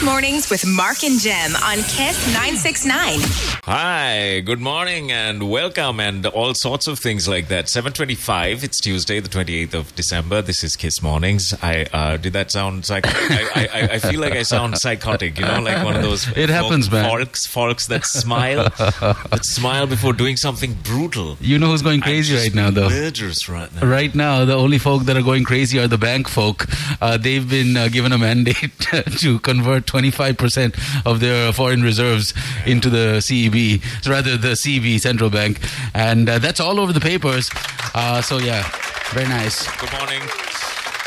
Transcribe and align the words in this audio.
Kiss 0.00 0.08
Mornings 0.08 0.48
with 0.48 0.66
Mark 0.66 1.04
and 1.04 1.20
Jem 1.20 1.54
on 1.56 1.76
Kiss 1.82 2.26
969. 2.32 3.18
Hi, 3.64 4.40
good 4.40 4.58
morning 4.58 5.12
and 5.12 5.50
welcome 5.50 6.00
and 6.00 6.24
all 6.24 6.54
sorts 6.54 6.86
of 6.86 6.98
things 6.98 7.28
like 7.28 7.48
that. 7.48 7.68
725, 7.68 8.64
it's 8.64 8.80
Tuesday, 8.80 9.20
the 9.20 9.28
28th 9.28 9.74
of 9.74 9.94
December. 9.94 10.40
This 10.40 10.64
is 10.64 10.74
Kiss 10.74 11.02
Mornings. 11.02 11.52
I 11.62 11.84
uh, 11.92 12.16
Did 12.16 12.32
that 12.32 12.50
sound 12.50 12.86
psychotic? 12.86 13.54
I, 13.54 13.68
I, 13.74 13.80
I 13.94 13.98
feel 13.98 14.20
like 14.20 14.32
I 14.32 14.42
sound 14.42 14.78
psychotic, 14.78 15.38
you 15.38 15.44
know, 15.44 15.60
like 15.60 15.84
one 15.84 15.96
of 15.96 16.02
those 16.02 16.26
It 16.36 16.48
happens, 16.48 16.90
man. 16.90 17.04
folks, 17.10 17.44
folks 17.44 17.86
that 17.88 18.06
smile, 18.06 18.70
that 18.78 19.44
smile 19.44 19.86
before 19.86 20.14
doing 20.14 20.38
something 20.38 20.78
brutal. 20.82 21.36
You 21.42 21.58
know 21.58 21.66
who's 21.66 21.82
going 21.82 22.00
crazy 22.00 22.34
right 22.34 22.54
now, 22.54 22.70
though? 22.70 22.88
Murderous 22.88 23.50
right 23.50 23.70
now. 23.74 23.86
Right 23.86 24.14
now, 24.14 24.46
the 24.46 24.54
only 24.56 24.78
folk 24.78 25.02
that 25.04 25.16
are 25.18 25.22
going 25.22 25.44
crazy 25.44 25.78
are 25.78 25.88
the 25.88 25.98
bank 25.98 26.26
folk. 26.26 26.66
Uh, 27.02 27.18
they've 27.18 27.48
been 27.48 27.76
uh, 27.76 27.88
given 27.88 28.12
a 28.12 28.18
mandate 28.18 28.72
to 29.18 29.38
convert 29.40 29.89
25% 29.90 31.06
of 31.06 31.20
their 31.20 31.52
foreign 31.52 31.82
reserves 31.82 32.34
into 32.66 32.88
the 32.90 33.18
CEB, 33.18 33.82
rather 34.06 34.36
the 34.36 34.54
CB 34.54 35.00
central 35.00 35.30
bank, 35.30 35.58
and 35.94 36.28
uh, 36.28 36.38
that's 36.38 36.60
all 36.60 36.78
over 36.80 36.92
the 36.92 37.00
papers. 37.00 37.50
Uh, 37.94 38.22
so 38.22 38.38
yeah, 38.38 38.64
very 39.12 39.28
nice. 39.28 39.66
Good 39.80 39.92
morning. 39.92 40.49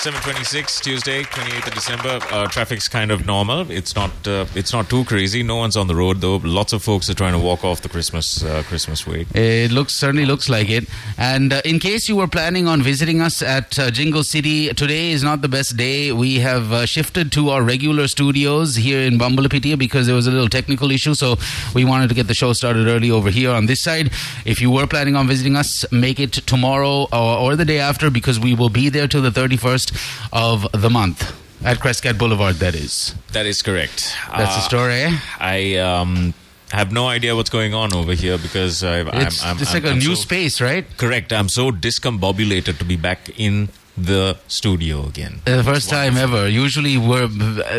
726 0.04 0.82
Tuesday, 0.82 1.24
28th 1.24 1.68
of 1.68 1.74
December. 1.76 2.20
Uh, 2.30 2.46
traffic's 2.48 2.90
kind 2.90 3.10
of 3.10 3.26
normal. 3.26 3.72
It's 3.72 3.96
not. 3.96 4.12
Uh, 4.28 4.46
it's 4.54 4.74
not 4.74 4.90
too 4.90 5.06
crazy. 5.06 5.44
No 5.44 5.56
one's 5.56 5.78
on 5.78 5.88
the 5.88 5.96
road 5.96 6.20
though. 6.20 6.42
Lots 6.44 6.74
of 6.74 6.84
folks 6.84 7.10
are 7.10 7.14
trying 7.14 7.32
to 7.32 7.40
walk 7.40 7.64
off 7.64 7.80
the 7.80 7.88
Christmas 7.88 8.44
uh, 8.44 8.64
Christmas 8.68 9.08
way. 9.08 9.26
It 9.34 9.72
looks 9.72 9.96
certainly 9.96 10.26
looks 10.26 10.50
like 10.50 10.70
it. 10.70 10.90
And 11.18 11.54
uh, 11.54 11.62
in 11.64 11.80
case 11.80 12.10
you 12.10 12.18
were 12.18 12.28
planning 12.28 12.68
on 12.68 12.82
visiting 12.82 13.22
us 13.22 13.42
at 13.42 13.80
uh, 13.80 13.92
Jingle 13.92 14.26
City, 14.26 14.74
today 14.74 15.12
is 15.12 15.24
not 15.24 15.42
the 15.42 15.48
best 15.48 15.78
day. 15.78 16.12
We 16.12 16.40
have 16.40 16.74
uh, 16.74 16.86
shifted 16.86 17.32
to 17.32 17.52
our 17.52 17.64
regular 17.64 18.10
studios 18.10 18.76
here 18.76 19.00
in 19.00 19.18
Bambalapitiya 19.18 19.80
because 19.80 20.06
there 20.08 20.16
was 20.16 20.28
a 20.28 20.32
little 20.32 20.50
technical 20.50 20.92
issue. 20.92 21.14
So 21.14 21.38
we 21.74 21.86
wanted 21.86 22.10
to 22.10 22.14
get 22.14 22.28
the 22.28 22.34
show 22.34 22.52
started 22.52 22.90
early 22.90 23.10
over 23.10 23.30
here 23.30 23.52
on 23.52 23.68
this 23.68 23.82
side. 23.82 24.12
If 24.44 24.60
you 24.60 24.70
were 24.70 24.86
planning 24.86 25.16
on 25.16 25.30
visiting 25.30 25.56
us, 25.56 25.90
make 25.94 26.20
it 26.20 26.34
tomorrow 26.34 27.08
or, 27.14 27.38
or 27.38 27.56
the 27.56 27.64
day 27.64 27.80
after 27.80 28.10
because 28.10 28.38
we 28.38 28.54
will 28.54 28.68
be 28.68 28.90
there 28.90 29.08
till 29.08 29.22
the 29.22 29.32
31st 29.32 29.93
of 30.32 30.66
the 30.74 30.90
month 30.90 31.22
at 31.66 31.78
Crescat 31.80 32.18
Boulevard. 32.18 32.56
That 32.58 32.76
is. 32.76 33.16
That 33.32 33.46
is 33.46 33.62
correct. 33.62 34.14
That's 34.36 34.56
the 34.56 34.62
Uh, 34.62 34.68
story. 34.68 35.02
eh? 35.04 35.18
I 35.40 35.76
um, 35.78 36.34
have 36.72 36.92
no 36.92 37.08
idea 37.08 37.36
what's 37.36 37.50
going 37.50 37.74
on 37.74 37.94
over 37.94 38.14
here 38.14 38.38
because 38.38 38.84
I, 38.84 39.00
I'm, 39.02 39.08
It's, 39.28 39.44
I'm, 39.44 39.58
it's 39.60 39.70
I'm, 39.70 39.74
like 39.84 39.86
a 39.86 39.92
I'm 39.94 40.00
new 40.00 40.16
so- 40.16 40.22
space, 40.22 40.60
right? 40.62 40.86
Correct. 40.98 41.32
I'm 41.32 41.50
so 41.50 41.72
discombobulated 41.72 42.78
to 42.80 42.86
be 42.86 42.96
back 42.98 43.30
in 43.40 43.70
the 43.98 44.38
studio 44.48 45.06
again. 45.06 45.42
Uh, 45.46 45.58
The 45.58 45.64
first 45.64 45.90
time 45.90 46.18
ever. 46.18 46.48
Usually, 46.50 46.98
we're 46.98 47.30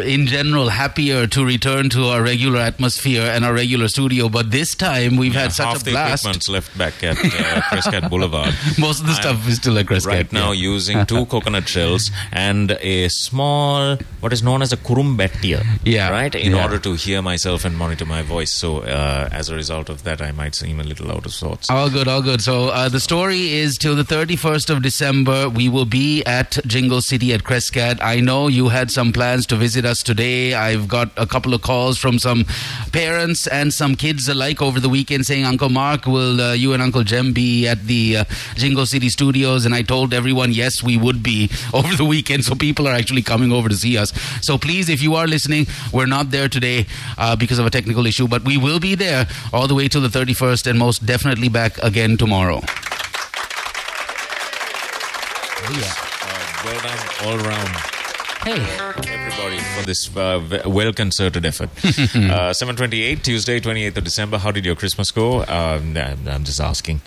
in 0.04 0.26
general 0.26 0.68
happier 0.68 1.26
to 1.26 1.44
return 1.44 1.90
to 1.90 2.04
our 2.06 2.22
regular 2.22 2.60
atmosphere 2.60 3.22
and 3.22 3.44
our 3.44 3.52
regular 3.52 3.88
studio, 3.88 4.28
but 4.28 4.50
this 4.50 4.74
time 4.74 5.16
we've 5.16 5.34
had 5.34 5.52
such 5.52 5.66
Half 5.66 5.82
a 5.82 5.84
the 5.84 5.90
blast. 5.90 6.22
equipment's 6.24 6.48
left 6.48 6.78
back 6.78 7.02
at 7.02 7.16
uh, 7.18 7.60
Crescat 7.70 8.08
Boulevard. 8.10 8.54
Most 8.78 9.00
of 9.00 9.06
the 9.06 9.12
I'm 9.12 9.20
stuff 9.22 9.48
is 9.48 9.56
still 9.56 9.76
at 9.78 9.86
Crescat. 9.86 10.06
right 10.06 10.32
now 10.32 10.52
yeah. 10.52 10.70
using 10.74 11.04
two 11.06 11.26
coconut 11.34 11.68
shells 11.68 12.10
and 12.32 12.70
a 12.80 13.08
small 13.08 13.96
what 14.20 14.32
is 14.32 14.42
known 14.42 14.62
as 14.62 14.72
a 14.72 14.76
kurumbetia 14.76 15.64
Yeah, 15.84 16.10
right 16.10 16.34
in 16.34 16.52
yeah. 16.52 16.62
order 16.64 16.78
to 16.78 16.94
hear 16.94 17.20
myself 17.22 17.64
and 17.64 17.76
monitor 17.76 18.04
my 18.06 18.22
voice 18.22 18.52
so 18.52 18.78
uh, 18.98 19.28
as 19.32 19.50
a 19.50 19.54
result 19.54 19.88
of 19.88 20.02
that 20.04 20.22
i 20.22 20.30
might 20.32 20.54
seem 20.54 20.80
a 20.80 20.84
little 20.84 21.10
out 21.10 21.26
of 21.26 21.32
sorts 21.32 21.68
All 21.70 21.90
good, 21.90 22.08
all 22.08 22.22
good. 22.22 22.40
So 22.40 22.68
uh, 22.68 22.88
the 22.88 23.00
story 23.00 23.42
is 23.62 23.76
till 23.78 23.96
the 23.96 24.02
31st 24.14 24.70
of 24.70 24.82
December, 24.82 25.48
we 25.48 25.68
will 25.68 25.86
be 25.86 26.03
at 26.26 26.58
Jingle 26.66 27.00
City 27.00 27.32
at 27.32 27.44
Crescat. 27.44 27.98
I 28.02 28.20
know 28.20 28.48
you 28.48 28.68
had 28.68 28.90
some 28.90 29.12
plans 29.12 29.46
to 29.46 29.56
visit 29.56 29.84
us 29.84 30.02
today. 30.02 30.54
I've 30.54 30.86
got 30.86 31.10
a 31.16 31.26
couple 31.26 31.54
of 31.54 31.62
calls 31.62 31.98
from 31.98 32.18
some 32.18 32.44
parents 32.92 33.46
and 33.46 33.72
some 33.72 33.94
kids 33.94 34.28
alike 34.28 34.60
over 34.60 34.80
the 34.80 34.88
weekend 34.88 35.24
saying, 35.24 35.44
Uncle 35.44 35.68
Mark, 35.68 36.06
will 36.06 36.40
uh, 36.40 36.52
you 36.52 36.72
and 36.74 36.82
Uncle 36.82 37.04
Jem 37.04 37.32
be 37.32 37.66
at 37.66 37.86
the 37.86 38.18
uh, 38.18 38.24
Jingle 38.54 38.86
City 38.86 39.08
studios? 39.08 39.64
And 39.64 39.74
I 39.74 39.82
told 39.82 40.12
everyone, 40.12 40.52
yes, 40.52 40.82
we 40.82 40.96
would 40.96 41.22
be 41.22 41.50
over 41.74 41.94
the 41.96 42.04
weekend. 42.04 42.44
So 42.44 42.54
people 42.54 42.86
are 42.86 42.94
actually 42.94 43.22
coming 43.22 43.50
over 43.50 43.68
to 43.68 43.76
see 43.76 43.96
us. 43.96 44.12
So 44.42 44.58
please, 44.58 44.88
if 44.88 45.02
you 45.02 45.14
are 45.14 45.26
listening, 45.26 45.66
we're 45.92 46.06
not 46.06 46.30
there 46.30 46.48
today 46.48 46.86
uh, 47.16 47.36
because 47.36 47.58
of 47.58 47.66
a 47.66 47.70
technical 47.70 48.06
issue, 48.06 48.28
but 48.28 48.44
we 48.44 48.56
will 48.56 48.80
be 48.80 48.94
there 48.94 49.26
all 49.52 49.66
the 49.66 49.74
way 49.74 49.88
till 49.88 50.02
the 50.02 50.08
31st 50.08 50.66
and 50.68 50.78
most 50.78 51.06
definitely 51.06 51.48
back 51.48 51.78
again 51.82 52.16
tomorrow. 52.16 52.60
Uh, 55.66 56.62
well 56.64 56.80
done 56.82 56.98
all 57.24 57.38
round. 57.38 57.68
Hey. 58.44 58.60
everybody 59.08 59.58
for 59.58 59.86
this 59.86 60.14
uh, 60.14 60.62
well 60.66 60.92
concerted 60.92 61.46
effort. 61.46 61.70
Uh, 62.34 62.52
728 62.52 63.22
tuesday 63.24 63.60
28th 63.60 63.96
of 63.96 64.04
december. 64.04 64.38
How 64.38 64.50
did 64.50 64.64
your 64.66 64.74
christmas 64.76 65.10
go? 65.10 65.42
Um, 65.44 65.96
i'm 65.96 66.44
just 66.44 66.60
asking 66.60 67.00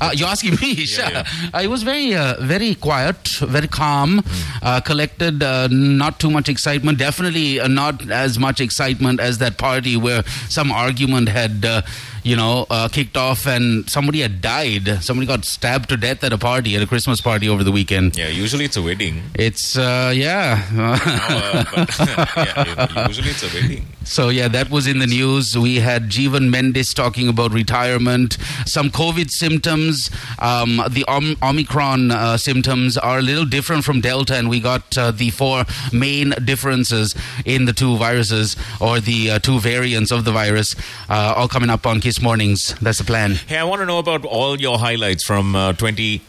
Uh, 0.00 0.10
you're 0.14 0.28
asking 0.28 0.56
me? 0.60 0.74
Sure. 0.86 1.04
yeah. 1.08 1.24
Uh, 1.54 1.60
it 1.62 1.68
was 1.68 1.82
very, 1.82 2.14
uh, 2.14 2.34
very 2.40 2.74
quiet, 2.74 3.16
very 3.40 3.68
calm, 3.68 4.22
uh, 4.62 4.80
collected. 4.80 5.42
Uh, 5.42 5.68
not 5.70 6.18
too 6.20 6.30
much 6.30 6.48
excitement. 6.48 6.98
Definitely 6.98 7.60
uh, 7.60 7.68
not 7.68 8.10
as 8.10 8.38
much 8.38 8.60
excitement 8.60 9.20
as 9.20 9.38
that 9.38 9.56
party 9.58 9.96
where 9.96 10.22
some 10.48 10.70
argument 10.72 11.28
had, 11.28 11.64
uh, 11.64 11.82
you 12.22 12.36
know, 12.36 12.66
uh, 12.70 12.88
kicked 12.88 13.16
off 13.16 13.46
and 13.46 13.88
somebody 13.88 14.20
had 14.20 14.40
died. 14.40 15.02
Somebody 15.02 15.26
got 15.26 15.44
stabbed 15.44 15.88
to 15.90 15.96
death 15.96 16.24
at 16.24 16.32
a 16.32 16.38
party, 16.38 16.74
at 16.76 16.82
a 16.82 16.86
Christmas 16.86 17.20
party 17.20 17.48
over 17.48 17.62
the 17.64 17.72
weekend. 17.72 18.16
yeah 18.16 18.28
usually 18.28 18.64
it's 18.64 18.76
a 18.76 18.82
wedding 18.82 19.22
It's 19.34 19.76
uh, 19.78 20.12
yeah. 20.14 20.62
uh, 20.72 21.64
but 21.74 21.98
yeah, 22.36 23.06
usually 23.08 23.30
it's 23.30 23.42
a 23.42 23.48
wedding 23.54 23.86
So 24.04 24.28
yeah, 24.28 24.48
that 24.48 24.70
was 24.70 24.86
in 24.86 24.98
the 24.98 25.06
news. 25.06 25.56
We 25.56 25.76
had 25.76 26.10
Jeevan 26.10 26.50
Mendes 26.50 26.92
talking 26.94 27.28
about 27.28 27.52
retirement, 27.52 28.36
some 28.66 28.90
COVID 28.90 29.30
symptoms. 29.30 30.10
Um, 30.38 30.82
the 30.90 31.04
Om- 31.08 31.36
Omicron 31.42 32.10
uh, 32.10 32.36
symptoms 32.36 32.96
are 32.98 33.18
a 33.18 33.22
little 33.22 33.44
different 33.46 33.84
from 33.84 34.00
Delta, 34.00 34.36
and 34.36 34.48
we 34.48 34.60
got 34.60 34.96
uh, 34.98 35.10
the 35.10 35.30
four 35.30 35.64
main 35.92 36.30
differences 36.44 37.14
in 37.44 37.64
the 37.64 37.72
two 37.72 37.96
viruses 37.96 38.56
or 38.80 39.00
the 39.00 39.30
uh, 39.32 39.38
two 39.38 39.58
variants 39.58 40.10
of 40.10 40.24
the 40.24 40.32
virus, 40.32 40.74
uh, 41.08 41.34
all 41.36 41.48
coming 41.48 41.70
up 41.70 41.86
on 41.86 42.00
Kiss 42.00 42.20
Mornings. 42.20 42.74
That's 42.80 42.98
the 42.98 43.04
plan. 43.04 43.32
Hey, 43.46 43.58
I 43.58 43.64
want 43.64 43.80
to 43.80 43.86
know 43.86 43.98
about 43.98 44.24
all 44.24 44.60
your 44.60 44.78
highlights 44.78 45.24
from 45.24 45.56
uh, 45.56 45.72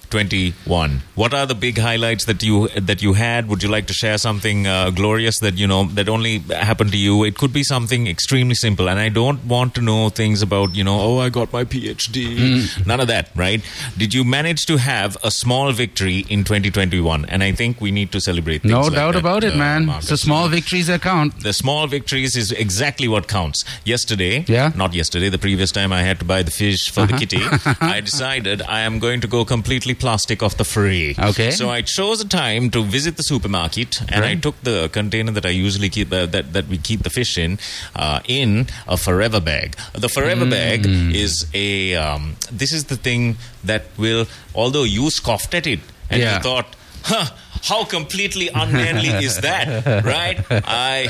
2021. 0.10 1.02
What 1.16 1.34
are 1.34 1.46
the 1.46 1.56
big 1.56 1.78
highlights 1.78 2.26
that 2.26 2.44
you 2.44 2.68
that 2.70 3.02
you 3.02 3.14
had? 3.14 3.48
Would 3.48 3.64
you 3.64 3.70
like 3.70 3.88
to 3.88 3.94
share 3.94 4.18
something 4.18 4.68
uh, 4.68 4.90
glorious 4.92 5.40
that 5.40 5.56
you 5.56 5.68
know 5.68 5.86
that 6.00 6.10
only 6.10 6.40
happened 6.40 6.92
to 6.92 6.98
you? 6.98 7.24
It 7.24 7.38
could 7.38 7.54
be 7.54 7.64
something 7.64 8.08
extremely 8.08 8.56
simple, 8.56 8.90
and 8.90 9.00
I 9.00 9.10
don't 9.10 9.44
want 9.46 9.76
to 9.76 9.82
know 9.82 10.10
things 10.10 10.42
about 10.42 10.76
you 10.76 10.84
know. 10.84 11.00
Oh, 11.00 11.20
I 11.20 11.30
got 11.30 11.52
my 11.54 11.64
PhD. 11.64 12.86
None 12.86 13.00
of 13.00 13.08
that, 13.08 13.30
right? 13.36 13.62
Did 13.98 14.14
you 14.14 14.24
manage 14.24 14.66
to 14.68 14.78
have 14.78 15.18
a 15.24 15.32
small 15.32 15.72
victory 15.72 16.20
in 16.30 16.44
2021? 16.44 17.26
And 17.26 17.44
I 17.44 17.52
think 17.52 17.82
we 17.82 17.92
need 17.92 18.12
to 18.12 18.20
celebrate. 18.22 18.62
Things 18.62 18.72
No 18.72 18.82
like 18.82 18.94
doubt 18.94 19.14
that, 19.14 19.20
about 19.20 19.44
it, 19.44 19.54
uh, 19.54 19.58
man. 19.58 20.02
So 20.02 20.16
small 20.16 20.48
victories 20.48 20.88
that 20.88 21.02
count. 21.02 21.42
The 21.44 21.54
small 21.54 21.88
victories 21.88 22.36
is 22.36 22.52
exactly 22.52 23.08
what 23.08 23.28
counts. 23.28 23.64
Yesterday, 23.86 24.46
Yeah? 24.48 24.72
not 24.76 24.94
yesterday, 24.94 25.30
the 25.30 25.38
previous 25.38 25.72
time 25.72 25.92
I 25.94 26.02
had 26.04 26.20
to 26.20 26.26
buy 26.26 26.44
the 26.44 26.52
fish 26.52 26.90
for 26.92 27.06
the 27.06 27.14
kitty, 27.18 27.40
I 27.82 28.02
decided 28.02 28.62
I 28.62 28.82
am 28.82 29.00
going 29.00 29.22
to 29.22 29.28
go 29.28 29.46
completely 29.46 29.94
plastic 30.06 30.44
off 30.46 30.56
the 30.62 30.68
free. 30.76 31.16
Okay. 31.30 31.50
So 31.60 31.70
I 31.78 31.82
chose 31.98 32.22
a 32.22 32.28
time 32.28 32.70
to 32.76 32.84
visit 32.96 33.14
the 33.20 33.24
supermarket, 33.32 34.02
and 34.14 34.22
I 34.32 34.36
took 34.46 34.56
the 34.70 34.78
container 34.98 35.32
that 35.38 35.46
I 35.52 35.54
usually 35.66 35.90
keep 35.98 36.14
uh, 36.14 36.26
that 36.36 36.54
that 36.58 36.68
we 36.74 36.78
keep 36.90 37.02
the 37.08 37.14
fish 37.20 37.34
in 37.46 37.58
uh, 37.96 38.20
in 38.40 38.68
a 38.88 38.98
forever 39.06 39.42
bag. 39.52 39.76
The 40.06 40.10
forever 40.18 40.46
bag 40.58 40.86
is 41.24 41.34
a 41.54 41.70
um, 42.06 42.36
this 42.64 42.72
is 42.80 42.84
the 42.94 42.98
thing 43.08 43.38
that 43.72 43.84
will, 43.98 44.26
although 44.54 44.88
you 44.98 45.10
scoffed 45.10 45.54
at 45.62 45.66
it 45.76 45.80
and 46.10 46.22
Yeah. 46.22 46.36
you 46.38 46.44
thought, 46.48 46.68
huh, 47.12 47.26
how 47.72 47.80
completely 47.98 48.48
unmanly 48.64 49.10
is 49.30 49.40
that, 49.48 49.68
right? 50.06 50.38
I 50.52 51.08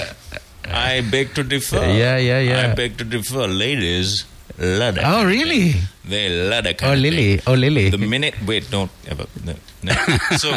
I 0.92 1.02
beg 1.16 1.34
to 1.36 1.44
differ. 1.44 1.84
Yeah, 2.04 2.16
yeah, 2.30 2.40
yeah. 2.52 2.62
I 2.72 2.74
beg 2.80 2.98
to 3.04 3.04
differ. 3.18 3.44
Ladies 3.66 4.26
Oh, 4.60 5.26
really? 5.26 5.74
They 6.06 6.28
it. 6.28 6.84
Oh, 6.84 6.94
Lily. 6.94 7.42
Oh, 7.48 7.54
Lily. 7.54 7.90
The 7.90 7.98
minute, 7.98 8.36
wait, 8.46 8.70
don't 8.72 8.92
ever. 9.08 9.26
No, 9.44 9.54
no. 9.84 9.94
So, 10.38 10.52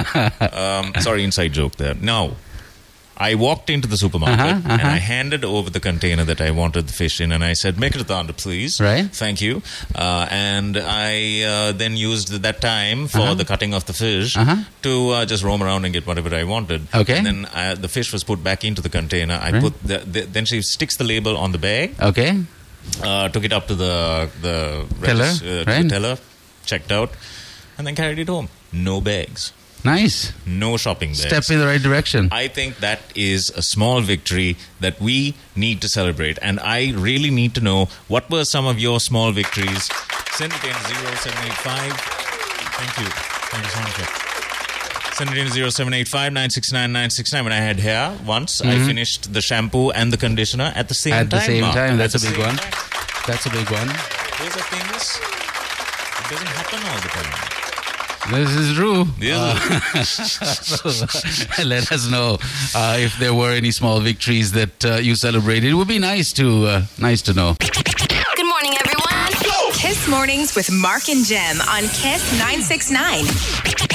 um, 0.53 0.93
sorry, 1.01 1.25
inside 1.25 1.53
joke 1.53 1.77
there. 1.77 1.95
Now, 1.95 2.33
I 3.21 3.35
walked 3.35 3.69
into 3.69 3.89
the 3.89 3.97
supermarket 3.97 4.39
Uh-huh, 4.41 4.61
and 4.65 4.81
uh-huh. 4.81 4.89
I 4.95 4.99
handed 4.99 5.45
over 5.45 5.71
the 5.71 5.81
container 5.81 6.25
that 6.25 6.41
I 6.41 6.53
wanted 6.53 6.87
the 6.87 6.93
fish 6.93 7.21
in, 7.21 7.33
and 7.33 7.43
I 7.43 7.55
said, 7.55 7.77
"Make 7.77 7.97
it 7.97 8.01
a 8.01 8.05
thunder, 8.05 8.33
please." 8.33 8.81
Right. 8.81 9.11
Thank 9.13 9.41
you. 9.41 9.61
Uh, 9.95 10.29
and 10.31 10.77
I 10.77 11.43
uh, 11.43 11.73
then 11.73 11.97
used 11.97 12.29
that 12.43 12.61
time 12.61 13.09
for 13.09 13.35
the 13.35 13.45
cutting 13.45 13.75
of 13.75 13.85
the 13.87 13.93
fish 13.93 14.37
Uh-huh. 14.37 14.57
to 14.83 15.11
uh, 15.11 15.27
just 15.27 15.43
roam 15.43 15.63
around 15.65 15.85
and 15.85 15.93
get 15.93 16.07
whatever 16.07 16.33
I 16.33 16.45
wanted. 16.45 16.87
Okay. 16.95 17.17
And 17.19 17.27
then 17.27 17.45
uh, 17.47 17.75
the 17.75 17.89
fish 17.89 18.13
was 18.13 18.23
put 18.23 18.45
back 18.45 18.63
into 18.63 18.81
the 18.83 18.89
container. 18.91 19.35
I 19.35 19.51
Right. 19.51 19.63
put 19.63 19.83
the, 19.83 19.99
the, 19.99 20.21
then 20.21 20.45
she 20.47 20.63
sticks 20.63 20.97
the 20.97 21.05
label 21.05 21.37
on 21.37 21.51
the 21.51 21.59
bag 21.59 21.95
Okay. 22.01 22.39
Uh, 23.03 23.29
took 23.29 23.45
it 23.45 23.53
up 23.53 23.67
to 23.69 23.75
the 23.75 24.29
the 24.43 24.87
Teller, 25.03 25.25
regis- 25.25 25.43
uh, 25.43 25.65
right? 25.67 25.83
the 25.83 25.89
teller, 25.89 26.19
checked 26.65 26.93
out, 26.93 27.11
and 27.77 27.87
then 27.87 27.95
carried 27.95 28.19
it 28.19 28.29
home. 28.29 28.49
No 28.73 29.01
bags. 29.01 29.53
Nice. 29.85 30.33
No 30.45 30.77
shopping 30.77 31.11
there. 31.13 31.29
Step 31.29 31.45
in 31.55 31.61
the 31.61 31.67
right 31.67 31.81
direction. 31.81 32.29
I 32.33 32.49
think 32.49 32.79
that 32.79 33.01
is 33.15 33.51
a 33.51 33.63
small 33.63 34.01
victory 34.01 34.57
that 34.81 35.01
we 35.01 35.35
need 35.55 35.81
to 35.83 35.89
celebrate. 35.89 36.37
And 36.43 36.59
I 36.61 36.93
really 36.97 37.31
need 37.31 37.55
to 37.55 37.61
know 37.61 37.89
what 38.09 38.29
were 38.29 38.45
some 38.45 38.67
of 38.67 38.81
your 38.81 38.99
small 38.99 39.31
victories. 39.31 39.89
Send 40.33 40.53
it 40.53 40.65
in 40.65 40.75
0785. 40.75 41.93
Thank 42.75 42.99
you. 42.99 43.07
Thank 43.51 43.65
you 43.65 43.71
so 43.71 43.81
much. 43.81 44.28
Send 45.19 45.31
it 45.31 45.39
in 45.39 45.49
0785 45.49 46.33
969 46.33 46.93
969. 46.93 47.43
When 47.45 47.53
I 47.53 47.57
had 47.57 47.81
hair 47.81 48.17
once, 48.25 48.61
I 48.63 48.79
finished 48.87 49.33
the 49.33 49.41
shampoo 49.41 49.91
and 49.91 50.13
the 50.13 50.17
conditioner 50.17 50.73
at 50.77 50.89
the 50.89 50.95
same 50.95 51.13
Mm-hmm. 51.13 51.23
At 51.23 51.31
time. 51.31 51.41
the 51.41 51.47
same 51.47 51.61
Mark. 51.63 51.75
time. 51.75 51.91
At 51.95 51.99
That's 51.99 52.15
a 52.15 52.21
big 52.31 52.39
one. 52.39 52.57
time. 52.57 52.73
That's 53.27 53.47
a 53.47 53.51
big 53.51 53.69
one. 53.71 53.89
Those 53.89 54.57
are 54.57 54.67
things. 54.71 55.19
It 56.21 56.31
doesn't 56.31 56.47
happen 56.47 56.79
all 56.87 57.01
the 57.03 57.09
time. 57.19 57.35
This 58.31 58.51
is 58.55 58.75
true. 58.77 59.07
Yeah. 59.19 59.59
Let 61.65 61.91
us 61.91 62.09
know 62.11 62.39
uh, 62.75 62.97
if 63.01 63.19
there 63.19 63.35
were 63.35 63.53
any 63.53 63.71
small 63.73 64.01
victories 64.01 64.53
that 64.53 64.85
uh, 64.85 64.97
you 64.97 65.15
celebrated. 65.17 65.71
It 65.71 65.75
would 65.75 65.89
be 65.89 65.99
nice 65.99 66.33
to 66.35 66.67
uh, 66.67 66.83
nice 66.99 67.23
to 67.23 67.33
know. 67.35 67.57
Good 67.59 68.47
morning, 68.47 68.75
everyone. 68.85 69.33
Kiss 69.73 70.07
Mornings 70.09 70.55
with 70.55 70.71
Mark 70.71 71.09
and 71.09 71.25
Jem 71.25 71.61
on 71.63 71.83
Kiss 71.89 72.23
969. 72.39 73.88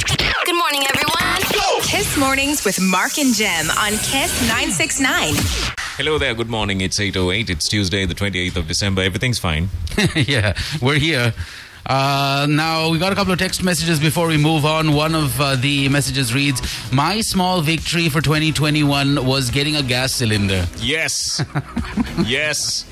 Good 0.46 0.58
morning, 0.58 0.84
everyone. 0.94 1.84
Kiss 1.84 2.18
Mornings 2.18 2.66
with 2.66 2.82
Mark 2.82 3.18
and 3.18 3.34
Jem 3.34 3.70
on 3.72 3.92
Kiss 3.92 4.42
969. 4.42 5.36
Hello 5.96 6.18
there. 6.18 6.34
Good 6.34 6.50
morning. 6.50 6.82
It's 6.82 7.00
8.08. 7.00 7.50
It's 7.50 7.70
Tuesday, 7.70 8.06
the 8.06 8.14
28th 8.14 8.58
of 8.58 8.68
December. 8.68 9.04
Everything's 9.04 9.40
fine. 9.40 9.70
yeah, 10.16 10.54
we're 10.82 11.00
here. 11.00 11.34
Uh, 11.86 12.46
now, 12.50 12.90
we 12.90 13.00
got 13.00 13.14
a 13.14 13.16
couple 13.16 13.32
of 13.32 13.40
text 13.40 13.64
messages 13.64 14.02
before 14.02 14.28
we 14.28 14.36
move 14.36 14.66
on. 14.66 14.92
One 14.94 15.16
of 15.16 15.40
uh, 15.40 15.56
the 15.56 15.88
messages 15.88 16.34
reads 16.34 16.62
My 16.92 17.22
small 17.22 17.62
victory 17.62 18.10
for 18.10 18.20
2021 18.20 19.26
was 19.26 19.50
getting 19.50 19.78
a 19.78 19.84
gas 19.84 20.14
cylinder. 20.14 20.68
Yes. 20.80 21.42
yes. 22.26 22.84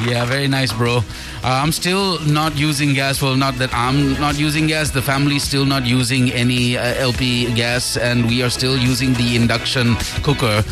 Yeah, 0.00 0.24
very 0.24 0.48
nice, 0.48 0.72
bro. 0.72 1.00
Uh, 1.44 1.60
I'm 1.62 1.72
still 1.72 2.18
not 2.20 2.56
using 2.56 2.94
gas. 2.94 3.20
Well, 3.20 3.36
not 3.36 3.56
that 3.56 3.68
I'm 3.74 4.14
not 4.14 4.38
using 4.38 4.66
gas. 4.66 4.88
The 4.92 5.02
family's 5.02 5.42
still 5.42 5.66
not 5.66 5.84
using 5.84 6.32
any 6.32 6.78
uh, 6.78 6.94
LP 6.94 7.52
gas, 7.52 7.98
and 7.98 8.24
we 8.24 8.42
are 8.42 8.48
still 8.48 8.78
using 8.78 9.12
the 9.12 9.36
induction 9.36 9.94
cooker. 10.22 10.64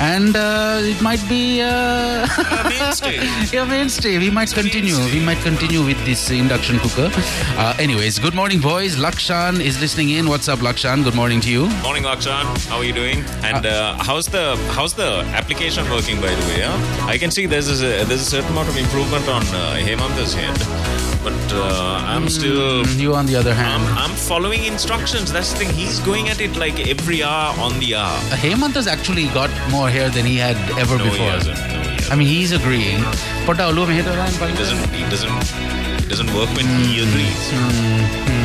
And 0.00 0.36
uh, 0.36 0.80
it 0.82 1.00
might 1.00 1.26
be 1.30 1.62
uh, 1.62 2.28
mainstay. 2.68 3.16
yeah, 3.56 3.64
mainstay. 3.64 4.18
We 4.18 4.28
might 4.28 4.52
continue. 4.52 4.98
We 5.16 5.24
might 5.24 5.38
continue 5.38 5.82
with 5.82 5.96
this 6.04 6.30
induction 6.30 6.78
cooker. 6.80 7.10
Uh, 7.56 7.74
anyways, 7.78 8.18
good 8.18 8.34
morning, 8.34 8.60
boys. 8.60 8.96
Lakshan 8.96 9.60
is 9.60 9.80
listening 9.80 10.10
in. 10.10 10.28
What's 10.28 10.46
up, 10.46 10.58
Lakshan? 10.58 11.04
Good 11.04 11.14
morning 11.14 11.40
to 11.40 11.50
you. 11.50 11.70
Morning, 11.80 12.04
Lakshan. 12.04 12.44
How 12.68 12.76
are 12.76 12.84
you 12.84 12.92
doing? 12.92 13.24
And 13.42 13.64
uh, 13.64 13.96
how's 14.04 14.26
the 14.26 14.56
how's 14.76 14.92
the 14.92 15.24
application 15.32 15.88
working, 15.88 16.20
by 16.20 16.34
the 16.34 16.46
way? 16.48 16.58
Yeah? 16.58 17.06
I 17.06 17.16
can 17.16 17.30
see 17.30 17.46
there's 17.46 17.70
a, 17.80 18.04
there's 18.04 18.20
a 18.20 18.30
certain 18.36 18.50
amount 18.50 18.68
of 18.68 18.76
improvement 18.76 19.26
on 19.26 19.42
uh, 19.54 19.76
Hemanta's 20.18 20.34
head, 20.34 21.22
but 21.22 21.54
uh, 21.54 22.02
I'm 22.04 22.28
still. 22.28 22.82
Mm, 22.82 22.84
mm, 22.84 23.00
you, 23.00 23.14
on 23.14 23.26
the 23.26 23.36
other 23.36 23.54
hand, 23.54 23.82
I'm, 23.84 24.10
I'm 24.10 24.16
following 24.16 24.64
instructions. 24.64 25.32
That's 25.32 25.52
the 25.52 25.58
thing. 25.58 25.70
He's 25.70 26.00
going 26.00 26.28
at 26.28 26.40
it 26.40 26.56
like 26.56 26.88
every 26.88 27.22
hour 27.22 27.56
on 27.60 27.78
the 27.78 27.94
hour. 27.94 28.16
Uh, 28.32 28.36
Hemant 28.36 28.74
has 28.74 28.86
actually 28.86 29.28
got 29.28 29.50
more 29.70 29.88
hair 29.88 30.10
than 30.10 30.26
he 30.26 30.36
had 30.36 30.56
ever 30.78 30.98
No, 30.98 31.04
before. 31.04 31.18
he 31.18 31.24
hasn't. 31.24 31.56
No, 31.58 31.64
he 31.64 31.88
hasn't. 31.90 32.12
I 32.12 32.16
mean, 32.16 32.28
he's 32.28 32.52
agreeing. 32.52 32.98
Pota 33.46 33.70
ulo 33.70 33.84
uh, 33.84 33.86
mein 33.86 34.02
hita 34.02 34.16
raha 34.16 34.38
hai, 34.40 34.50
He 34.50 34.56
doesn't. 34.56 34.90
He 34.90 35.04
doesn't. 35.14 36.02
It 36.02 36.08
doesn't 36.08 36.34
work 36.34 36.48
when 36.56 36.66
he 36.66 36.98
mm, 36.98 37.08
agrees. 37.08 38.37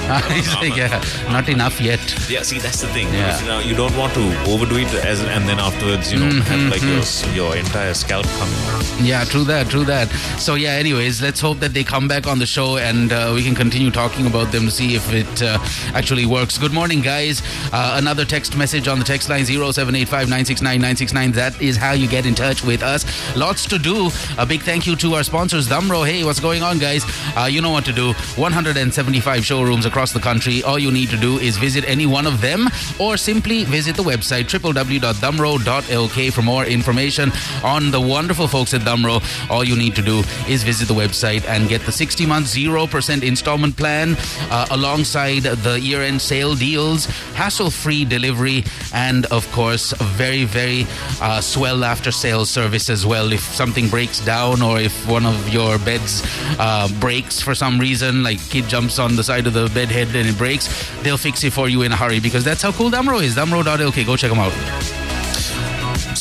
He's 0.32 0.54
like, 0.56 0.76
yeah, 0.76 1.02
not 1.30 1.48
enough 1.48 1.80
yet. 1.80 2.00
Yeah, 2.28 2.42
see, 2.42 2.58
that's 2.58 2.80
the 2.80 2.88
thing. 2.88 3.08
Yeah. 3.12 3.40
You, 3.40 3.46
know, 3.46 3.58
you 3.60 3.74
don't 3.74 3.96
want 3.96 4.14
to 4.14 4.50
overdo 4.50 4.76
it, 4.78 4.92
as 5.04 5.22
and 5.22 5.48
then 5.48 5.58
afterwards, 5.58 6.12
you 6.12 6.18
know, 6.18 6.30
have 6.42 6.70
like 6.70 6.82
your 6.82 7.02
your 7.34 7.56
entire 7.56 7.94
scalp 7.94 8.26
coming 8.26 8.54
off. 8.54 9.00
Yeah, 9.00 9.24
true 9.24 9.44
that, 9.44 9.68
true 9.68 9.84
that. 9.84 10.08
So 10.38 10.54
yeah, 10.54 10.72
anyways, 10.72 11.20
let's 11.22 11.40
hope 11.40 11.58
that 11.60 11.74
they 11.74 11.84
come 11.84 12.08
back 12.08 12.26
on 12.26 12.38
the 12.38 12.46
show 12.46 12.76
and 12.78 13.12
uh, 13.12 13.32
we 13.34 13.42
can 13.42 13.54
continue 13.54 13.90
talking 13.90 14.26
about 14.26 14.52
them 14.52 14.64
to 14.64 14.70
see 14.70 14.94
if 14.94 15.12
it 15.12 15.42
uh, 15.42 15.58
actually 15.94 16.26
works. 16.26 16.58
Good 16.58 16.72
morning, 16.72 17.00
guys. 17.00 17.42
Uh, 17.72 17.96
another 17.98 18.24
text 18.24 18.56
message 18.56 18.88
on 18.88 18.98
the 18.98 19.04
text 19.04 19.28
line 19.28 19.42
0785969969. 19.42 21.34
That 21.34 21.60
is 21.60 21.76
how 21.76 21.92
you 21.92 22.08
get 22.08 22.26
in 22.26 22.34
touch 22.34 22.62
with 22.64 22.82
us. 22.82 23.04
Lots 23.36 23.66
to 23.66 23.78
do. 23.78 24.10
A 24.38 24.46
big 24.46 24.62
thank 24.62 24.86
you 24.86 24.96
to 24.96 25.14
our 25.14 25.22
sponsors, 25.22 25.68
Damro. 25.68 26.06
Hey, 26.06 26.24
what's 26.24 26.40
going 26.40 26.62
on, 26.62 26.78
guys? 26.78 27.04
Uh, 27.36 27.48
you 27.50 27.60
know 27.60 27.70
what 27.70 27.84
to 27.84 27.92
do. 27.92 28.12
175 28.36 29.44
showrooms 29.44 29.81
across 29.84 30.12
the 30.12 30.20
country. 30.20 30.62
All 30.62 30.78
you 30.78 30.90
need 30.90 31.10
to 31.10 31.16
do 31.16 31.38
is 31.38 31.56
visit 31.56 31.84
any 31.88 32.06
one 32.06 32.26
of 32.26 32.40
them 32.40 32.68
or 32.98 33.16
simply 33.16 33.64
visit 33.64 33.96
the 33.96 34.02
website 34.02 34.44
www.damro.lk 34.44 36.32
for 36.32 36.42
more 36.42 36.64
information 36.64 37.32
on 37.64 37.90
the 37.90 38.00
wonderful 38.00 38.48
folks 38.48 38.74
at 38.74 38.82
Damro. 38.82 39.22
All 39.50 39.64
you 39.64 39.76
need 39.76 39.94
to 39.96 40.02
do 40.02 40.22
is 40.48 40.62
visit 40.62 40.88
the 40.88 40.94
website 40.94 41.44
and 41.46 41.68
get 41.68 41.82
the 41.82 41.92
60 41.92 42.26
month 42.26 42.46
0% 42.46 43.22
installment 43.22 43.76
plan 43.76 44.16
uh, 44.50 44.66
alongside 44.70 45.42
the 45.42 45.80
year 45.80 46.02
end 46.02 46.20
sale 46.20 46.54
deals, 46.54 47.06
hassle 47.34 47.70
free 47.70 48.04
delivery, 48.04 48.64
and 48.92 49.26
of 49.26 49.50
course, 49.52 49.92
a 49.92 50.04
very, 50.04 50.44
very 50.44 50.86
uh, 51.20 51.40
swell 51.40 51.84
after 51.84 52.10
sales 52.10 52.50
service 52.50 52.90
as 52.90 53.06
well. 53.06 53.32
If 53.32 53.42
something 53.42 53.88
breaks 53.88 54.20
down 54.24 54.62
or 54.62 54.80
if 54.80 55.06
one 55.08 55.26
of 55.26 55.48
your 55.48 55.78
beds 55.78 56.22
uh, 56.58 56.88
breaks 57.00 57.40
for 57.40 57.54
some 57.54 57.78
reason, 57.78 58.22
like 58.22 58.38
kid 58.50 58.68
jumps 58.68 58.98
on 58.98 59.16
the 59.16 59.24
side 59.24 59.46
of 59.46 59.52
the 59.52 59.61
bed 59.68 59.88
head 59.88 60.08
and 60.14 60.28
it 60.28 60.38
breaks, 60.38 60.68
they'll 61.02 61.18
fix 61.18 61.44
it 61.44 61.52
for 61.52 61.68
you 61.68 61.82
in 61.82 61.92
a 61.92 61.96
hurry 61.96 62.20
because 62.20 62.44
that's 62.44 62.62
how 62.62 62.72
cool 62.72 62.90
Damro 62.90 63.22
is. 63.22 63.34
Damro.lk, 63.36 64.06
go 64.06 64.16
check 64.16 64.30
them 64.30 64.38
out. 64.38 65.01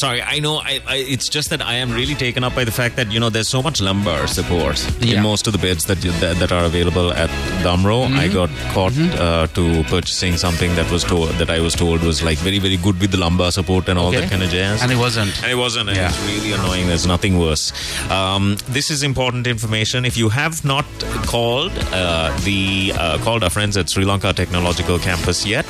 Sorry, 0.02 0.22
I 0.36 0.40
know. 0.40 0.56
I, 0.58 0.80
I, 0.88 0.96
it's 1.14 1.30
just 1.30 1.48
that 1.52 1.62
I 1.62 1.76
am 1.76 1.92
really 1.92 2.16
taken 2.16 2.44
up 2.44 2.56
by 2.56 2.64
the 2.64 2.72
fact 2.72 2.96
that 2.96 3.12
you 3.12 3.20
know 3.20 3.30
there's 3.30 3.48
so 3.58 3.62
much 3.62 3.82
lumbar 3.88 4.26
support 4.26 4.78
Yeah. 5.00 5.18
in 5.18 5.24
most 5.24 5.46
of 5.48 5.54
the 5.54 5.60
beds 5.60 5.86
that 5.90 6.00
that, 6.22 6.38
that 6.42 6.52
are 6.52 6.66
available 6.66 7.12
at 7.14 7.30
Damro. 7.66 7.98
I 8.24 8.28
got 8.28 8.50
caught 8.74 8.98
uh, 8.98 9.46
to 9.58 9.84
purchasing 9.96 10.38
something 10.38 10.74
that 10.80 10.90
was 10.92 11.04
told 11.04 11.30
that 11.42 11.52
I 11.52 11.60
was 11.60 11.76
told 11.76 12.02
was 12.02 12.24
like 12.24 12.40
very 12.48 12.58
very 12.58 12.78
good 12.78 13.00
with 13.00 13.12
the 13.12 13.20
lumbar 13.26 13.52
support 13.52 13.90
and 13.90 14.00
all 14.00 14.08
Okay. 14.08 14.22
that 14.22 14.32
kind 14.32 14.42
of 14.42 14.50
jazz. 14.50 14.82
And 14.82 14.92
it 14.92 14.98
wasn't. 15.06 15.32
And 15.44 15.52
it 15.52 15.60
wasn't. 15.66 15.90
and 15.90 15.98
Yeah. 15.98 16.10
It's 16.10 16.20
really 16.32 16.54
annoying. 16.54 16.88
There's 16.88 17.06
nothing 17.06 17.38
worse. 17.38 17.66
Um, 18.10 18.58
this 18.70 18.90
is 18.90 19.04
important 19.04 19.46
information. 19.46 20.04
If 20.12 20.18
you 20.18 20.30
have 20.30 20.66
not 20.66 20.86
called 21.34 21.74
uh, 21.94 22.36
the 22.50 22.92
uh, 22.98 23.18
called 23.20 23.44
our 23.44 23.52
friends 23.52 23.78
at 23.78 23.88
Sri 23.88 24.04
Lanka 24.06 24.34
Technological 24.34 24.98
Campus 24.98 25.46
yet, 25.46 25.66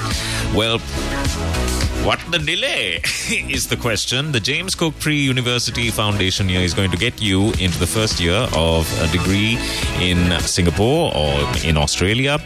well. 0.56 0.80
What 2.04 2.20
the 2.32 2.40
delay 2.40 2.96
is 3.30 3.68
the 3.68 3.78
question. 3.78 4.32
The 4.32 4.40
James 4.40 4.74
Cook 4.74 4.98
Pre 5.00 5.16
University 5.16 5.92
Foundation 5.92 6.50
year 6.50 6.62
is 6.62 6.74
going 6.74 6.90
to 6.90 6.98
get 6.98 7.22
you 7.22 7.52
into 7.60 7.78
the 7.78 7.86
first 7.86 8.20
year 8.20 8.48
of 8.56 8.92
a 9.02 9.08
degree 9.12 9.60
in 10.00 10.40
Singapore 10.40 11.16
or 11.16 11.48
in 11.64 11.78
Australia. 11.78 12.40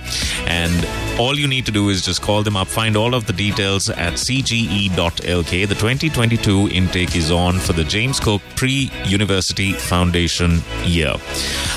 And 0.45 0.85
all 1.17 1.39
you 1.39 1.47
need 1.47 1.65
to 1.67 1.71
do 1.71 1.87
is 1.87 2.03
just 2.03 2.21
call 2.21 2.43
them 2.43 2.57
up, 2.57 2.67
find 2.67 2.97
all 2.97 3.15
of 3.15 3.27
the 3.27 3.33
details 3.33 3.89
at 3.89 4.13
cge.lk. 4.13 5.67
The 5.69 5.75
2022 5.75 6.69
intake 6.71 7.15
is 7.15 7.31
on 7.31 7.57
for 7.59 7.71
the 7.71 7.85
James 7.85 8.19
Cook 8.19 8.41
Pre 8.57 8.91
University 9.05 9.71
Foundation 9.71 10.59
year. 10.83 11.13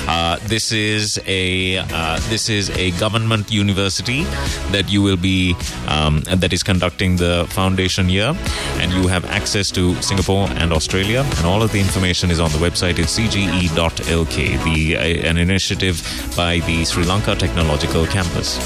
Uh, 0.09 0.39
this 0.47 0.71
is 0.71 1.19
a 1.27 1.77
uh, 1.77 2.19
this 2.29 2.49
is 2.49 2.71
a 2.71 2.89
government 2.97 3.51
university 3.51 4.23
that 4.73 4.89
you 4.89 5.03
will 5.03 5.15
be 5.17 5.55
um, 5.87 6.21
that 6.21 6.51
is 6.51 6.63
conducting 6.63 7.15
the 7.15 7.45
foundation 7.51 8.09
year, 8.09 8.33
and 8.81 8.91
you 8.91 9.05
have 9.07 9.23
access 9.25 9.69
to 9.69 9.93
Singapore 10.01 10.47
and 10.61 10.73
Australia, 10.73 11.21
and 11.37 11.45
all 11.45 11.61
of 11.61 11.71
the 11.71 11.79
information 11.79 12.31
is 12.31 12.39
on 12.39 12.51
the 12.51 12.57
website. 12.57 12.97
It's 12.97 13.19
cge.lk, 13.19 14.35
the 14.63 14.97
uh, 14.97 15.29
an 15.29 15.37
initiative 15.37 16.01
by 16.35 16.57
the 16.61 16.85
Sri 16.85 17.05
Lanka 17.05 17.35
Technological 17.35 18.07
Campus. 18.07 18.57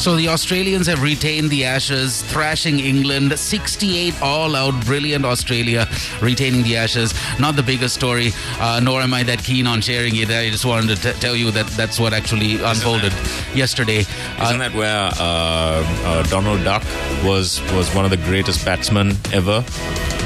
So 0.00 0.14
the 0.14 0.28
Australians 0.28 0.86
have 0.86 1.02
retained 1.02 1.50
the 1.50 1.64
Ashes, 1.64 2.22
thrashing 2.22 2.78
England 2.78 3.36
68 3.36 4.22
all 4.22 4.54
out. 4.54 4.84
Brilliant 4.84 5.24
Australia 5.24 5.88
retaining 6.20 6.62
the 6.62 6.76
Ashes. 6.76 7.12
Not 7.40 7.56
the 7.56 7.62
biggest 7.64 7.96
story, 7.96 8.30
uh, 8.60 8.80
nor 8.80 9.00
am 9.00 9.12
I 9.12 9.24
that 9.24 9.42
keen 9.42 9.66
on 9.66 9.80
sharing 9.80 10.14
it. 10.14 10.30
I 10.30 10.48
just 10.50 10.64
wanted 10.64 10.91
to 10.94 11.12
t- 11.12 11.18
tell 11.20 11.34
you 11.36 11.50
that 11.52 11.66
that's 11.76 11.98
what 11.98 12.12
actually 12.12 12.62
unfolded 12.62 13.12
yesterday. 13.54 14.00
Isn't 14.42 14.58
that 14.58 14.74
where 14.74 15.10
uh, 15.18 15.84
uh, 16.08 16.22
Donald 16.24 16.62
Duck 16.64 16.82
was 17.24 17.60
was 17.72 17.92
one 17.94 18.04
of 18.04 18.10
the 18.10 18.16
greatest 18.28 18.64
batsmen 18.64 19.12
ever? 19.32 19.64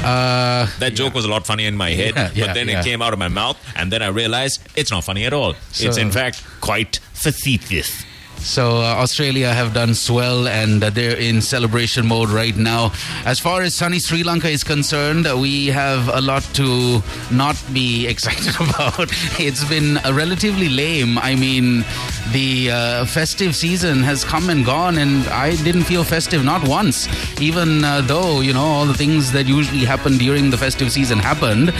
Uh, 0.03 0.67
That 0.79 0.93
joke 0.93 1.13
was 1.13 1.25
a 1.25 1.29
lot 1.29 1.45
funny 1.45 1.65
in 1.65 1.75
my 1.75 1.89
head, 1.91 2.13
Yeah, 2.15 2.29
yeah, 2.33 2.45
but 2.45 2.53
then 2.53 2.67
yeah. 2.69 2.79
it 2.79 2.83
came 2.85 3.01
out 3.01 3.13
of 3.13 3.19
my 3.19 3.27
mouth, 3.27 3.57
and 3.75 3.91
then 3.91 4.01
I 4.01 4.07
realized 4.07 4.61
it's 4.75 4.91
not 4.91 5.03
funny 5.03 5.25
at 5.25 5.33
all. 5.33 5.55
it's 5.79 5.97
in 5.97 6.11
fact 6.11 6.43
quite 6.61 6.99
facetious. 7.13 8.05
So 8.47 8.77
uh, 8.77 8.95
Australia 9.03 9.53
have 9.53 9.73
done 9.73 9.93
swell 9.93 10.47
and 10.47 10.81
uh, 10.81 10.89
they're 10.89 11.17
in 11.17 11.41
celebration 11.41 12.07
mode 12.07 12.29
right 12.29 12.55
now. 12.55 12.93
As 13.25 13.39
far 13.41 13.61
as 13.61 13.75
sunny 13.75 13.99
Sri 13.99 14.23
Lanka 14.23 14.47
is 14.49 14.63
concerned, 14.63 15.27
we 15.39 15.67
have 15.67 16.07
a 16.07 16.21
lot 16.21 16.43
to 16.53 17.03
not 17.29 17.61
be 17.73 18.07
excited 18.13 18.55
about. 18.55 19.09
It's 19.37 19.65
been 19.65 19.97
uh, 19.97 20.13
relatively 20.13 20.69
lame. 20.69 21.17
I 21.17 21.35
mean, 21.35 21.83
the 22.31 22.71
uh, 22.71 23.05
festive 23.05 23.53
season 23.53 24.01
has 24.03 24.23
come 24.23 24.49
and 24.49 24.65
gone, 24.65 24.97
and 24.97 25.27
I 25.27 25.57
didn't 25.57 25.83
feel 25.83 26.05
festive 26.05 26.45
not 26.45 26.65
once, 26.65 27.07
even 27.41 27.83
uh, 27.83 27.99
though 28.01 28.39
you 28.39 28.53
know 28.53 28.63
all 28.63 28.85
the 28.85 28.93
things 28.93 29.33
that 29.33 29.45
usually 29.45 29.83
happen 29.83 30.17
during 30.17 30.49
the 30.51 30.57
festive 30.57 30.89
season 30.91 31.19
happened. 31.19 31.73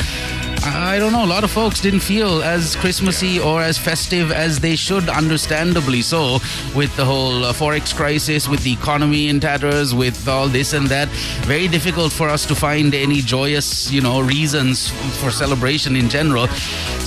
I 0.74 1.00
don't 1.00 1.12
know. 1.12 1.24
A 1.24 1.28
lot 1.28 1.44
of 1.44 1.52
folks 1.52 1.80
didn't 1.80 2.02
feel 2.02 2.42
as 2.44 2.76
Christmassy 2.76 3.40
or 3.40 3.62
as 3.62 3.78
festive 3.78 4.32
as 4.32 4.60
they 4.60 4.76
should, 4.76 5.08
understandably 5.10 6.02
so, 6.02 6.40
with 6.76 6.96
the 6.96 7.06
whole 7.06 7.46
uh, 7.46 7.54
forex 7.54 7.96
crisis, 7.96 8.48
with 8.48 8.64
the 8.64 8.74
economy 8.74 9.30
in 9.30 9.40
tatters, 9.40 9.94
with 9.94 10.28
all 10.28 10.48
this 10.48 10.74
and 10.74 10.88
that. 10.88 11.08
Very 11.46 11.68
difficult 11.68 12.12
for 12.12 12.30
us 12.30 12.46
to 12.48 12.56
find 12.56 12.94
any 12.94 13.22
joyous, 13.22 13.92
you 13.92 14.02
know, 14.02 14.20
reasons 14.22 14.90
for 15.22 15.32
celebration 15.32 15.96
in 15.96 16.10
general. 16.10 16.48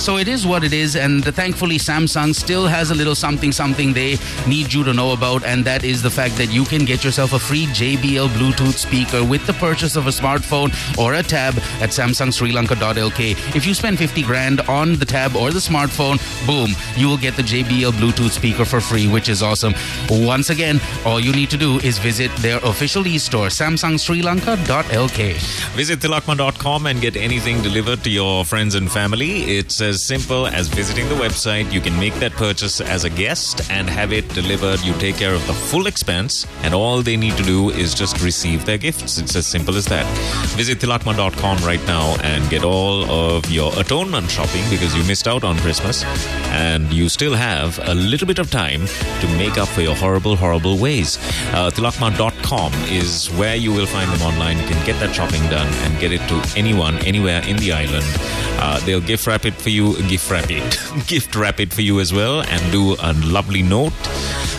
So 0.01 0.17
it 0.17 0.27
is 0.27 0.47
what 0.47 0.63
it 0.63 0.73
is, 0.73 0.95
and 0.95 1.23
thankfully, 1.23 1.77
Samsung 1.77 2.33
still 2.33 2.65
has 2.65 2.89
a 2.89 2.95
little 2.95 3.15
something, 3.15 3.51
something 3.51 3.93
they 3.93 4.17
need 4.47 4.73
you 4.73 4.83
to 4.83 4.93
know 4.93 5.11
about, 5.11 5.43
and 5.43 5.63
that 5.65 5.83
is 5.83 6.01
the 6.01 6.09
fact 6.09 6.37
that 6.37 6.51
you 6.51 6.65
can 6.65 6.85
get 6.85 7.03
yourself 7.03 7.33
a 7.33 7.39
free 7.39 7.67
JBL 7.67 8.29
Bluetooth 8.29 8.77
speaker 8.77 9.23
with 9.23 9.45
the 9.45 9.53
purchase 9.53 9.95
of 9.95 10.07
a 10.07 10.09
smartphone 10.11 10.71
or 10.97 11.13
a 11.13 11.21
tab 11.23 11.55
at 11.81 11.89
samsungsrilanka.lk. 11.89 13.50
If 13.53 13.65
you 13.65 13.73
spend 13.73 13.97
50 13.97 14.23
grand 14.23 14.61
on 14.61 14.95
the 14.95 15.05
tab 15.05 15.35
or 15.35 15.51
the 15.51 15.59
smartphone, 15.59 16.17
boom, 16.47 16.71
you 16.95 17.07
will 17.07 17.17
get 17.17 17.35
the 17.35 17.41
JBL 17.43 17.91
Bluetooth 17.93 18.31
speaker 18.31 18.63
for 18.63 18.79
free, 18.79 19.07
which 19.07 19.27
is 19.27 19.43
awesome. 19.43 19.73
Once 20.09 20.49
again, 20.49 20.79
all 21.05 21.19
you 21.19 21.33
need 21.33 21.49
to 21.49 21.57
do 21.57 21.77
is 21.79 21.97
visit 21.97 22.31
their 22.37 22.57
official 22.59 23.05
e-store, 23.07 23.47
samsungsrilanka.lk. 23.47 25.35
Visit 25.75 25.99
tilakma.com 25.99 26.85
and 26.85 27.01
get 27.01 27.15
anything 27.17 27.61
delivered 27.61 28.03
to 28.03 28.09
your 28.09 28.45
friends 28.45 28.75
and 28.75 28.91
family. 28.91 29.43
It's 29.57 29.81
as 29.81 30.01
simple 30.01 30.47
as 30.47 30.67
visiting 30.67 31.09
the 31.09 31.15
website. 31.15 31.71
You 31.71 31.81
can 31.81 31.97
make 31.99 32.13
that 32.15 32.31
purchase 32.33 32.79
as 32.79 33.03
a 33.03 33.09
guest 33.09 33.69
and 33.69 33.89
have 33.89 34.13
it 34.13 34.27
delivered. 34.29 34.81
You 34.81 34.93
take 34.93 35.15
care 35.15 35.33
of 35.33 35.45
the 35.47 35.53
full 35.53 35.87
expense, 35.87 36.45
and 36.63 36.73
all 36.73 37.01
they 37.01 37.17
need 37.17 37.35
to 37.37 37.43
do 37.43 37.69
is 37.69 37.93
just 37.93 38.21
receive 38.21 38.65
their 38.65 38.77
gifts. 38.77 39.17
It's 39.17 39.35
as 39.35 39.45
simple 39.47 39.75
as 39.75 39.85
that. 39.85 40.05
Visit 40.55 40.79
tilakma.com 40.79 41.57
right 41.65 41.85
now 41.87 42.15
and 42.23 42.47
get 42.49 42.63
all 42.63 43.03
of 43.09 43.30
your 43.49 43.71
atonement 43.79 44.29
shopping 44.29 44.63
because 44.69 44.95
you 44.95 45.03
missed 45.05 45.27
out 45.27 45.43
on 45.43 45.57
Christmas 45.59 46.03
and 46.51 46.91
you 46.91 47.07
still 47.09 47.33
have 47.33 47.79
a 47.83 47.93
little 47.93 48.27
bit 48.27 48.39
of 48.39 48.49
time 48.51 48.85
to 49.21 49.27
make 49.37 49.57
up 49.57 49.67
for 49.67 49.81
your 49.81 49.95
horrible, 49.95 50.35
horrible 50.35 50.77
ways. 50.77 51.17
Uh, 51.53 51.69
tilakma.com 51.71 52.73
is 52.89 53.27
where 53.31 53.55
you 53.55 53.71
will 53.71 53.85
find 53.85 54.11
them 54.11 54.21
online. 54.21 54.57
You 54.57 54.67
can 54.67 54.85
get 54.85 54.99
that 54.99 55.15
shopping 55.15 55.41
done 55.49 55.67
and 55.83 55.99
get 55.99 56.11
it 56.11 56.21
to 56.29 56.53
anyone, 56.57 56.97
anywhere 56.99 57.41
in 57.47 57.57
the 57.57 57.71
island. 57.71 58.05
Uh, 58.59 58.79
they'll 58.85 59.01
gift 59.01 59.25
wrap 59.27 59.45
it 59.45 59.53
for 59.53 59.69
you, 59.69 59.95
gift 60.07 60.29
wrap 60.29 60.49
it, 60.49 60.63
gift 61.07 61.35
wrap 61.35 61.59
it 61.59 61.71
for 61.73 61.81
you 61.81 61.99
as 61.99 62.11
well, 62.13 62.41
and 62.41 62.71
do 62.71 62.95
a 63.01 63.13
lovely 63.23 63.61
note. 63.61 63.93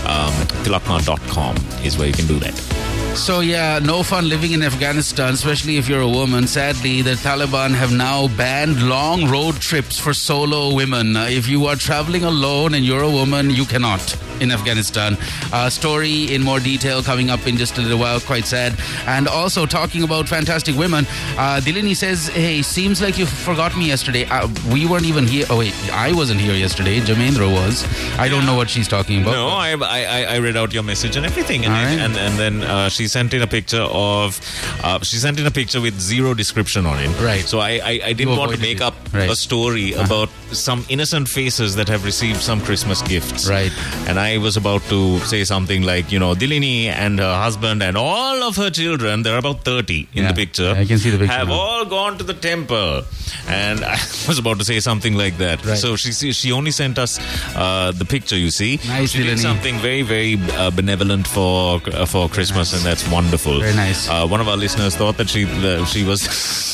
Um, 0.07 0.33
tilakma.com 0.64 1.57
is 1.85 1.99
where 1.99 2.09
you 2.09 2.14
can 2.14 2.26
do 2.26 2.38
that. 2.41 2.92
So, 3.14 3.40
yeah, 3.40 3.78
no 3.78 4.02
fun 4.02 4.28
living 4.28 4.52
in 4.52 4.62
Afghanistan, 4.62 5.35
especially 5.35 5.76
if 5.76 5.88
you're 5.88 6.00
a 6.00 6.09
woman. 6.09 6.47
Sadly, 6.47 7.02
the 7.02 7.12
Taliban 7.12 7.71
have 7.71 7.92
now 7.92 8.26
banned 8.37 8.83
long 8.88 9.28
road 9.28 9.57
trips 9.57 9.99
for 9.99 10.14
solo 10.14 10.75
women. 10.75 11.16
Uh, 11.16 11.26
if 11.28 11.47
you 11.47 11.66
are 11.66 11.76
traveling 11.76 12.25
alone 12.25 12.75
and 12.75 12.85
you're 12.85 13.02
a 13.02 13.11
woman, 13.11 13.50
you 13.50 13.64
cannot 13.64 14.16
in 14.40 14.50
Afghanistan. 14.50 15.16
Uh, 15.52 15.71
story 15.71 16.35
in 16.35 16.42
more 16.42 16.59
detail 16.59 17.02
coming 17.02 17.31
up 17.31 17.47
in 17.47 17.57
just 17.57 17.78
a 17.78 17.81
little 17.81 17.99
while. 17.99 18.19
Quite 18.19 18.45
sad. 18.45 18.75
And 19.07 19.28
also 19.28 19.66
talking 19.66 20.02
about 20.02 20.28
fantastic 20.28 20.76
women, 20.76 21.07
uh, 21.38 21.61
Dilini 21.62 21.95
says, 21.95 22.28
"Hey, 22.28 22.61
seems 22.62 23.00
like 23.00 23.19
you 23.19 23.26
forgot 23.26 23.76
me 23.76 23.87
yesterday. 23.87 24.25
Uh, 24.25 24.49
we 24.73 24.85
weren't 24.87 25.07
even 25.07 25.26
here. 25.26 25.47
Oh 25.49 25.59
wait, 25.59 25.75
I 25.92 26.12
wasn't 26.12 26.40
here 26.40 26.54
yesterday. 26.54 26.99
Jamendra 27.00 27.50
was. 27.50 27.85
I 28.19 28.28
don't 28.28 28.45
know 28.45 28.57
what 28.57 28.69
she's 28.69 28.88
talking 28.88 29.23
about. 29.23 29.33
No, 29.33 29.49
I, 29.49 29.76
I, 29.81 30.25
I 30.35 30.37
read 30.38 30.57
out 30.57 30.73
your 30.73 30.83
message 30.83 31.16
and 31.16 31.25
everything, 31.25 31.64
and, 31.64 31.73
right. 31.73 31.99
and, 32.04 32.16
and 32.16 32.38
then 32.38 32.62
uh, 32.69 32.88
she 32.88 33.01
sent 33.09 33.35
in 33.35 33.42
a 33.42 33.47
picture 33.47 33.82
of 33.82 34.40
uh, 34.82 34.99
she 35.00 35.16
sent 35.16 35.38
in 35.38 35.47
a 35.47 35.50
picture 35.50 35.80
with 35.80 35.99
zero 36.00 36.35
description 36.35 36.87
on 36.87 36.99
it. 36.99 37.11
Right. 37.21 37.44
So 37.44 37.61
I 37.61 37.71
I, 37.92 38.00
I 38.06 38.12
didn't 38.12 38.32
You 38.35 38.38
want 38.38 38.52
to 38.52 38.61
make 38.61 38.76
it. 38.78 38.82
up 38.82 38.94
Right. 39.12 39.25
Uh-huh. 39.25 39.32
a 39.32 39.37
story 39.37 39.92
about 39.92 40.30
some 40.52 40.85
innocent 40.88 41.28
faces 41.28 41.75
that 41.76 41.88
have 41.88 42.04
received 42.04 42.40
some 42.40 42.61
Christmas 42.62 43.02
gifts. 43.02 43.49
Right. 43.49 43.73
And 44.09 44.18
I 44.18 44.38
was 44.38 44.56
about 44.56 44.82
to 44.88 45.18
say 45.21 45.44
something 45.44 45.82
like, 45.82 46.11
you 46.11 46.18
know, 46.18 46.35
Dilini 46.35 46.87
and 46.87 47.18
her 47.18 47.35
husband 47.37 47.82
and 47.82 47.97
all 47.97 48.42
of 48.42 48.56
her 48.56 48.71
children, 48.71 49.23
there 49.23 49.35
are 49.35 49.38
about 49.38 49.64
30 49.64 50.09
in 50.14 50.23
Yeah. 50.23 50.28
the 50.32 50.35
picture, 50.35 50.71
I 50.71 50.85
can 50.87 50.99
see 50.99 51.11
the 51.11 51.18
picture 51.18 51.32
have 51.37 51.49
now. 51.49 51.54
all 51.54 51.85
gone 51.85 52.16
to 52.18 52.25
the 52.25 52.35
temple. 52.35 53.02
And 53.49 53.85
I 53.97 53.99
was 54.28 54.38
about 54.38 54.59
to 54.61 54.64
say 54.64 54.80
something 54.80 55.14
like 55.14 55.37
that. 55.38 55.64
Right. 55.64 55.78
So 55.78 55.97
she 55.97 56.12
she 56.32 56.52
only 56.52 56.71
sent 56.71 56.99
us 56.99 57.18
uh, 57.56 57.92
the 57.92 58.04
picture, 58.04 58.37
you 58.38 58.50
see. 58.50 58.78
Nice, 58.87 59.11
she 59.12 59.23
did 59.23 59.37
Dilini. 59.38 59.42
something 59.42 59.78
very, 59.78 60.02
very 60.02 60.35
uh, 60.52 60.71
benevolent 60.71 61.26
for 61.26 61.80
uh, 61.92 62.06
for 62.06 62.28
Christmas, 62.28 62.73
and 62.73 62.85
that's 62.93 63.09
wonderful. 63.09 63.59
Very 63.59 63.75
nice. 63.75 64.07
Uh, 64.07 64.27
one 64.27 64.43
of 64.43 64.49
our 64.49 64.57
listeners 64.59 64.95
thought 64.95 65.17
that 65.17 65.29
she 65.31 65.45
uh, 65.47 65.83
she 65.87 66.05
was 66.05 66.21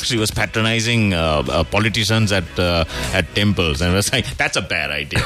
she 0.09 0.17
was 0.19 0.33
patronizing 0.33 1.15
uh, 1.15 1.45
uh, 1.47 1.63
politicians 1.63 2.33
at 2.33 2.49
uh, 2.59 2.85
at 3.15 3.33
temples, 3.37 3.81
and 3.81 3.93
I 3.93 3.95
was 3.95 4.13
like, 4.13 4.27
that's 4.37 4.57
a 4.57 4.63
bad 4.63 4.91
idea. 4.91 5.23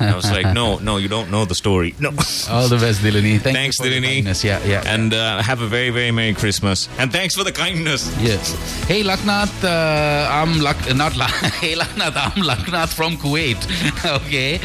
I 0.00 0.14
was 0.16 0.30
like, 0.32 0.54
no, 0.54 0.78
no, 0.78 0.96
you 0.96 1.08
don't 1.08 1.30
know 1.30 1.44
the 1.44 1.54
story. 1.54 1.94
No. 2.00 2.08
All 2.48 2.68
the 2.68 2.78
best, 2.78 3.02
Dilini. 3.02 3.38
Thank 3.38 3.56
Thanks, 3.58 3.78
you 3.78 3.84
for 3.84 3.90
the 3.90 3.98
Dilini. 4.00 4.14
kindness. 4.14 4.42
Yeah, 4.42 4.64
yeah. 4.64 4.82
And 4.94 5.12
uh, 5.12 5.42
have 5.42 5.60
a 5.60 5.66
very, 5.66 5.90
very 5.90 6.10
Merry 6.10 6.32
Christmas. 6.32 6.88
And 6.98 7.12
thanks 7.12 7.34
for 7.36 7.44
the 7.44 7.52
kindness. 7.52 8.02
Yes. 8.18 8.54
Hey, 8.86 9.02
Laknath, 9.02 9.52
uh, 9.62 10.26
I'm 10.38 10.60
Lak, 10.60 10.78
not 10.96 11.16
La- 11.16 11.26
Hey, 11.60 11.74
Laknath, 11.74 12.16
I'm 12.16 12.42
Laknath 12.50 12.94
from 12.94 13.18
Kuwait. 13.18 13.60
okay. 14.18 14.56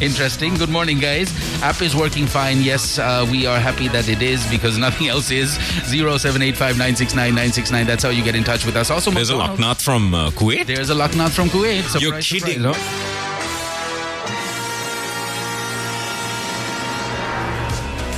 Interesting. 0.00 0.54
Good 0.54 0.70
morning, 0.70 0.98
guys. 1.00 1.28
App 1.62 1.82
is 1.82 1.96
working 1.96 2.26
fine. 2.28 2.58
Yes, 2.62 2.98
uh, 3.00 3.26
we 3.32 3.46
are 3.46 3.58
happy 3.58 3.88
that 3.88 4.08
it 4.08 4.22
is 4.22 4.46
because 4.46 4.59
nothing 4.78 5.08
else 5.08 5.30
is. 5.30 5.56
07859699969. 5.58 7.86
That's 7.86 8.02
how 8.02 8.10
you 8.10 8.22
get 8.24 8.34
in 8.34 8.44
touch 8.44 8.64
with 8.66 8.76
us. 8.76 8.90
Also, 8.90 9.10
There's 9.10 9.30
a 9.30 9.36
McDonald's. 9.36 9.82
From 9.82 10.14
uh, 10.14 10.30
Kuwait. 10.30 10.66
There's 10.66 10.90
a 10.90 10.94
Laknath 10.94 11.30
from 11.30 11.48
Kuwait. 11.48 11.82
Surprise, 11.82 12.02
You're 12.02 12.20
kidding. 12.40 12.62
surprise. 12.62 13.29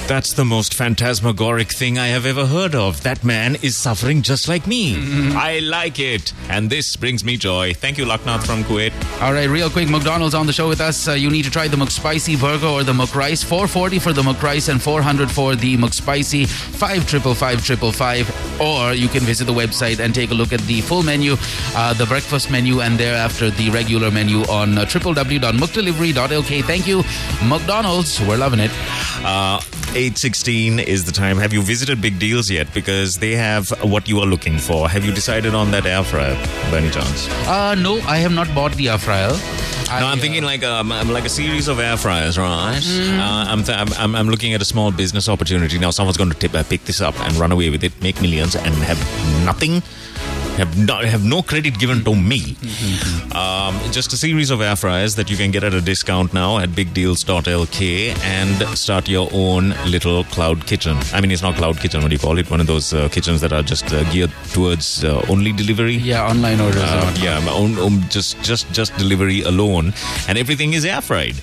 That's 0.09 0.33
the 0.35 0.45
most 0.45 0.75
phantasmagoric 0.75 1.73
thing 1.73 1.97
I 1.99 2.09
have 2.09 2.27
ever 2.27 2.45
heard 2.45 2.75
of. 2.75 3.03
That 3.03 3.25
man 3.25 3.57
is 3.63 3.77
suffering 3.77 4.21
just 4.21 4.47
like 4.49 4.67
me. 4.67 4.97
Mm-hmm. 4.97 5.39
I 5.39 5.61
like 5.61 5.99
it. 5.99 6.35
And 6.51 6.69
this 6.69 6.97
brings 6.97 7.25
me 7.25 7.37
joy. 7.39 7.73
Thank 7.73 7.97
you, 7.99 8.05
Laknath 8.05 8.45
from 8.45 8.65
Kuwait. 8.65 8.93
All 9.23 9.33
right, 9.33 9.49
real 9.49 9.71
quick, 9.71 9.89
McDonald's 9.89 10.35
on 10.35 10.47
the 10.47 10.53
show 10.53 10.69
with 10.69 10.81
us. 10.83 11.09
Uh, 11.09 11.13
you 11.13 11.31
need 11.31 11.45
to 11.45 11.51
try 11.51 11.67
the 11.67 11.77
McSpicy 11.77 12.39
burger 12.39 12.67
or 12.67 12.83
the 12.85 12.93
McRice. 12.93 13.43
440 13.43 13.99
for 14.01 14.13
the 14.13 14.21
McRice 14.23 14.69
and 14.69 14.83
400 14.83 15.31
for 15.31 15.55
the 15.55 15.77
McSpicy. 15.79 16.47
Five 16.47 17.09
triple 17.09 17.35
five 17.35 17.65
triple 17.65 17.93
five. 17.93 18.29
Or 18.61 18.93
you 18.93 19.09
can 19.09 19.21
visit 19.23 19.47
the 19.47 19.55
website 19.55 19.99
and 19.99 20.15
take 20.15 20.31
a 20.31 20.35
look 20.35 20.53
at 20.53 20.61
the 20.63 20.83
full 20.83 21.03
menu, 21.03 21.37
uh, 21.75 21.95
the 21.95 22.07
breakfast 22.07 22.51
menu, 22.51 22.81
and 22.81 22.99
thereafter 22.99 23.51
the 23.51 23.71
regular 23.71 24.11
menu 24.11 24.41
on 24.43 24.77
uh, 24.77 24.85
www.mcdelivery.lk. 24.85 26.65
Thank 26.65 26.87
you, 26.87 27.03
McDonald's. 27.49 28.21
We're 28.21 28.37
loving 28.37 28.61
it. 28.61 28.71
Uh, 29.25 29.61
816 29.95 30.79
is 30.79 31.05
the 31.05 31.13
time. 31.13 31.37
Have 31.37 31.53
you 31.53 31.61
visited 31.63 32.01
Big 32.01 32.19
Deals 32.19 32.51
yet? 32.51 32.73
Because 32.73 33.19
they 33.19 33.33
have 33.33 33.69
what 33.83 34.09
you 34.09 34.21
are 34.21 34.27
looking 34.27 34.59
for. 34.59 34.89
Have 34.89 35.05
you 35.05 35.13
decided 35.13 35.55
on 35.55 35.71
that 35.73 35.85
air 35.85 36.03
fryer 36.03 36.35
by 36.71 36.79
any 36.79 36.91
chance? 36.91 37.29
Uh, 37.47 37.75
no, 37.75 37.99
I 38.01 38.17
have 38.17 38.33
not 38.33 38.53
bought 38.55 38.73
the 38.73 38.89
air 38.89 38.97
fryer. 38.99 39.31
No, 40.01 40.07
I'm 40.07 40.19
thinking 40.19 40.43
like 40.43 40.65
um, 40.65 40.89
like 40.89 41.27
a 41.27 41.29
series 41.29 41.69
of 41.69 41.79
air 41.79 41.99
fryers, 41.99 42.39
right? 42.39 42.81
Uh, 42.83 43.45
I'm, 43.53 43.63
th- 43.63 43.77
I'm- 43.77 43.93
I'm 43.99 44.15
I'm 44.17 44.29
looking 44.29 44.55
at 44.55 44.63
a 44.63 44.65
small 44.65 44.91
business 44.91 45.29
opportunity 45.29 45.79
now. 45.79 45.91
Someone's 45.91 46.17
going 46.17 46.31
to 46.31 46.39
tip, 46.39 46.55
uh, 46.55 46.63
pick 46.63 46.85
this 46.87 47.03
up 47.03 47.19
and 47.21 47.35
run 47.37 47.53
away 47.53 47.69
with 47.69 47.85
it, 47.85 47.93
make 48.03 48.23
millions, 48.23 48.57
and 48.57 48.75
have 48.77 48.99
nothing. 49.45 49.83
Have 50.57 50.77
no, 50.79 50.97
have 50.99 51.25
no 51.25 51.43
credit 51.43 51.79
given 51.79 52.05
to 52.05 52.15
me. 52.15 52.57
Um, 53.35 53.75
just 53.91 54.13
a 54.13 54.17
series 54.17 54.51
of 54.51 54.61
air 54.61 54.77
fryers 54.77 55.15
that 55.17 55.31
you 55.31 55.37
can 55.37 55.51
get 55.51 55.65
at 55.65 55.73
a 55.73 55.81
discount 55.81 56.35
now 56.35 56.59
at 56.59 56.69
bigdeals.lk 56.71 58.17
and 58.23 58.79
start 58.79 59.09
your 59.09 59.29
own 59.33 59.71
little 59.87 60.25
cloud 60.25 60.67
kitchen. 60.67 60.97
I 61.15 61.21
mean, 61.21 61.31
it's 61.31 61.43
not 61.43 61.55
cloud 61.57 61.79
kitchen. 61.81 62.03
What 62.03 62.09
do 62.09 62.15
you 62.15 62.19
call 62.19 62.39
it? 62.39 62.51
One 62.51 62.61
of 62.61 62.67
those 62.67 62.93
uh, 62.93 63.09
kitchens 63.09 63.41
that 63.41 63.53
are 63.53 63.63
just 63.63 63.93
uh, 63.93 64.05
geared 64.13 64.31
towards 64.53 65.03
uh, 65.05 65.25
only 65.29 65.53
delivery. 65.53 65.95
Yeah, 65.95 66.29
online 66.29 66.61
orders. 66.61 66.83
Uh, 66.83 67.15
yeah, 67.19 67.41
my 67.41 67.53
own, 67.53 67.79
um, 67.79 68.05
just 68.11 68.41
just 68.43 68.71
just 68.73 68.95
delivery 68.99 69.41
alone, 69.43 69.95
and 70.29 70.37
everything 70.37 70.75
is 70.75 70.85
air 70.85 71.01
fried. 71.01 71.35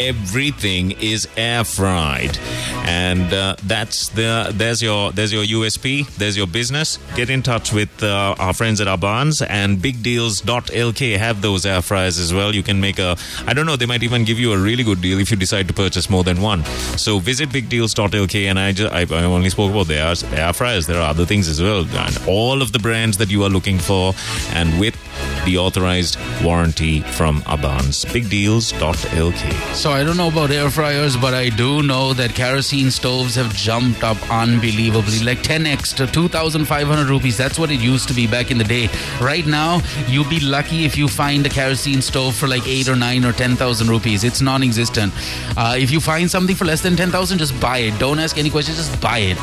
Everything 0.00 0.90
is 1.00 1.28
air 1.36 1.62
fried, 1.64 2.36
and 2.84 3.32
uh, 3.32 3.54
that's 3.64 4.08
the 4.10 4.50
there's 4.54 4.82
your 4.82 5.12
there's 5.12 5.32
your 5.32 5.44
USP. 5.44 6.06
There's 6.16 6.36
your 6.36 6.46
business. 6.48 6.98
Get 7.14 7.30
in 7.30 7.42
touch 7.42 7.72
with 7.72 8.02
uh, 8.02 8.34
our 8.38 8.52
friends 8.56 8.80
at 8.80 8.88
Abans 8.88 9.42
and 9.42 9.78
bigdeals.lk 9.78 11.18
have 11.18 11.42
those 11.42 11.64
air 11.64 11.82
fryers 11.82 12.18
as 12.18 12.32
well. 12.34 12.54
You 12.54 12.62
can 12.62 12.80
make 12.80 12.98
a, 12.98 13.16
I 13.46 13.52
don't 13.54 13.66
know, 13.66 13.76
they 13.76 13.86
might 13.86 14.02
even 14.02 14.24
give 14.24 14.38
you 14.38 14.52
a 14.52 14.58
really 14.58 14.82
good 14.82 15.00
deal 15.00 15.20
if 15.20 15.30
you 15.30 15.36
decide 15.36 15.68
to 15.68 15.74
purchase 15.74 16.10
more 16.10 16.24
than 16.24 16.40
one. 16.40 16.64
So 16.96 17.18
visit 17.18 17.50
bigdeals.lk 17.50 18.34
and 18.50 18.58
I 18.58 18.72
just, 18.72 18.92
I, 18.92 19.02
I 19.14 19.24
only 19.24 19.50
spoke 19.50 19.70
about 19.70 19.86
the 19.86 19.96
air, 19.96 20.14
air 20.38 20.52
fryers. 20.52 20.86
There 20.86 21.00
are 21.00 21.10
other 21.10 21.26
things 21.26 21.48
as 21.48 21.62
well. 21.62 21.86
And 21.86 22.18
all 22.26 22.62
of 22.62 22.72
the 22.72 22.78
brands 22.78 23.18
that 23.18 23.30
you 23.30 23.44
are 23.44 23.50
looking 23.50 23.78
for 23.78 24.14
and 24.50 24.80
with 24.80 24.96
the 25.44 25.56
authorized 25.58 26.18
warranty 26.42 27.00
from 27.02 27.42
Abans. 27.46 28.04
Bigdeals.lk. 28.06 29.74
So 29.74 29.90
I 29.92 30.02
don't 30.02 30.16
know 30.16 30.28
about 30.28 30.50
air 30.50 30.70
fryers, 30.70 31.16
but 31.16 31.34
I 31.34 31.50
do 31.50 31.82
know 31.82 32.12
that 32.14 32.34
kerosene 32.34 32.90
stoves 32.90 33.34
have 33.36 33.54
jumped 33.54 34.02
up 34.02 34.18
unbelievably, 34.30 35.20
like 35.24 35.38
10x 35.42 35.94
to 35.96 36.06
2,500 36.06 37.08
rupees. 37.08 37.36
That's 37.36 37.58
what 37.58 37.70
it 37.70 37.80
used 37.80 38.08
to 38.08 38.14
be 38.14 38.26
back 38.26 38.45
in 38.50 38.58
the 38.58 38.64
day. 38.64 38.88
Right 39.20 39.46
now, 39.46 39.80
you'll 40.08 40.28
be 40.28 40.40
lucky 40.40 40.84
if 40.84 40.96
you 40.96 41.08
find 41.08 41.44
a 41.46 41.48
kerosene 41.48 42.02
stove 42.02 42.34
for 42.34 42.46
like 42.48 42.66
eight 42.66 42.88
or 42.88 42.96
nine 42.96 43.24
or 43.24 43.32
10,000 43.32 43.88
rupees. 43.88 44.24
It's 44.24 44.40
non-existent. 44.40 45.12
Uh, 45.56 45.76
if 45.78 45.90
you 45.90 46.00
find 46.00 46.30
something 46.30 46.56
for 46.56 46.64
less 46.64 46.82
than 46.82 46.96
10,000, 46.96 47.38
just 47.38 47.58
buy 47.60 47.78
it. 47.78 47.98
Don't 47.98 48.18
ask 48.18 48.38
any 48.38 48.50
questions. 48.50 48.76
Just 48.76 49.00
buy 49.00 49.18
it. 49.18 49.38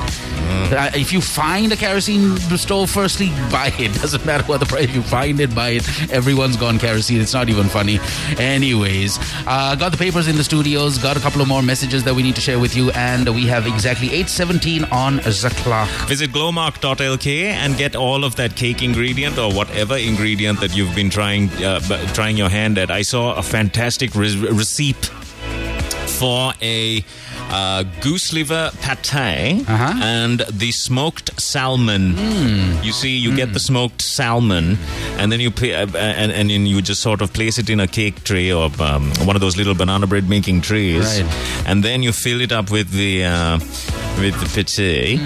Uh, 0.74 0.90
if 0.96 1.12
you 1.14 1.22
find 1.22 1.72
a 1.72 1.76
kerosene 1.76 2.38
stove, 2.58 2.90
firstly, 2.90 3.30
buy 3.52 3.72
it. 3.78 3.94
Doesn't 4.02 4.26
matter 4.26 4.44
what 4.46 4.60
the 4.60 4.66
price. 4.66 4.86
If 4.86 4.96
you 4.96 5.02
find 5.04 5.40
it, 5.40 5.54
buy 5.54 5.70
it. 5.70 6.12
Everyone's 6.12 6.58
gone 6.58 6.80
kerosene. 6.80 7.22
It's 7.22 7.34
not 7.34 7.50
even 7.50 7.68
funny. 7.68 8.00
Anyways, 8.38 9.18
uh, 9.48 9.76
got 9.76 9.92
the 9.92 9.98
papers 9.98 10.28
in 10.28 10.36
the 10.36 10.44
studios. 10.44 10.98
Got 10.98 11.18
a 11.18 11.20
couple 11.20 11.42
of 11.42 11.48
more 11.48 11.62
messages 11.62 12.04
that 12.04 12.14
we 12.14 12.24
need 12.24 12.36
to 12.36 12.42
share 12.42 12.60
with 12.60 12.76
you, 12.76 12.92
and 12.92 13.28
we 13.34 13.46
have 13.48 13.68
exactly 13.68 14.10
8:17 14.10 14.86
on 14.92 15.18
the 15.18 15.54
clock. 15.64 15.90
Visit 16.08 16.32
glomark.lk 16.32 17.28
and 17.44 17.78
get 17.78 17.96
all 17.96 18.24
of 18.24 18.36
that 18.36 18.56
cake 18.56 18.82
ingredient 18.98 19.40
or 19.40 19.52
whatever 19.52 19.98
ingredient 19.98 20.60
that 20.60 20.76
you've 20.78 20.94
been 20.96 21.10
trying 21.10 21.50
uh, 21.64 21.80
trying 22.14 22.38
your 22.38 22.50
hand 22.50 22.78
at. 22.78 22.92
I 22.92 23.02
saw 23.02 23.34
a 23.36 23.42
fantastic 23.42 24.14
re- 24.14 24.38
receipt 24.52 25.06
for 26.20 26.54
a 26.62 27.04
uh, 27.50 27.84
goose 28.02 28.32
liver 28.34 28.70
pate 28.82 29.68
Uh-huh. 29.68 29.94
and 30.04 30.40
the 30.52 30.72
smoked 30.72 31.42
salmon. 31.42 32.16
You 32.84 32.92
see, 32.92 33.18
you 33.18 33.36
get 33.36 33.54
the 33.54 33.60
smoked 33.60 34.02
salmon, 34.04 34.78
and 35.18 35.32
then 35.32 35.40
you 35.40 35.50
pay, 35.52 35.74
uh, 35.74 35.88
and 35.98 36.32
and 36.32 36.52
you 36.52 36.82
just 36.84 37.02
sort 37.02 37.22
of 37.22 37.34
place 37.34 37.58
it 37.58 37.70
in 37.70 37.80
a 37.80 37.88
cake 37.88 38.24
tray 38.24 38.52
or 38.52 38.70
um, 38.80 39.12
one 39.26 39.36
of 39.36 39.42
those 39.42 39.58
little 39.58 39.74
banana 39.76 40.06
bread 40.08 40.30
making 40.30 40.62
trays, 40.62 41.20
Right. 41.22 41.66
and 41.68 41.84
then 41.84 42.04
you 42.04 42.12
fill 42.12 42.42
it 42.42 42.52
up 42.52 42.70
with 42.70 42.92
the. 42.92 43.26
Uh, 43.26 43.60
with 44.20 44.40
the 44.40 44.48
pate, 44.48 45.20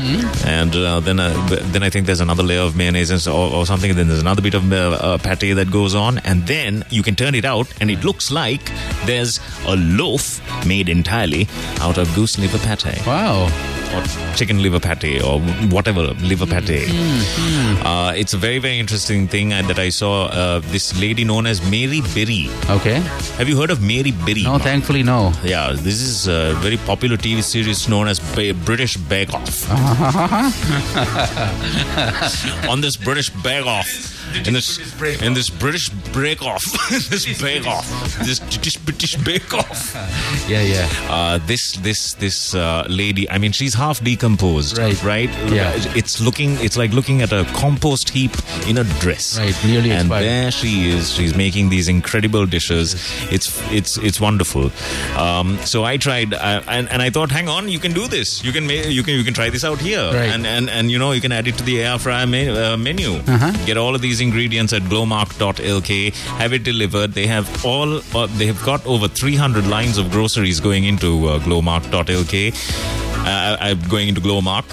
and 0.46 0.75
uh, 0.75 1.00
then 1.00 1.20
uh, 1.20 1.34
then 1.72 1.84
I 1.84 1.89
think 1.89 2.06
there's 2.06 2.20
another 2.22 2.44
layer 2.44 2.62
of 2.62 2.75
mayonnaise 2.75 3.10
and 3.10 3.22
so, 3.22 3.36
or, 3.36 3.53
or 3.53 3.65
something. 3.65 3.94
Then 3.96 4.08
there's 4.08 4.22
another 4.22 4.41
bit 4.41 4.53
of 4.53 4.72
uh, 4.72 4.75
uh, 4.75 5.17
pate 5.17 5.56
that 5.56 5.72
goes 5.72 5.96
on, 5.96 6.20
and 6.20 6.46
then 6.48 6.86
you 6.89 7.03
can 7.03 7.15
turn 7.15 7.36
it 7.36 7.46
out, 7.46 7.67
and 7.82 7.91
it 7.91 8.03
looks 8.03 8.32
like 8.32 8.72
there's 9.06 9.39
a 9.65 9.75
loaf 9.75 10.41
made 10.65 10.89
entirely 10.89 11.48
out 11.79 11.98
of 11.98 12.13
goose 12.15 12.38
liver 12.38 12.60
pate 12.60 13.06
Wow. 13.06 13.76
Or 13.94 14.03
chicken 14.36 14.62
liver 14.62 14.79
pate 14.79 15.22
or 15.24 15.39
whatever 15.75 16.01
liver 16.32 16.46
pate. 16.46 16.89
Uh, 17.86 18.13
it's 18.15 18.34
a 18.34 18.38
very 18.38 18.60
very 18.60 18.79
interesting 18.79 19.27
thing 19.27 19.50
that 19.50 19.79
I 19.79 19.89
saw. 19.89 20.25
Uh, 20.27 20.60
this 20.72 21.00
lady 21.00 21.24
known 21.24 21.46
as 21.46 21.62
Mary 21.72 22.01
Berry. 22.13 22.50
Okay. 22.70 23.00
Have 23.38 23.48
you 23.50 23.58
heard 23.58 23.72
of 23.72 23.82
Mary 23.82 24.12
Berry? 24.12 24.44
No, 24.44 24.58
thankfully, 24.58 25.03
no. 25.03 25.32
Yeah, 25.44 25.72
this 25.74 26.01
is 26.01 26.27
a 26.27 26.53
very 26.56 26.77
popular 26.77 27.17
TV 27.17 27.41
series 27.44 27.88
known 27.88 28.08
as 28.08 28.20
British 28.65 28.98
Bake 28.98 29.34
Off. 29.34 29.70
On 32.70 32.82
this 32.82 32.98
British 32.98 33.29
Bake 33.29 33.65
Off. 33.65 34.16
In 34.46 34.53
this, 34.53 34.77
in 35.22 35.34
this 35.34 35.50
British 35.50 35.89
Break 35.89 36.41
Off, 36.43 36.63
this 37.10 37.25
Bake 37.41 37.65
Off, 37.67 37.88
this 38.25 38.39
British 38.39 38.77
British 38.77 39.15
Bake 39.15 39.53
Off. 39.53 39.96
Yeah, 40.48 40.62
yeah. 40.62 40.88
Uh, 41.10 41.39
this 41.46 41.74
this 41.74 42.13
this 42.13 42.55
uh, 42.55 42.86
lady, 42.88 43.29
I 43.29 43.38
mean, 43.38 43.51
she's 43.51 43.74
half 43.74 44.01
decomposed, 44.01 44.77
Right. 44.77 45.01
Right? 45.03 45.29
Yeah. 45.51 45.74
It's 45.96 46.22
looking, 46.22 46.51
it's 46.62 46.77
like 46.77 46.91
looking 46.93 47.22
at 47.22 47.34
a 47.34 47.43
compost 47.55 48.10
heap 48.10 48.31
in 48.67 48.77
a 48.77 48.84
dress, 49.01 49.38
Right, 49.38 49.55
nearly 49.65 49.91
And 49.91 50.01
expired. 50.07 50.24
there 50.25 50.51
she 50.51 50.89
is. 50.89 51.12
She's 51.12 51.36
making 51.36 51.69
these 51.69 51.88
incredible 51.89 52.46
dishes. 52.46 52.93
It's 53.31 53.50
it's 53.72 53.98
it's 53.98 54.22
wonderful. 54.22 54.72
Um, 55.17 55.57
so 55.65 55.84
I 55.84 55.98
tried, 55.98 56.34
uh, 56.34 56.62
and 56.67 56.88
and 56.89 57.01
I 57.01 57.10
thought, 57.10 57.31
hang 57.31 57.50
on, 57.50 57.67
you 57.67 57.79
can 57.79 57.91
do 57.93 58.07
this. 58.07 58.43
You 58.43 58.51
can 58.53 58.65
ma- 58.67 58.88
you 58.88 59.03
can 59.03 59.15
you 59.15 59.24
can 59.24 59.34
try 59.34 59.50
this 59.50 59.63
out 59.65 59.79
here, 59.79 60.05
Right. 60.13 60.29
and 60.29 60.46
and 60.48 60.69
and 60.69 60.89
you 60.91 61.00
know 61.00 61.12
you 61.12 61.22
can 61.22 61.31
add 61.34 61.48
it 61.48 61.57
to 61.57 61.63
the 61.63 61.81
air 61.83 61.98
fryer 62.00 62.25
me- 62.27 62.48
uh, 62.50 62.77
menu. 62.77 63.16
Uh-huh. 63.27 63.51
Get 63.66 63.75
all 63.77 63.96
of 63.96 64.01
these 64.01 64.17
ingredients 64.22 64.74
at 64.74 64.84
glomark.lk. 64.84 66.14
Have 66.38 66.53
it 66.53 66.64
delivered. 66.64 67.14
They 67.14 67.27
have 67.27 67.66
all. 67.66 68.01
Uh, 68.16 68.27
they 68.38 68.46
have 68.48 68.64
got 68.64 68.86
over 68.86 69.08
300 69.08 69.68
lines 69.68 69.98
of 69.98 70.12
groceries 70.12 70.60
going 70.60 70.84
into 70.84 71.27
uh, 71.27 71.40
glomark.lk. 71.40 73.06
Uh, 73.27 73.57
I'm 73.59 73.81
going 73.90 74.07
into 74.07 74.22
Glomark. 74.22 74.63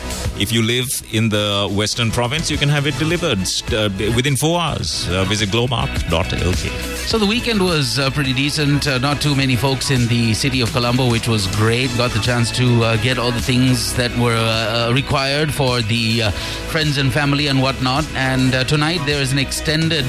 If 0.41 0.53
you 0.53 0.63
live 0.63 0.89
in 1.13 1.29
the 1.29 1.69
Western 1.73 2.13
Province, 2.13 2.51
you 2.53 2.57
can 2.57 2.69
have 2.69 2.87
it 2.87 2.97
delivered 2.99 3.41
uh, 3.73 3.89
within 4.15 4.37
four 4.37 4.61
hours. 4.61 5.09
Uh, 5.09 5.25
visit 5.25 5.49
glomark.lk. 5.49 6.95
So 7.09 7.19
the 7.19 7.27
weekend 7.27 7.61
was 7.63 7.99
uh, 7.99 8.11
pretty 8.11 8.33
decent. 8.33 8.87
Uh, 8.87 8.99
not 8.99 9.21
too 9.21 9.35
many 9.35 9.57
folks 9.57 9.91
in 9.91 10.07
the 10.07 10.35
city 10.35 10.61
of 10.61 10.71
Colombo, 10.73 11.11
which 11.11 11.27
was 11.27 11.49
great. 11.57 11.91
Got 11.97 12.13
the 12.13 12.21
chance 12.21 12.53
to 12.53 12.85
uh, 12.85 12.97
get 12.99 13.19
all 13.19 13.33
the 13.33 13.43
things 13.43 13.93
that 13.95 14.17
were 14.17 14.37
uh, 14.37 14.93
required 14.93 15.53
for 15.53 15.83
the 15.83 16.23
uh, 16.23 16.31
friends 16.71 16.97
and 16.97 17.13
family 17.13 17.49
and 17.49 17.61
whatnot. 17.61 18.07
And 18.15 18.55
uh, 18.55 18.65
tonight 18.65 19.01
there 19.05 19.21
is 19.21 19.33
an 19.33 19.39
extended 19.39 20.07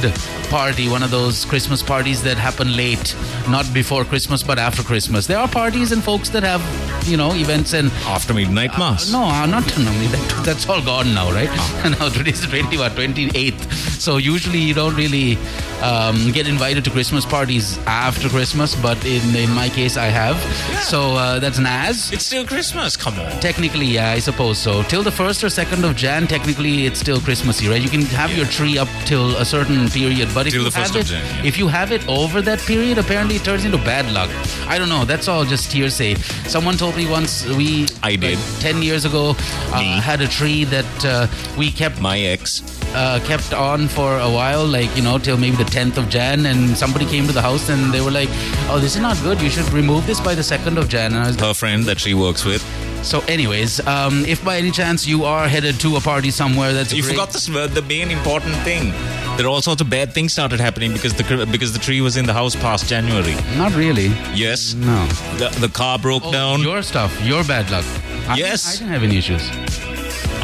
party, 0.50 0.88
one 0.88 1.02
of 1.02 1.10
those 1.10 1.46
Christmas 1.46 1.82
parties 1.82 2.22
that 2.24 2.38
happen 2.38 2.76
late, 2.76 3.16
not 3.50 3.66
before 3.74 4.06
Christmas 4.06 4.44
but 4.44 4.60
after 4.60 4.84
Christmas. 4.84 5.26
There 5.26 5.40
are 5.40 5.48
parties 5.48 5.92
and 5.92 6.04
folks 6.04 6.30
that 6.30 6.44
have, 6.44 6.62
you 7.10 7.18
know, 7.18 7.34
events 7.34 7.74
and 7.74 7.92
After 8.06 8.35
midnight 8.36 8.78
mass. 8.78 9.12
no, 9.12 9.24
uh, 9.24 9.46
not 9.46 9.66
no, 9.80 9.90
I 9.92 9.98
mean, 10.00 10.12
that, 10.12 10.44
that's 10.46 10.68
all 10.70 10.82
gone 10.82 11.14
now, 11.14 11.32
right? 11.32 11.50
now 12.00 12.10
today's 12.10 12.42
the 12.42 12.48
20, 12.48 12.78
what, 12.78 12.92
28th. 12.94 13.62
So 14.00 14.18
usually 14.18 14.60
you 14.60 14.74
don't 14.74 14.96
really 14.96 15.38
um, 15.82 16.32
get 16.32 16.48
invited 16.48 16.84
to 16.86 16.92
Christmas 16.92 17.26
parties 17.26 17.78
after 17.86 18.30
Christmas, 18.30 18.76
but 18.76 19.04
in 19.06 19.36
in 19.36 19.52
my 19.52 19.70
case 19.70 19.98
I 19.98 20.06
have. 20.06 20.38
So 20.84 21.16
uh, 21.16 21.40
that's 21.40 21.60
Naz. 21.60 22.12
It's 22.12 22.26
still 22.26 22.46
Christmas. 22.46 22.96
Come 22.98 23.20
on. 23.20 23.32
Technically, 23.40 23.86
yeah, 23.86 24.12
I 24.12 24.20
suppose 24.20 24.58
so. 24.58 24.84
Till 24.84 25.04
the 25.04 25.12
first 25.12 25.44
or 25.44 25.50
second 25.50 25.84
of 25.86 25.96
Jan, 25.96 26.28
technically 26.28 26.86
it's 26.86 27.00
still 27.00 27.20
Christmassy, 27.20 27.68
right? 27.68 27.82
You 27.82 27.90
can 27.90 28.02
have 28.22 28.36
your 28.36 28.46
tree 28.46 28.78
up 28.78 28.90
till 29.06 29.36
a 29.38 29.46
certain 29.46 29.90
period, 29.90 30.30
but 30.34 30.48
if 30.48 30.54
Till 30.54 30.64
you 30.64 30.70
the 30.70 30.78
first 30.80 30.94
have 30.94 31.02
of 31.02 31.08
it, 31.08 31.14
Jan, 31.14 31.36
yeah. 31.36 31.48
if 31.50 31.58
you 31.58 31.68
have 31.68 31.92
it 31.92 32.08
over 32.08 32.42
that 32.42 32.60
period, 32.60 32.98
apparently 32.98 33.36
it 33.36 33.44
turns 33.44 33.66
into 33.66 33.78
bad 33.78 34.12
luck. 34.12 34.30
I 34.68 34.78
don't 34.78 34.90
know. 34.90 35.06
That's 35.06 35.28
all 35.28 35.46
just 35.46 35.72
hearsay. 35.72 36.16
Someone 36.48 36.76
told 36.78 36.96
me 36.96 37.08
once 37.10 37.46
we 37.56 37.88
I 38.04 38.15
did. 38.18 38.38
like, 38.38 38.60
ten 38.60 38.82
years 38.82 39.06
ago 39.06 39.36
uh, 39.74 40.02
had 40.02 40.22
a 40.22 40.28
tree 40.28 40.64
that 40.66 41.06
uh, 41.06 41.28
we 41.58 41.72
kept 41.72 42.00
My 42.02 42.20
ex. 42.20 42.62
uh, 42.96 43.20
kept 43.26 43.54
on 43.54 43.88
for 43.88 44.18
a 44.20 44.30
while, 44.30 44.66
like 44.66 44.96
you 44.96 45.04
know, 45.04 45.18
till 45.18 45.38
maybe 45.38 45.58
the 45.58 45.66
tenth 45.66 45.98
of 45.98 46.10
Jan, 46.10 46.46
and 46.46 46.78
somebody 46.78 47.06
came 47.06 47.26
to 47.28 47.34
the 47.34 47.42
house 47.42 47.70
and 47.70 47.94
they 47.94 48.02
were 48.02 48.12
like, 48.12 48.30
"Oh, 48.70 48.80
this 48.80 48.96
is 48.96 49.02
not 49.02 49.18
good. 49.24 49.42
You 49.42 49.50
should 49.50 49.70
remove 49.74 50.06
this 50.08 50.20
by 50.20 50.36
the 50.36 50.44
second 50.44 50.78
of 50.78 50.88
Jan." 50.90 51.14
And 51.14 51.24
I 51.24 51.28
was 51.28 51.36
Her 51.40 51.54
friend 51.54 51.84
that 51.86 52.00
she 52.00 52.14
works 52.14 52.46
with. 52.46 52.64
so, 53.04 53.20
anyways, 53.28 53.86
um, 53.88 54.26
if 54.26 54.44
by 54.44 54.58
any 54.58 54.72
chance 54.72 55.06
you 55.06 55.26
are 55.26 55.48
headed 55.48 55.80
to 55.82 55.96
a 55.98 56.02
party 56.02 56.32
somewhere, 56.32 56.74
that's 56.74 56.94
You 56.94 57.04
great. 57.04 57.12
forgot 57.12 57.36
uh, 57.50 57.68
the 57.68 57.82
main 57.84 58.10
important 58.12 58.56
thing. 58.64 58.94
There 59.38 59.46
are 59.46 59.50
all 59.50 59.62
sorts 59.62 59.82
of 59.82 59.90
bad 59.90 60.14
things 60.14 60.32
started 60.32 60.62
happening 60.62 60.94
because 60.94 61.14
the 61.14 61.46
because 61.52 61.74
the 61.74 61.80
tree 61.80 62.00
was 62.00 62.16
in 62.16 62.26
the 62.26 62.34
house 62.34 62.56
past 62.56 62.88
January. 62.88 63.36
Not 63.58 63.76
really. 63.76 64.08
Yes. 64.34 64.74
No. 64.74 65.06
The, 65.38 65.50
the 65.60 65.68
car 65.68 66.00
broke 66.00 66.24
Oh, 66.26 66.32
down. 66.32 66.62
Your 66.62 66.82
stuff, 66.82 67.12
your 67.22 67.44
bad 67.44 67.70
luck. 67.70 67.84
I, 68.30 68.38
Yes. 68.38 68.66
I 68.66 68.72
didn't 68.80 68.94
have 68.94 69.04
any 69.04 69.18
issues. 69.18 69.44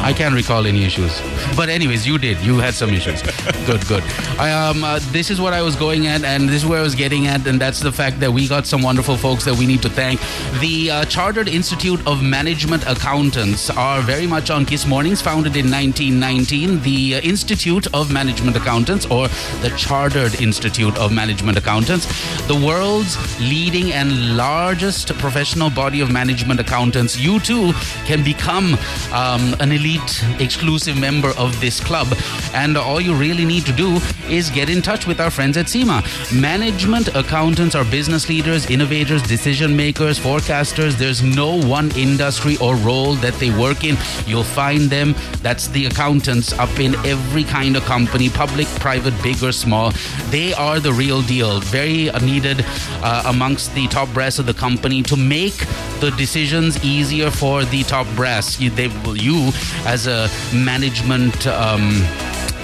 I 0.02 0.12
can't 0.12 0.34
recall 0.34 0.66
any 0.66 0.84
issues. 0.84 1.20
But 1.56 1.68
anyways, 1.68 2.04
you 2.04 2.18
did. 2.18 2.40
You 2.40 2.58
had 2.58 2.74
some 2.74 2.90
issues. 2.90 3.22
good, 3.66 3.86
good. 3.86 4.02
I, 4.36 4.50
um, 4.50 4.82
uh, 4.82 4.98
this 5.12 5.30
is 5.30 5.40
what 5.40 5.52
I 5.52 5.62
was 5.62 5.76
going 5.76 6.08
at, 6.08 6.24
and 6.24 6.48
this 6.48 6.56
is 6.62 6.66
where 6.66 6.80
I 6.80 6.82
was 6.82 6.96
getting 6.96 7.28
at, 7.28 7.46
and 7.46 7.60
that's 7.60 7.78
the 7.78 7.92
fact 7.92 8.18
that 8.18 8.32
we 8.32 8.48
got 8.48 8.66
some 8.66 8.82
wonderful 8.82 9.16
folks 9.16 9.44
that 9.44 9.54
we 9.54 9.64
need 9.64 9.80
to 9.82 9.88
thank. 9.88 10.20
The 10.60 10.90
uh, 10.90 11.04
Chartered 11.04 11.46
Institute 11.46 12.04
of 12.04 12.20
Management 12.20 12.84
Accountants 12.88 13.70
are 13.70 14.02
very 14.02 14.26
much 14.26 14.50
on 14.50 14.66
Kiss 14.66 14.86
Mornings, 14.86 15.22
founded 15.22 15.56
in 15.56 15.70
1919. 15.70 16.82
The 16.82 17.14
uh, 17.14 17.20
Institute 17.20 17.86
of 17.94 18.12
Management 18.12 18.56
Accountants, 18.56 19.06
or 19.06 19.28
the 19.60 19.72
Chartered 19.76 20.40
Institute 20.40 20.98
of 20.98 21.12
Management 21.12 21.58
Accountants, 21.58 22.06
the 22.48 22.56
world's 22.56 23.16
leading 23.38 23.92
and 23.92 24.36
largest 24.36 25.16
professional 25.18 25.70
body 25.70 26.00
of 26.00 26.10
management 26.10 26.58
accountants. 26.58 27.16
You 27.16 27.38
too 27.38 27.72
can 28.04 28.24
become 28.24 28.74
um, 29.12 29.54
an 29.60 29.70
elite 29.70 29.91
elite 29.92 30.40
exclusive 30.40 30.98
member 30.98 31.32
of 31.38 31.58
this 31.60 31.80
club. 31.80 32.06
And 32.54 32.76
all 32.76 33.00
you 33.00 33.14
really 33.14 33.44
need 33.44 33.66
to 33.66 33.72
do 33.72 34.00
is 34.28 34.50
get 34.50 34.68
in 34.68 34.82
touch 34.82 35.06
with 35.06 35.20
our 35.20 35.30
friends 35.30 35.56
at 35.56 35.68
CIMA. 35.68 36.02
Management 36.34 37.08
accountants 37.14 37.74
are 37.74 37.84
business 37.84 38.28
leaders, 38.28 38.70
innovators, 38.70 39.22
decision 39.22 39.76
makers, 39.76 40.18
forecasters. 40.18 40.94
There's 40.94 41.22
no 41.22 41.60
one 41.60 41.90
industry 41.96 42.56
or 42.58 42.76
role 42.76 43.14
that 43.16 43.34
they 43.34 43.50
work 43.50 43.84
in. 43.84 43.96
You'll 44.26 44.44
find 44.44 44.82
them. 44.90 45.14
That's 45.42 45.68
the 45.68 45.86
accountants 45.86 46.52
up 46.52 46.78
in 46.78 46.94
every 47.06 47.44
kind 47.44 47.76
of 47.76 47.84
company, 47.84 48.28
public, 48.30 48.66
private, 48.80 49.14
big 49.22 49.42
or 49.42 49.52
small. 49.52 49.92
They 50.30 50.54
are 50.54 50.80
the 50.80 50.92
real 50.92 51.22
deal. 51.22 51.60
Very 51.60 52.10
needed 52.22 52.64
uh, 53.02 53.24
amongst 53.26 53.74
the 53.74 53.86
top 53.88 54.12
brass 54.12 54.38
of 54.38 54.46
the 54.46 54.54
company 54.54 55.02
to 55.02 55.16
make 55.16 55.56
the 56.00 56.12
decisions 56.16 56.82
easier 56.84 57.30
for 57.30 57.64
the 57.64 57.82
top 57.84 58.06
brass. 58.14 58.60
You, 58.60 58.70
they, 58.70 58.88
you 59.14 59.52
as 59.86 60.06
a 60.06 60.28
management. 60.54 61.46
Um, 61.46 62.04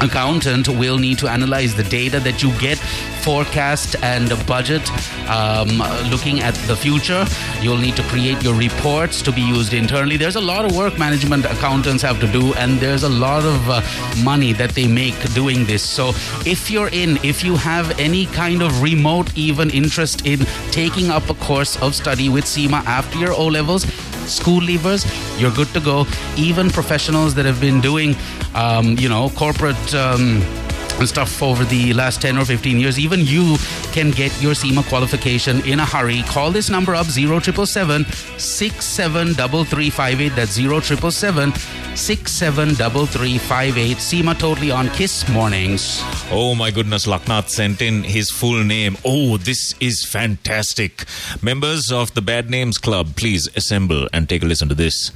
accountant 0.00 0.68
will 0.68 0.98
need 0.98 1.18
to 1.18 1.28
analyze 1.28 1.74
the 1.74 1.82
data 1.82 2.20
that 2.20 2.42
you 2.42 2.56
get, 2.58 2.78
forecast 3.22 3.96
and 4.02 4.28
budget, 4.46 4.88
um, 5.28 5.78
looking 6.10 6.40
at 6.40 6.54
the 6.66 6.76
future. 6.76 7.26
You'll 7.60 7.78
need 7.78 7.96
to 7.96 8.02
create 8.04 8.42
your 8.42 8.54
reports 8.54 9.22
to 9.22 9.32
be 9.32 9.40
used 9.40 9.74
internally. 9.74 10.16
There's 10.16 10.36
a 10.36 10.40
lot 10.40 10.64
of 10.64 10.76
work 10.76 10.98
management 10.98 11.44
accountants 11.44 12.02
have 12.02 12.20
to 12.20 12.26
do, 12.28 12.54
and 12.54 12.78
there's 12.78 13.02
a 13.02 13.08
lot 13.08 13.44
of 13.44 13.68
uh, 13.68 13.82
money 14.22 14.52
that 14.54 14.70
they 14.70 14.86
make 14.86 15.18
doing 15.34 15.64
this. 15.64 15.82
So 15.82 16.10
if 16.46 16.70
you're 16.70 16.88
in, 16.88 17.18
if 17.24 17.42
you 17.44 17.56
have 17.56 17.98
any 17.98 18.26
kind 18.26 18.62
of 18.62 18.82
remote 18.82 19.36
even 19.36 19.70
interest 19.70 20.26
in 20.26 20.40
taking 20.70 21.10
up 21.10 21.28
a 21.28 21.34
course 21.34 21.80
of 21.82 21.94
study 21.94 22.28
with 22.28 22.46
CIMA 22.46 22.82
after 22.86 23.18
your 23.18 23.32
O 23.32 23.46
levels, 23.46 23.84
school 24.28 24.60
leavers, 24.60 25.04
you're 25.40 25.52
good 25.52 25.68
to 25.68 25.80
go. 25.80 26.06
Even 26.36 26.70
professionals 26.70 27.34
that 27.34 27.44
have 27.46 27.60
been 27.60 27.80
doing, 27.80 28.14
um, 28.54 28.96
you 28.98 29.08
know, 29.08 29.30
corporate. 29.30 29.94
Um, 29.94 30.42
stuff 31.06 31.42
over 31.42 31.64
the 31.64 31.92
last 31.94 32.20
10 32.22 32.38
or 32.38 32.44
15 32.44 32.78
years, 32.78 32.98
even 32.98 33.20
you 33.20 33.56
can 33.92 34.10
get 34.10 34.42
your 34.42 34.54
CIMA 34.54 34.82
qualification 34.84 35.64
in 35.66 35.80
a 35.80 35.84
hurry. 35.84 36.22
Call 36.24 36.50
this 36.50 36.68
number 36.70 36.94
up 36.94 37.06
0777 37.06 38.04
673358. 38.04 40.34
That's 40.34 40.52
0777 40.52 41.52
673358. 41.94 43.98
CIMA 43.98 44.34
totally 44.34 44.70
on 44.70 44.88
Kiss 44.90 45.28
Mornings. 45.28 46.00
Oh 46.30 46.54
my 46.54 46.70
goodness, 46.70 47.06
Laknath 47.06 47.48
sent 47.48 47.82
in 47.82 48.04
his 48.04 48.30
full 48.30 48.62
name. 48.64 48.96
Oh, 49.04 49.36
this 49.36 49.74
is 49.80 50.04
fantastic. 50.04 51.04
Members 51.42 51.90
of 51.92 52.14
the 52.14 52.22
Bad 52.22 52.50
Names 52.50 52.78
Club, 52.78 53.16
please 53.16 53.48
assemble 53.56 54.08
and 54.12 54.28
take 54.28 54.42
a 54.42 54.46
listen 54.46 54.68
to 54.68 54.74
this. 54.74 55.10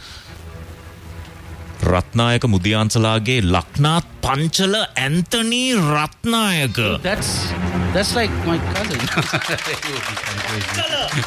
Ratnayake 1.82 2.46
Mudiyanselage 2.46 3.42
Laknath 3.54 4.06
Panchala 4.22 4.74
Anthony 4.96 5.74
Ratnayake. 5.74 6.78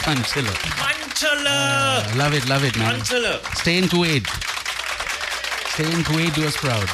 Panchala! 0.05 0.47
ලවෙත් 2.19 2.45
ලවෙත් 2.49 2.75
පංචල! 2.79 3.25
ස්ටේන් 3.59 3.85
ටේන් 5.75 5.99
ටස් 6.31 6.55
ප්‍රව්. 6.63 6.87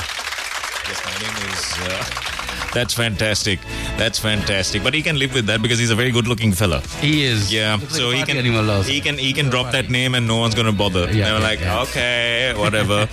Yes, 0.89 0.99
my 1.05 1.13
name 1.21 1.37
is 1.53 1.63
uh, 1.85 2.40
that's 2.73 2.93
fantastic. 2.93 3.59
That's 3.97 4.17
fantastic. 4.19 4.83
But 4.83 4.93
he 4.93 5.01
can 5.01 5.17
live 5.19 5.33
with 5.33 5.45
that 5.47 5.61
because 5.61 5.77
he's 5.79 5.89
a 5.91 5.95
very 5.95 6.11
good-looking 6.11 6.53
fella. 6.53 6.79
He 6.99 7.23
is. 7.23 7.53
Yeah, 7.53 7.75
Looks 7.75 7.95
so 7.97 8.07
like 8.09 8.17
he 8.17 8.23
can 8.23 8.37
animal 8.37 8.81
he 8.83 9.01
can 9.01 9.17
he 9.17 9.33
can 9.33 9.49
drop 9.49 9.71
that 9.73 9.89
name 9.89 10.15
and 10.15 10.27
no 10.27 10.37
one's 10.37 10.55
gonna 10.55 10.71
bother. 10.71 11.05
Yeah, 11.11 11.33
yeah, 11.33 11.37
like, 11.39 11.59
yeah. 11.59 11.81
okay, 11.83 12.53
whatever. 12.57 13.07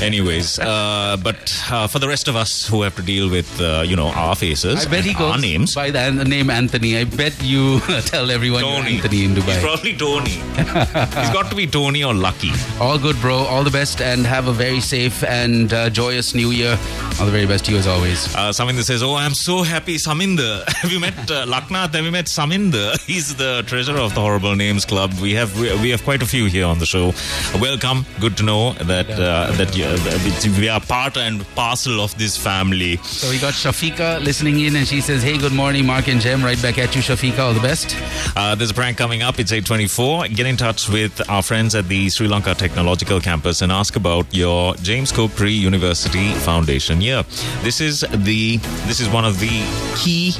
Anyways, 0.00 0.58
uh, 0.58 1.16
but 1.22 1.62
uh, 1.70 1.86
for 1.86 1.98
the 1.98 2.08
rest 2.08 2.28
of 2.28 2.36
us 2.36 2.66
who 2.66 2.82
have 2.82 2.94
to 2.96 3.02
deal 3.02 3.30
with 3.30 3.60
uh, 3.60 3.82
you 3.86 3.96
know 3.96 4.08
our 4.08 4.34
faces, 4.34 4.86
I 4.86 4.90
bet 4.90 5.04
he 5.04 5.14
goes 5.14 5.32
our 5.32 5.38
names. 5.40 5.74
by 5.74 5.90
the 5.90 6.00
an- 6.00 6.16
name 6.28 6.50
Anthony. 6.50 6.96
I 6.96 7.04
bet 7.04 7.34
you 7.42 7.80
tell 8.06 8.30
everyone 8.30 8.62
Tony. 8.62 8.96
Anthony 8.96 9.24
in 9.24 9.34
He's 9.34 9.44
Dubai. 9.44 9.60
probably 9.60 9.96
Tony. 9.96 10.30
He's 11.20 11.30
got 11.32 11.48
to 11.50 11.56
be 11.56 11.66
Tony 11.66 12.04
or 12.04 12.14
Lucky. 12.14 12.50
All 12.80 12.98
good, 12.98 13.16
bro. 13.20 13.36
All 13.38 13.62
the 13.64 13.70
best, 13.70 14.00
and 14.00 14.26
have 14.26 14.48
a 14.48 14.52
very 14.52 14.80
safe 14.80 15.22
and 15.24 15.72
uh, 15.72 15.90
joyous 15.90 16.34
New 16.34 16.50
Year. 16.50 16.78
All 17.20 17.26
the 17.26 17.32
very 17.32 17.46
best 17.46 17.64
to 17.66 17.72
you 17.72 17.78
as 17.78 17.86
always. 17.86 18.34
Uh, 18.34 18.50
Saminder 18.50 18.82
says, 18.88 19.02
"Oh, 19.02 19.16
I'm 19.16 19.34
so 19.34 19.62
happy, 19.62 19.96
Saminder. 19.96 20.64
have 20.82 20.90
you 20.90 20.98
met 20.98 21.18
uh, 21.30 21.44
Laknath? 21.44 21.92
Have 21.94 22.06
you 22.06 22.10
met 22.10 22.24
Saminder? 22.24 22.98
He's 23.06 23.36
the 23.36 23.62
treasurer 23.66 23.98
of 23.98 24.14
the 24.14 24.22
Horrible 24.22 24.56
Names 24.56 24.86
Club. 24.86 25.12
We 25.20 25.34
have 25.34 25.50
we, 25.60 25.66
we 25.82 25.90
have 25.90 26.02
quite 26.04 26.22
a 26.22 26.26
few 26.26 26.46
here 26.46 26.64
on 26.64 26.78
the 26.78 26.86
show. 26.86 27.12
Welcome. 27.60 28.06
Good 28.18 28.38
to 28.38 28.44
know 28.44 28.72
that 28.92 29.10
uh, 29.10 29.52
that 29.58 29.76
you, 29.76 29.84
uh, 29.84 30.58
we 30.58 30.70
are 30.70 30.80
part 30.80 31.18
and 31.18 31.44
parcel 31.54 32.00
of 32.00 32.16
this 32.16 32.38
family. 32.38 32.96
So 32.98 33.28
we 33.28 33.38
got 33.38 33.52
Shafika 33.52 34.24
listening 34.24 34.60
in, 34.60 34.74
and 34.74 34.88
she 34.88 35.02
says, 35.02 35.22
"Hey, 35.22 35.36
good 35.36 35.52
morning, 35.52 35.84
Mark 35.84 36.08
and 36.08 36.18
Jem. 36.18 36.42
Right 36.42 36.60
back 36.62 36.78
at 36.78 36.96
you, 36.96 37.02
Shafika. 37.02 37.40
All 37.40 37.52
the 37.52 37.60
best." 37.60 37.94
Uh, 38.36 38.54
there's 38.54 38.70
a 38.70 38.78
prank 38.80 38.96
coming 38.96 39.20
up. 39.22 39.38
It's 39.38 39.52
8:24. 39.52 40.34
Get 40.34 40.46
in 40.46 40.56
touch 40.56 40.88
with 40.88 41.28
our 41.28 41.42
friends 41.42 41.74
at 41.74 41.88
the 41.88 42.08
Sri 42.08 42.26
Lanka 42.26 42.54
Technological 42.54 43.20
Campus 43.20 43.60
and 43.60 43.70
ask 43.70 43.96
about 43.96 44.26
your 44.34 44.74
James 44.76 45.12
Cook 45.12 45.30
Pre-University 45.36 46.32
Foundation 46.48 47.02
year. 47.02 47.22
This 47.62 47.82
is 47.82 48.00
the 48.24 48.58
this 48.86 49.00
is 49.00 49.08
one 49.08 49.24
of 49.24 49.38
the 49.40 49.48
key 49.96 50.34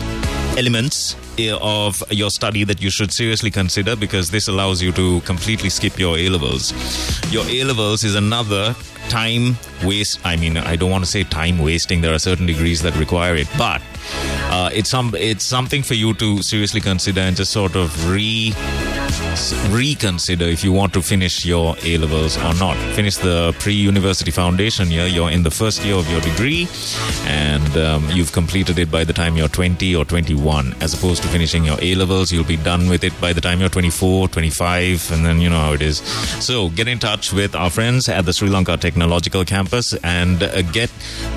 elements 0.56 1.16
eh, 1.38 1.56
of 1.60 2.02
your 2.10 2.30
study 2.30 2.64
that 2.64 2.82
you 2.82 2.90
should 2.90 3.12
seriously 3.12 3.50
consider 3.50 3.96
because 3.96 4.30
this 4.30 4.48
allows 4.48 4.82
you 4.82 4.92
to 4.92 5.20
completely 5.22 5.68
skip 5.68 5.98
your 5.98 6.18
A 6.18 6.28
levels. 6.28 6.72
Your 7.32 7.44
A 7.46 7.64
levels 7.64 8.04
is 8.04 8.14
another 8.14 8.74
time 9.08 9.56
waste. 9.84 10.20
I 10.24 10.36
mean, 10.36 10.56
I 10.56 10.76
don't 10.76 10.90
want 10.90 11.04
to 11.04 11.10
say 11.10 11.24
time 11.24 11.58
wasting. 11.58 12.00
There 12.00 12.12
are 12.14 12.18
certain 12.18 12.46
degrees 12.46 12.82
that 12.82 12.96
require 12.96 13.36
it, 13.36 13.48
but 13.56 13.80
uh, 14.50 14.70
it's 14.72 14.90
some 14.90 15.14
it's 15.14 15.44
something 15.44 15.82
for 15.82 15.94
you 15.94 16.14
to 16.14 16.42
seriously 16.42 16.80
consider 16.80 17.20
and 17.20 17.36
just 17.36 17.52
sort 17.52 17.76
of 17.76 18.10
re 18.10 18.52
reconsider 19.70 20.44
if 20.44 20.64
you 20.64 20.72
want 20.72 20.92
to 20.92 21.02
finish 21.02 21.44
your 21.44 21.76
A 21.84 21.98
levels 21.98 22.36
or 22.36 22.54
not. 22.54 22.76
Finish 22.94 23.16
the 23.16 23.54
pre 23.58 23.72
university 23.72 24.30
foundation 24.30 24.90
year. 24.90 25.06
You're 25.06 25.30
in 25.30 25.42
the 25.42 25.50
first 25.50 25.84
year 25.84 25.94
of 25.94 26.10
your 26.10 26.20
degree, 26.20 26.66
and 27.24 27.76
um, 27.76 28.08
you've 28.10 28.32
completed 28.32 28.78
it 28.78 28.90
by 28.90 29.04
the 29.04 29.12
time 29.12 29.36
you're 29.36 29.48
20 29.48 29.94
or 29.94 30.04
21, 30.04 30.74
as 30.80 30.94
opposed 30.94 31.22
to 31.22 31.28
finishing 31.28 31.64
your 31.64 31.78
A 31.80 31.94
levels. 31.94 32.32
You'll 32.32 32.44
be 32.44 32.56
done 32.56 32.88
with 32.88 33.04
it 33.04 33.18
by 33.20 33.32
the 33.32 33.40
time 33.40 33.60
you're 33.60 33.68
24, 33.68 34.28
25, 34.28 35.12
and 35.12 35.24
then 35.24 35.40
you 35.40 35.50
know 35.50 35.60
how 35.60 35.72
it 35.72 35.82
is. 35.82 35.98
So 36.44 36.68
get 36.70 36.88
in 36.88 36.98
touch 36.98 37.32
with 37.32 37.54
our 37.54 37.70
friends 37.70 38.08
at 38.08 38.24
the 38.24 38.32
Sri 38.32 38.48
Lanka 38.48 38.76
Technological 38.76 39.44
Campus 39.44 39.94
and 40.04 40.42
uh, 40.42 40.62
get 40.62 40.90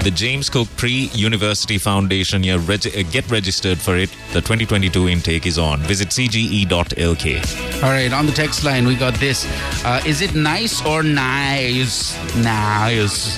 the 0.04 0.12
James 0.12 0.50
Cook 0.50 0.68
Pre 0.78 1.10
University 1.14 1.78
Foundation 1.78 2.44
year. 2.44 2.58
Reg- 2.58 2.88
uh, 2.88 3.04
get 3.12 3.30
registered 3.30 3.78
for 3.80 3.96
it. 3.98 4.10
The 4.34 4.42
2022 4.42 5.10
intake 5.10 5.46
is 5.46 5.58
on. 5.58 5.80
Visit 5.82 6.10
cge.lk. 6.10 7.82
All 7.92 7.98
right, 7.98 8.14
on 8.14 8.26
the 8.26 8.32
text 8.32 8.64
line, 8.64 8.88
we 8.88 8.96
got 8.96 9.16
this. 9.16 9.46
Uh, 9.84 10.02
is 10.06 10.22
it 10.22 10.34
nice 10.34 10.82
or 10.86 11.04
nice? 11.04 12.16
Nice. 12.38 13.36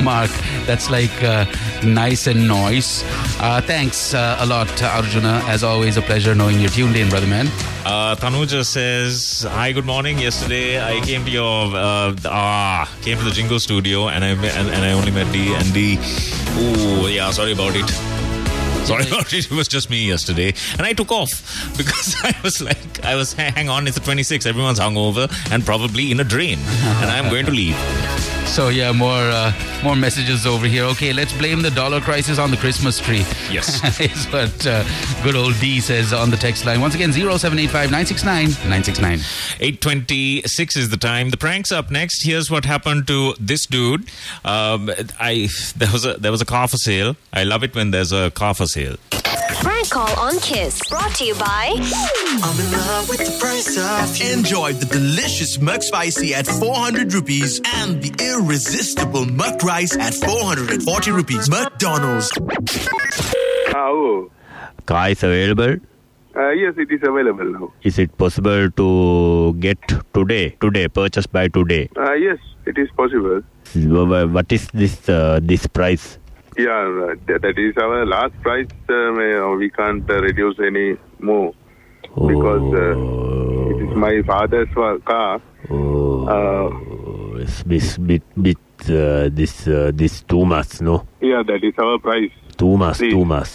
Mark, 0.02 0.30
that's 0.64 0.88
like 0.88 1.12
uh, 1.22 1.44
nice 1.84 2.26
and 2.26 2.48
noise. 2.48 3.02
Uh, 3.38 3.60
thanks 3.60 4.14
uh, 4.14 4.38
a 4.40 4.46
lot, 4.46 4.82
Arjuna. 4.82 5.42
As 5.44 5.62
always, 5.62 5.98
a 5.98 6.00
pleasure 6.00 6.34
knowing 6.34 6.58
you're 6.58 6.70
tuned 6.70 6.96
in, 6.96 7.10
brother 7.10 7.26
man. 7.26 7.48
Uh, 7.84 8.16
Tanuja 8.16 8.64
says, 8.64 9.44
"Hi, 9.50 9.72
good 9.72 9.84
morning. 9.84 10.18
Yesterday, 10.18 10.80
I 10.80 11.04
came 11.04 11.22
to 11.26 11.30
your 11.30 11.66
uh, 11.76 12.16
ah 12.24 12.90
came 13.02 13.18
to 13.18 13.24
the 13.24 13.30
Jingo 13.30 13.58
studio, 13.58 14.08
and 14.08 14.24
I 14.24 14.34
met, 14.36 14.56
and, 14.56 14.68
and 14.70 14.86
I 14.86 14.92
only 14.92 15.10
met 15.10 15.30
D 15.34 15.52
and 15.52 15.70
D. 15.74 15.98
Ooh, 16.56 17.08
yeah, 17.08 17.30
sorry 17.30 17.52
about 17.52 17.76
it. 17.76 18.23
Sorry 18.88 19.04
it. 19.04 19.32
It 19.50 19.50
was 19.50 19.66
just 19.66 19.88
me 19.88 20.06
yesterday, 20.06 20.52
and 20.72 20.82
I 20.82 20.92
took 20.92 21.10
off 21.10 21.30
because 21.76 22.16
I 22.22 22.34
was 22.42 22.60
like, 22.60 23.02
I 23.04 23.14
was 23.14 23.32
hang 23.32 23.68
on. 23.68 23.86
It's 23.86 23.98
the 23.98 24.02
26th. 24.02 24.46
Everyone's 24.46 24.78
hungover 24.78 25.30
and 25.50 25.64
probably 25.64 26.10
in 26.10 26.20
a 26.20 26.24
drain, 26.24 26.58
and 26.58 27.10
I'm 27.10 27.30
going 27.30 27.46
to 27.46 27.52
leave. 27.52 27.76
So 28.54 28.68
yeah, 28.68 28.92
more 28.92 29.10
uh, 29.18 29.52
more 29.82 29.96
messages 29.96 30.46
over 30.46 30.66
here. 30.66 30.84
Okay, 30.84 31.12
let's 31.12 31.36
blame 31.36 31.60
the 31.60 31.72
dollar 31.72 32.00
crisis 32.00 32.38
on 32.38 32.52
the 32.52 32.56
Christmas 32.56 33.00
tree. 33.00 33.24
Yes. 33.50 33.82
is 34.00 34.26
what 34.26 34.64
uh, 34.64 34.84
good 35.24 35.34
old 35.34 35.58
D 35.58 35.80
says 35.80 36.12
on 36.12 36.30
the 36.30 36.36
text 36.36 36.64
line. 36.64 36.80
Once 36.80 36.94
again, 36.94 37.12
0785 37.12 37.90
969 37.90 38.50
969. 38.70 39.18
826 39.58 40.76
is 40.76 40.88
the 40.88 40.96
time. 40.96 41.30
The 41.30 41.36
prank's 41.36 41.72
up 41.72 41.90
next. 41.90 42.24
Here's 42.24 42.48
what 42.48 42.64
happened 42.64 43.08
to 43.08 43.34
this 43.40 43.66
dude. 43.66 44.08
Um, 44.44 44.88
I 45.18 45.48
there 45.74 45.90
was 45.90 46.04
a 46.04 46.14
there 46.14 46.30
was 46.30 46.40
a 46.40 46.46
car 46.46 46.68
for 46.68 46.76
sale. 46.76 47.16
I 47.32 47.42
love 47.42 47.64
it 47.64 47.74
when 47.74 47.90
there's 47.90 48.12
a 48.12 48.30
car 48.30 48.54
for 48.54 48.66
sale. 48.66 48.94
Prank 49.50 49.90
call 49.90 50.18
on 50.18 50.38
Kiss. 50.40 50.80
Brought 50.88 51.14
to 51.16 51.24
you 51.24 51.34
by 51.34 51.76
I'm 51.76 52.58
in 52.60 52.70
love 52.72 53.08
with 53.08 53.18
the 53.18 53.36
price 53.40 53.76
of 53.76 54.16
you. 54.16 54.32
Enjoy 54.32 54.72
the 54.72 54.86
delicious 54.86 55.58
McSpicy 55.58 56.32
at 56.32 56.46
400 56.46 57.12
rupees 57.14 57.60
and 57.76 58.02
the 58.02 58.12
irresistible 58.24 59.24
McRice 59.24 59.98
at 59.98 60.14
440 60.14 61.10
rupees. 61.18 61.50
McDonald's. 61.50 62.30
ආවෝ 63.82 64.12
Car 64.90 65.08
is 65.14 65.22
available. 65.30 65.74
Uh, 66.36 66.50
yes, 66.62 66.74
it 66.84 66.90
is 66.96 67.02
available 67.10 67.48
now. 67.56 67.66
Is 67.88 67.96
it 68.04 68.10
possible 68.22 68.62
to 68.80 68.86
get 69.64 69.78
today? 70.16 70.44
Today, 70.64 70.86
purchase 70.88 71.28
by 71.36 71.44
today. 71.56 71.82
Uh, 71.96 72.12
yes, 72.26 72.38
it 72.66 72.76
is 72.84 72.88
possible. 73.00 73.40
What 74.36 74.50
is 74.56 74.64
this 74.80 74.96
uh, 75.08 75.38
this 75.50 75.64
price? 75.78 76.06
Yeah, 76.56 77.16
that 77.26 77.40
that 77.42 77.58
is 77.58 77.76
our 77.78 78.06
last 78.06 78.34
price. 78.42 78.68
Uh, 78.88 79.56
we 79.58 79.70
can't 79.70 80.08
uh, 80.08 80.22
reduce 80.22 80.58
any 80.60 80.96
more 81.20 81.52
because 82.14 82.62
uh, 82.74 83.74
it 83.74 83.90
is 83.90 83.96
my 83.96 84.22
father's 84.22 84.68
car. 85.04 85.40
Uh, 85.70 86.70
Oh, 87.26 87.36
it's 87.36 87.62
bit 87.64 87.98
bit 88.06 88.22
bit 88.40 88.58
uh, 88.88 89.28
this 89.32 89.66
uh, 89.66 89.90
this 89.94 90.22
too 90.22 90.44
much, 90.46 90.80
no? 90.80 91.06
yeah, 91.20 91.42
that 91.42 91.62
is 91.64 91.74
our 91.78 91.98
price. 91.98 92.30
Too 92.56 92.76
much, 92.76 92.98
Please. 92.98 93.12
too 93.12 93.24
much, 93.24 93.50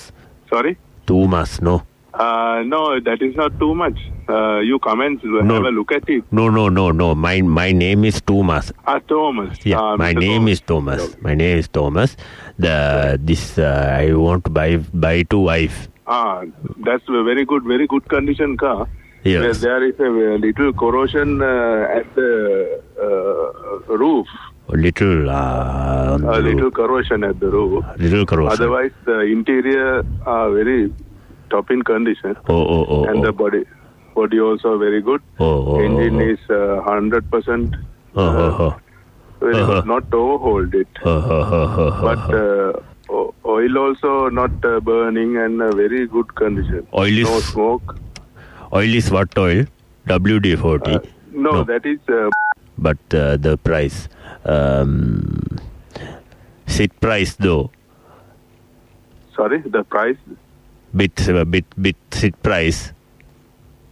Sorry? 0.50 0.78
too 1.08 1.28
much, 1.28 1.62
no? 1.62 1.84
Uh, 2.14 2.62
no, 2.66 3.00
that 3.00 3.22
is 3.22 3.36
not 3.36 3.58
too 3.60 3.74
much. 3.74 3.98
Uh, 4.30 4.60
you 4.60 4.78
come 4.80 5.02
and 5.02 5.24
No. 5.24 5.56
have 5.56 5.64
a 5.66 5.72
look 5.72 5.92
at 5.92 6.08
it. 6.08 6.24
No, 6.32 6.50
no, 6.50 6.70
no, 6.70 6.92
no. 6.92 7.16
My 7.16 7.42
my 7.42 7.72
name 7.72 8.06
is 8.06 8.22
Thomas. 8.22 8.72
Ah, 8.86 9.00
Thomas. 9.14 9.58
Yeah, 9.66 9.80
Ah, 9.80 9.96
my 9.98 10.14
Mr. 10.14 10.20
name 10.20 10.48
is 10.48 10.62
Thomas. 10.62 11.16
My 11.22 11.34
name 11.34 11.58
is 11.58 11.68
Thomas. 11.68 12.16
The 12.60 13.18
this 13.32 13.58
uh, 13.58 13.96
I 14.00 14.14
want 14.14 14.46
to 14.46 14.52
buy 14.52 14.78
buy 14.94 15.24
to 15.34 15.40
wife. 15.40 15.88
Ah, 16.06 16.44
that's 16.86 17.10
a 17.10 17.24
very 17.24 17.46
good, 17.54 17.64
very 17.64 17.88
good 17.88 18.08
condition 18.08 18.56
car. 18.58 18.88
Yes. 19.24 19.60
There 19.62 19.84
is 19.84 20.00
a 20.00 20.38
little 20.46 20.72
corrosion 20.74 21.42
uh, 21.42 21.98
at 22.00 22.14
the 22.16 22.30
uh, 23.08 23.98
roof. 24.04 24.28
A 24.70 24.78
little 24.78 25.30
uh, 25.30 26.18
A 26.22 26.40
little 26.40 26.70
roof. 26.70 26.74
corrosion 26.74 27.24
at 27.24 27.40
the 27.40 27.50
roof. 27.50 27.84
little 27.98 28.26
corrosion. 28.26 28.54
Otherwise, 28.54 28.92
the 29.06 29.20
interior 29.22 30.04
are 30.26 30.52
very 30.52 30.94
top 31.50 31.72
in 31.72 31.82
condition, 31.82 32.36
oh 32.48 32.64
oh 32.78 32.86
oh 32.88 33.04
and 33.06 33.20
oh. 33.20 33.26
the 33.26 33.32
body 33.34 33.64
body 34.20 34.40
also 34.50 34.78
very 34.86 35.02
good. 35.10 35.22
oh 35.40 35.56
oh 35.72 35.80
Engine 35.88 36.22
oh, 36.22 36.30
is 36.34 36.40
uh, 36.60 36.82
hundred 36.92 37.30
percent 37.36 37.76
oh 38.16 38.30
oh 38.44 38.52
oh 38.68 38.72
very 39.42 39.56
Uh-huh. 39.64 39.68
good. 39.74 39.86
Not 39.90 40.14
overhauled 40.22 40.74
it, 40.84 40.88
oh 41.06 41.18
oh 41.36 41.42
oh 41.58 41.68
oh 41.84 41.90
oh 41.90 42.02
but 42.08 42.24
uh, 42.40 43.20
oil 43.56 43.78
also 43.84 44.12
not 44.40 44.66
uh, 44.72 44.80
burning 44.90 45.38
and 45.44 45.62
uh, 45.68 45.70
very 45.82 46.02
good 46.16 46.34
condition. 46.44 46.86
Oil 47.04 47.22
is- 47.24 47.30
no 47.34 47.40
smoke. 47.52 47.96
oil 48.82 48.94
is 49.02 49.08
what 49.18 49.38
oil? 49.44 49.64
WD 50.10 50.52
forty. 50.66 50.96
Uh, 50.98 51.00
no, 51.46 51.52
No. 51.56 51.64
that 51.72 51.86
is 51.94 52.00
uh, 52.18 52.30
but 52.90 53.16
uh, 53.22 53.38
the 53.48 53.56
price 53.70 53.98
um, 54.46 55.58
sit 56.76 57.00
price 57.06 57.36
though 57.48 57.72
sorry 59.36 59.60
the 59.78 59.84
price. 59.96 60.18
bit 61.00 61.22
uh, 61.30 61.46
bit 61.56 61.66
bit 61.88 61.98
sit 62.20 62.38
price 62.46 62.80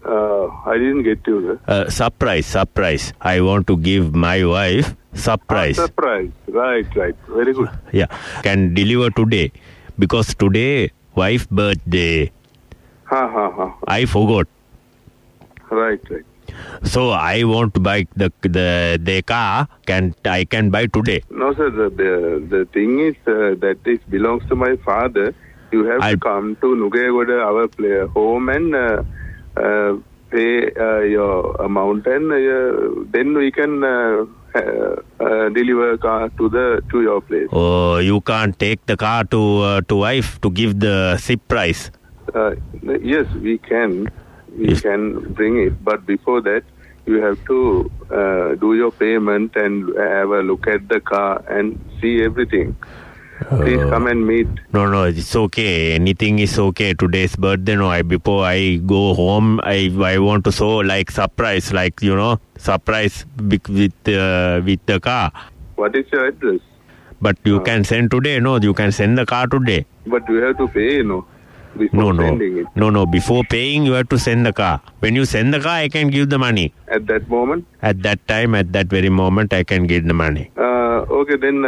Uh, 0.07 0.47
I 0.65 0.77
didn't 0.77 1.03
get 1.03 1.19
you. 1.27 1.37
There. 1.45 1.59
uh, 1.67 1.89
surprise 1.89 2.45
surprise 2.45 3.13
I 3.19 3.41
want 3.41 3.67
to 3.67 3.75
give 3.77 4.15
my 4.15 4.45
wife 4.45 4.95
surprise 5.13 5.77
Ah, 5.79 5.85
surprise. 5.87 6.31
Right, 6.47 6.87
right. 6.95 7.15
Very 7.27 7.53
good. 7.53 7.69
yeah 7.91 8.07
can 8.47 8.73
deliver 8.73 9.09
today 9.19 9.51
because 9.99 10.33
today 10.35 10.91
wife 11.15 11.49
birthday 11.49 12.31
Ha 13.11 13.21
ha 13.35 13.45
ha. 13.57 13.67
I 13.87 14.05
forgot 14.05 14.47
Right, 15.69 15.99
right. 16.09 16.25
so 16.83 17.09
I 17.11 17.43
want 17.43 17.73
to 17.75 17.81
buy 17.89 18.07
the 18.15 18.31
the 18.41 18.67
the 19.09 19.21
car 19.33 19.67
can 19.85 20.13
I 20.23 20.45
can 20.45 20.69
buy 20.77 20.85
today 20.87 21.19
No, 21.29 21.53
sir. 21.53 21.69
The 21.69 21.89
the, 22.01 22.11
the 22.55 22.61
thing 22.77 22.99
is 23.09 23.15
uh, 23.27 23.59
that 23.65 23.83
this 23.83 23.99
belongs 24.15 24.47
to 24.53 24.55
my 24.55 24.75
father. 24.87 25.27
You 25.73 25.83
have 25.91 26.01
I- 26.01 26.11
to 26.15 26.19
come 26.29 26.55
to 26.63 26.67
Nugegoda, 26.81 27.37
our 27.51 27.67
play, 27.67 27.99
home, 28.15 28.47
and 28.57 28.73
uh, 28.73 29.03
pay 30.31 30.71
uh, 30.87 30.99
your 30.99 31.55
amount, 31.67 32.05
and 32.07 32.31
uh, 32.31 33.03
then 33.11 33.33
we 33.37 33.51
can 33.51 33.83
uh, 33.83 34.25
uh, 34.55 34.95
uh, 35.19 35.49
deliver 35.49 35.97
car 35.97 36.29
to 36.37 36.49
the 36.49 36.81
to 36.91 37.01
your 37.01 37.21
place. 37.21 37.47
oh 37.51 37.97
you 37.97 38.19
can't 38.21 38.57
take 38.59 38.85
the 38.91 38.97
car 38.97 39.23
to 39.35 39.41
uh, 39.69 39.81
to 39.91 39.95
wife 40.03 40.39
to 40.41 40.49
give 40.61 40.79
the 40.87 40.95
ship 41.27 41.41
price 41.55 41.89
Uh, 42.39 42.55
yes, 43.15 43.25
we 43.43 43.51
can. 43.67 43.91
We 44.61 44.65
Yes. 44.69 44.81
can 44.85 45.03
bring 45.37 45.53
it, 45.65 45.75
but 45.89 46.01
before 46.09 46.41
that, 46.47 46.63
you 47.11 47.21
have 47.25 47.37
to 47.49 47.59
uh, 48.21 48.47
do 48.63 48.71
your 48.79 48.89
payment 49.03 49.55
and 49.61 49.87
have 49.97 50.33
a 50.39 50.41
look 50.49 50.67
at 50.73 50.89
the 50.93 50.99
car 51.11 51.29
and 51.57 51.79
see 52.01 52.11
everything. 52.25 52.73
Please 53.49 53.79
Oh. 53.85 53.89
come 53.91 54.07
and 54.07 54.25
meet. 54.25 54.47
No, 54.73 54.87
no, 54.89 55.03
it's 55.03 55.35
okay. 55.35 55.93
Anything 55.93 56.39
is 56.39 56.57
okay. 56.59 56.93
Today's 56.93 57.35
birthday. 57.35 57.75
No, 57.75 57.87
I 57.89 58.01
before 58.01 58.43
I 58.45 58.77
go 58.93 59.13
home, 59.13 59.59
I 59.63 59.91
I 60.11 60.17
want 60.17 60.43
to 60.45 60.51
show 60.51 60.77
like 60.91 61.11
surprise, 61.11 61.71
like 61.71 62.01
you 62.01 62.15
know, 62.15 62.39
surprise 62.57 63.25
with 63.39 64.09
uh, 64.09 64.61
with 64.65 64.79
the 64.87 64.99
car. 64.99 65.31
What 65.75 65.95
is 65.95 66.05
your 66.11 66.25
address? 66.27 66.61
But 67.21 67.37
you 67.43 67.59
can 67.61 67.83
send 67.83 68.09
today. 68.11 68.39
No, 68.39 68.57
you 68.57 68.73
can 68.73 68.91
send 68.91 69.17
the 69.17 69.25
car 69.25 69.45
today. 69.47 69.85
But 70.07 70.27
you 70.29 70.41
have 70.41 70.57
to 70.57 70.67
pay, 70.67 70.95
you 70.97 71.03
know, 71.03 71.25
No, 71.93 72.11
no, 72.11 72.27
it. 72.41 72.67
no, 72.75 72.89
no. 72.89 73.05
Before 73.05 73.43
paying, 73.43 73.85
you 73.85 73.93
have 73.93 74.09
to 74.09 74.17
send 74.17 74.45
the 74.47 74.53
car. 74.53 74.81
When 74.99 75.15
you 75.15 75.25
send 75.25 75.53
the 75.53 75.59
car, 75.59 75.77
I 75.85 75.89
can 75.89 76.09
give 76.09 76.29
the 76.31 76.39
money. 76.39 76.73
At 76.87 77.05
that 77.07 77.29
moment. 77.29 77.65
At 77.83 78.01
that 78.03 78.27
time, 78.27 78.55
at 78.55 78.73
that 78.73 78.87
very 78.87 79.09
moment, 79.09 79.53
I 79.53 79.63
can 79.63 79.85
give 79.85 80.05
the 80.07 80.13
money. 80.25 80.49
Uh, 80.57 81.05
okay, 81.21 81.37
then 81.37 81.63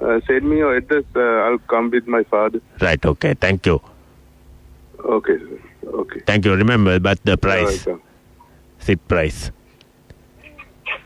uh, 0.00 0.20
send 0.26 0.48
me 0.48 0.58
your 0.58 0.76
address. 0.76 1.04
Uh, 1.14 1.20
I'll 1.20 1.58
come 1.58 1.90
with 1.90 2.06
my 2.06 2.22
father. 2.24 2.60
Right. 2.80 3.04
Okay. 3.04 3.34
Thank 3.34 3.66
you. 3.66 3.80
Okay, 5.04 5.38
sir. 5.38 5.60
Okay. 5.84 6.20
Thank 6.26 6.44
you. 6.44 6.54
Remember, 6.54 6.98
but 7.00 7.18
the 7.24 7.36
price, 7.36 7.84
You're 7.86 8.00
seat 8.78 9.06
price. 9.08 9.50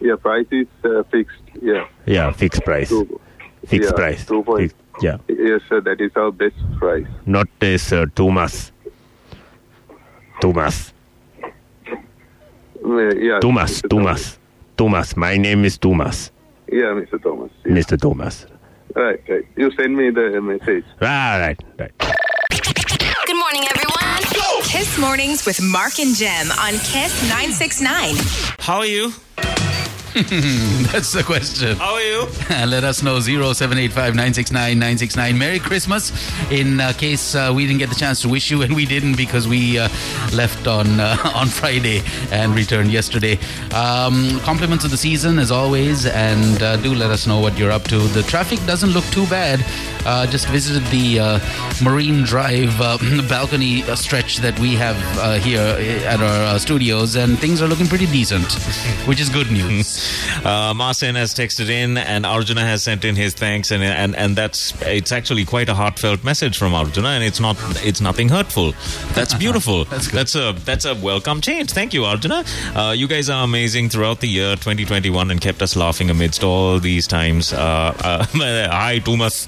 Yeah, 0.00 0.16
price 0.16 0.46
is 0.50 0.66
uh, 0.84 1.02
fixed. 1.10 1.40
Yeah. 1.62 1.86
Yeah, 2.06 2.30
fixed 2.32 2.62
price. 2.64 2.88
Two, 2.90 3.20
Fixed 3.66 3.90
yeah, 3.90 3.96
price. 3.96 4.26
Two 4.26 4.42
point. 4.42 4.60
Fixed- 4.72 4.76
yeah. 5.02 5.18
Yes, 5.28 5.60
sir. 5.68 5.80
That 5.80 6.00
is 6.00 6.12
our 6.16 6.30
best 6.32 6.56
price. 6.78 7.06
not 7.26 7.48
this 7.60 7.92
uh, 7.92 8.06
Thomas. 8.14 8.72
Thomas. 10.40 10.92
Uh, 12.84 13.14
yeah. 13.16 13.40
Thomas. 13.40 13.82
Mr. 13.82 13.88
Thomas. 13.90 14.38
Thomas. 14.76 15.16
My 15.16 15.36
name 15.36 15.64
is 15.64 15.76
Thomas. 15.78 16.30
Yeah, 16.70 16.94
Mr. 16.96 17.22
Thomas. 17.22 17.50
Yeah. 17.64 17.72
Mr. 17.72 18.00
Thomas. 18.00 18.46
Right, 18.96 19.20
right. 19.28 19.44
You 19.56 19.70
send 19.72 19.94
me 19.94 20.08
the 20.08 20.40
message. 20.40 20.84
Right, 21.02 21.38
right, 21.38 21.60
right. 21.78 21.92
Good 23.26 23.36
morning, 23.36 23.64
everyone. 23.70 24.22
Kiss 24.62 24.98
Mornings 24.98 25.44
with 25.44 25.60
Mark 25.60 25.98
and 25.98 26.16
Jem 26.16 26.50
on 26.52 26.72
Kiss 26.72 27.22
969. 27.28 28.14
How 28.58 28.78
are 28.78 28.86
you? 28.86 29.12
That's 30.92 31.12
the 31.12 31.22
question. 31.22 31.76
How 31.76 31.92
are 31.92 32.00
you? 32.00 32.22
Let 32.66 32.84
us 32.84 33.02
know 33.02 33.20
0785 33.20 34.14
969 34.14 34.78
969. 34.78 35.36
Merry 35.36 35.58
Christmas. 35.58 36.10
In 36.50 36.80
uh, 36.80 36.94
case 36.94 37.34
uh, 37.34 37.52
we 37.54 37.66
didn't 37.66 37.80
get 37.80 37.90
the 37.90 37.94
chance 37.94 38.22
to 38.22 38.28
wish 38.30 38.50
you, 38.50 38.62
and 38.62 38.74
we 38.74 38.86
didn't 38.86 39.18
because 39.18 39.46
we 39.46 39.78
uh, 39.78 39.90
left 40.32 40.66
on 40.66 41.00
uh, 41.00 41.18
on 41.34 41.48
Friday 41.48 42.02
and 42.32 42.54
returned 42.54 42.90
yesterday. 42.90 43.38
Um, 43.74 44.40
compliments 44.40 44.86
of 44.86 44.90
the 44.90 44.96
season 44.96 45.38
as 45.38 45.50
always, 45.50 46.06
and 46.06 46.62
uh, 46.62 46.78
do 46.78 46.94
let 46.94 47.10
us 47.10 47.26
know 47.26 47.38
what 47.38 47.58
you're 47.58 47.72
up 47.72 47.84
to. 47.84 47.98
The 47.98 48.22
traffic 48.22 48.58
doesn't 48.64 48.92
look 48.92 49.04
too 49.06 49.26
bad. 49.26 49.60
Uh, 50.06 50.26
just 50.26 50.48
visited 50.48 50.84
the 50.90 51.18
uh, 51.18 51.40
Marine 51.82 52.22
Drive 52.22 52.80
uh, 52.80 52.96
balcony 53.28 53.82
stretch 53.96 54.38
that 54.38 54.58
we 54.60 54.74
have 54.74 54.96
uh, 55.18 55.34
here 55.34 55.60
at 56.06 56.20
our 56.20 56.54
uh, 56.54 56.58
studios, 56.58 57.16
and 57.16 57.38
things 57.38 57.60
are 57.60 57.66
looking 57.68 57.86
pretty 57.86 58.06
decent, 58.06 58.46
which 59.08 59.20
is 59.20 59.28
good 59.28 59.50
news. 59.50 60.02
Uh, 60.46 60.72
Marcin 60.74 61.16
has 61.16 61.34
texted 61.34 61.68
in, 61.70 61.96
and 61.96 62.24
Arjuna 62.24 62.60
has 62.60 62.82
sent 62.84 63.04
in 63.04 63.16
his 63.16 63.34
thanks, 63.34 63.72
and 63.72 63.82
and 63.82 64.14
and 64.14 64.36
that's 64.36 64.80
it's 64.82 65.10
actually 65.10 65.44
quite 65.44 65.68
a 65.68 65.74
heartfelt 65.74 66.22
message 66.22 66.56
from 66.56 66.72
Arjuna, 66.72 67.08
and 67.08 67.24
it's 67.24 67.40
not 67.40 67.56
it's 67.84 68.00
nothing 68.00 68.28
hurtful. 68.28 68.72
That's 69.14 69.34
beautiful. 69.34 69.86
That's 69.86 70.06
good. 70.06 70.16
That's 70.18 70.34
a 70.36 70.52
that's 70.64 70.84
a 70.84 70.94
welcome 70.94 71.40
change. 71.40 71.70
Thank 71.72 71.94
you, 71.94 72.04
Arjuna. 72.04 72.44
Uh, 72.76 72.94
you 72.96 73.08
guys 73.08 73.28
are 73.28 73.42
amazing 73.42 73.88
throughout 73.88 74.20
the 74.20 74.28
year 74.28 74.54
2021 74.54 75.30
and 75.32 75.40
kept 75.40 75.62
us 75.62 75.74
laughing 75.74 76.10
amidst 76.10 76.44
all 76.44 76.78
these 76.78 77.06
times. 77.08 77.52
Uh, 77.52 77.56
uh, 78.04 78.24
hi, 78.24 79.00
Tumas, 79.00 79.46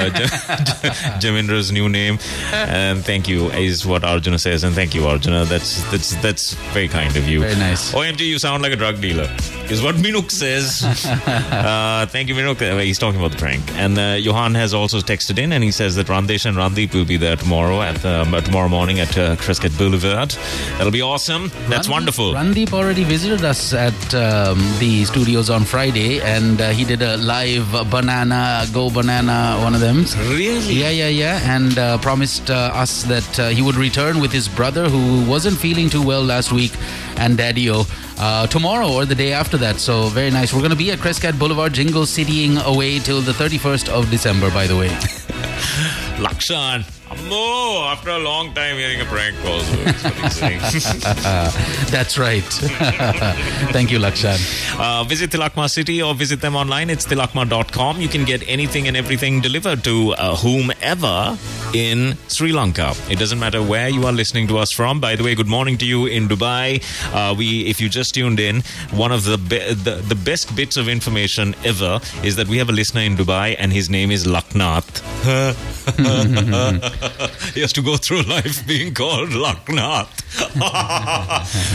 Jamindra's 1.20 1.72
new 1.72 1.88
name, 1.88 2.18
and 2.52 3.04
thank 3.04 3.28
you 3.28 3.50
is 3.50 3.86
what 3.86 4.04
Arjuna 4.04 4.38
says, 4.38 4.64
and 4.64 4.74
thank 4.74 4.94
you, 4.94 5.06
Arjuna. 5.06 5.44
That's 5.44 5.82
that's 5.90 6.14
that's 6.16 6.54
very 6.72 6.88
kind 6.88 7.16
of 7.16 7.28
you. 7.28 7.40
Very 7.40 7.56
nice. 7.56 7.92
OMG, 7.92 8.20
you 8.20 8.38
sound 8.38 8.62
like 8.62 8.72
a 8.72 8.76
drug 8.76 9.00
dealer. 9.00 9.28
Is 9.70 9.80
what 9.82 9.94
Minuk 9.96 10.30
says. 10.30 10.82
uh, 11.26 12.06
thank 12.10 12.28
you, 12.28 12.34
Minuk. 12.34 12.60
Uh, 12.60 12.78
He's 12.78 12.98
talking 12.98 13.18
about 13.20 13.32
the 13.32 13.38
prank. 13.38 13.62
And 13.76 13.98
uh, 13.98 14.16
Johan 14.20 14.54
has 14.54 14.74
also 14.74 14.98
texted 14.98 15.38
in 15.38 15.52
and 15.52 15.64
he 15.64 15.70
says 15.70 15.94
that 15.96 16.08
Randesh 16.08 16.44
and 16.46 16.56
Randeep 16.56 16.92
will 16.94 17.04
be 17.04 17.16
there 17.16 17.36
tomorrow 17.36 17.80
at 17.80 18.04
um, 18.04 18.34
uh, 18.34 18.40
tomorrow 18.40 18.68
morning 18.68 19.00
at 19.00 19.16
uh, 19.16 19.36
Boulevard. 19.78 20.30
That'll 20.76 20.90
be 20.90 21.00
awesome. 21.02 21.50
That's 21.68 21.86
Randeep- 21.86 21.90
wonderful. 21.90 22.32
Randeep 22.34 22.72
already 22.72 23.04
visited 23.04 23.44
us 23.44 23.72
at 23.72 24.14
um, 24.14 24.58
the 24.78 25.04
studios 25.04 25.48
on 25.48 25.64
Friday, 25.64 26.20
and 26.20 26.60
uh, 26.60 26.70
he 26.70 26.84
did 26.84 27.02
a 27.02 27.16
live 27.16 27.70
banana, 27.90 28.66
go 28.72 28.90
banana, 28.90 29.58
one 29.62 29.74
of 29.74 29.80
them. 29.82 30.04
Really? 30.30 30.74
Yeah, 30.74 30.90
yeah, 30.90 31.08
yeah. 31.08 31.54
And 31.54 31.76
uh, 31.76 31.98
promised 31.98 32.50
uh, 32.50 32.82
us 32.82 33.02
that 33.04 33.30
uh, 33.38 33.48
he 33.48 33.62
would 33.62 33.74
return 33.74 34.20
with 34.20 34.32
his 34.32 34.48
brother 34.48 34.88
who 34.88 35.28
wasn't 35.28 35.58
feeling 35.58 35.90
too 35.90 36.02
well 36.02 36.22
last 36.22 36.52
week 36.52 36.72
and 37.16 37.36
Daddy-O 37.36 37.84
uh, 38.18 38.46
tomorrow 38.46 38.88
or 38.88 39.04
the 39.04 39.14
day 39.16 39.32
after 39.32 39.56
that. 39.58 39.76
So 39.76 40.06
very 40.06 40.30
nice. 40.30 40.52
We're 40.52 40.60
going 40.60 40.70
to 40.78 40.84
be 40.86 40.92
at 40.92 41.00
Crescat 41.00 41.38
Boulevard, 41.38 41.72
Jingle 41.74 42.04
Citying 42.04 42.64
away 42.64 43.00
till 43.00 43.20
the 43.20 43.32
31st 43.32 43.88
of 43.88 44.08
December, 44.10 44.50
by 44.50 44.66
the 44.66 44.76
way. 44.76 44.88
Lakshan. 46.24 47.01
Ammo, 47.12 47.84
after 47.92 48.10
a 48.10 48.18
long 48.18 48.54
time 48.54 48.76
hearing 48.76 49.00
a 49.00 49.04
prank 49.04 49.36
call. 49.42 49.60
So 49.60 49.76
that's 49.84 50.02
what 50.04 50.14
he's 50.14 50.36
saying. 50.36 50.60
That's 51.92 52.16
right. 52.16 52.42
Thank 53.72 53.90
you, 53.90 53.98
Lakshan. 53.98 54.38
Uh, 54.78 55.04
visit 55.04 55.30
Tilakma 55.30 55.68
City 55.70 56.00
or 56.00 56.14
visit 56.14 56.40
them 56.40 56.56
online. 56.56 56.88
It's 56.88 57.04
tilakma.com. 57.06 58.00
You 58.00 58.08
can 58.08 58.24
get 58.24 58.42
anything 58.48 58.88
and 58.88 58.96
everything 58.96 59.40
delivered 59.42 59.84
to 59.84 60.12
uh, 60.12 60.36
whomever 60.36 61.36
in 61.74 62.16
Sri 62.28 62.50
Lanka. 62.52 62.94
It 63.10 63.18
doesn't 63.18 63.38
matter 63.38 63.62
where 63.62 63.88
you 63.90 64.06
are 64.06 64.12
listening 64.12 64.48
to 64.48 64.58
us 64.58 64.72
from. 64.72 64.98
By 65.00 65.14
the 65.16 65.22
way, 65.22 65.34
good 65.34 65.48
morning 65.48 65.76
to 65.78 65.84
you 65.86 66.06
in 66.06 66.28
Dubai. 66.28 66.82
Uh, 67.12 67.34
we, 67.34 67.66
if 67.66 67.78
you 67.80 67.90
just 67.90 68.14
tuned 68.14 68.40
in, 68.40 68.62
one 68.92 69.12
of 69.12 69.24
the, 69.24 69.36
be- 69.36 69.74
the 69.74 69.96
the 70.02 70.14
best 70.14 70.54
bits 70.56 70.76
of 70.78 70.88
information 70.88 71.54
ever 71.64 72.00
is 72.24 72.36
that 72.36 72.48
we 72.48 72.56
have 72.58 72.70
a 72.70 72.72
listener 72.72 73.02
in 73.02 73.16
Dubai, 73.16 73.54
and 73.58 73.70
his 73.72 73.90
name 73.90 74.10
is 74.10 74.26
Laknath. 74.26 75.02
he 77.54 77.60
has 77.60 77.72
to 77.72 77.82
go 77.82 77.96
through 77.96 78.22
life 78.22 78.66
being 78.66 78.94
called 78.94 79.30
Laknath, 79.30 80.08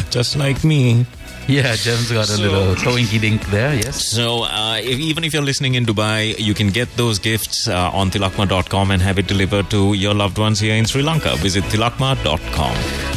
just 0.11 0.35
like 0.37 0.63
me. 0.63 1.05
Yeah, 1.47 1.75
Jem's 1.75 2.11
got 2.11 2.25
a 2.25 2.33
So- 2.33 2.41
little 2.41 2.75
toinky 2.75 3.19
dink 3.21 3.45
there, 3.49 3.73
yes. 3.73 4.03
So, 4.05 4.43
uh, 4.43 4.77
if, 4.81 4.99
even 4.99 5.23
if 5.23 5.33
you're 5.33 5.41
listening 5.43 5.75
in 5.75 5.85
Dubai, 5.85 6.37
you 6.37 6.53
can 6.53 6.69
get 6.69 6.89
those 6.97 7.19
gifts 7.19 7.67
uh, 7.67 7.89
on 7.93 8.11
tilakma.com 8.11 8.91
and 8.91 9.01
have 9.01 9.17
it 9.17 9.27
delivered 9.27 9.69
to 9.71 9.93
your 9.93 10.13
loved 10.13 10.37
ones 10.37 10.59
here 10.59 10.75
in 10.75 10.85
Sri 10.85 11.01
Lanka. 11.01 11.35
Visit 11.37 11.63
tilakma.com. 11.65 12.75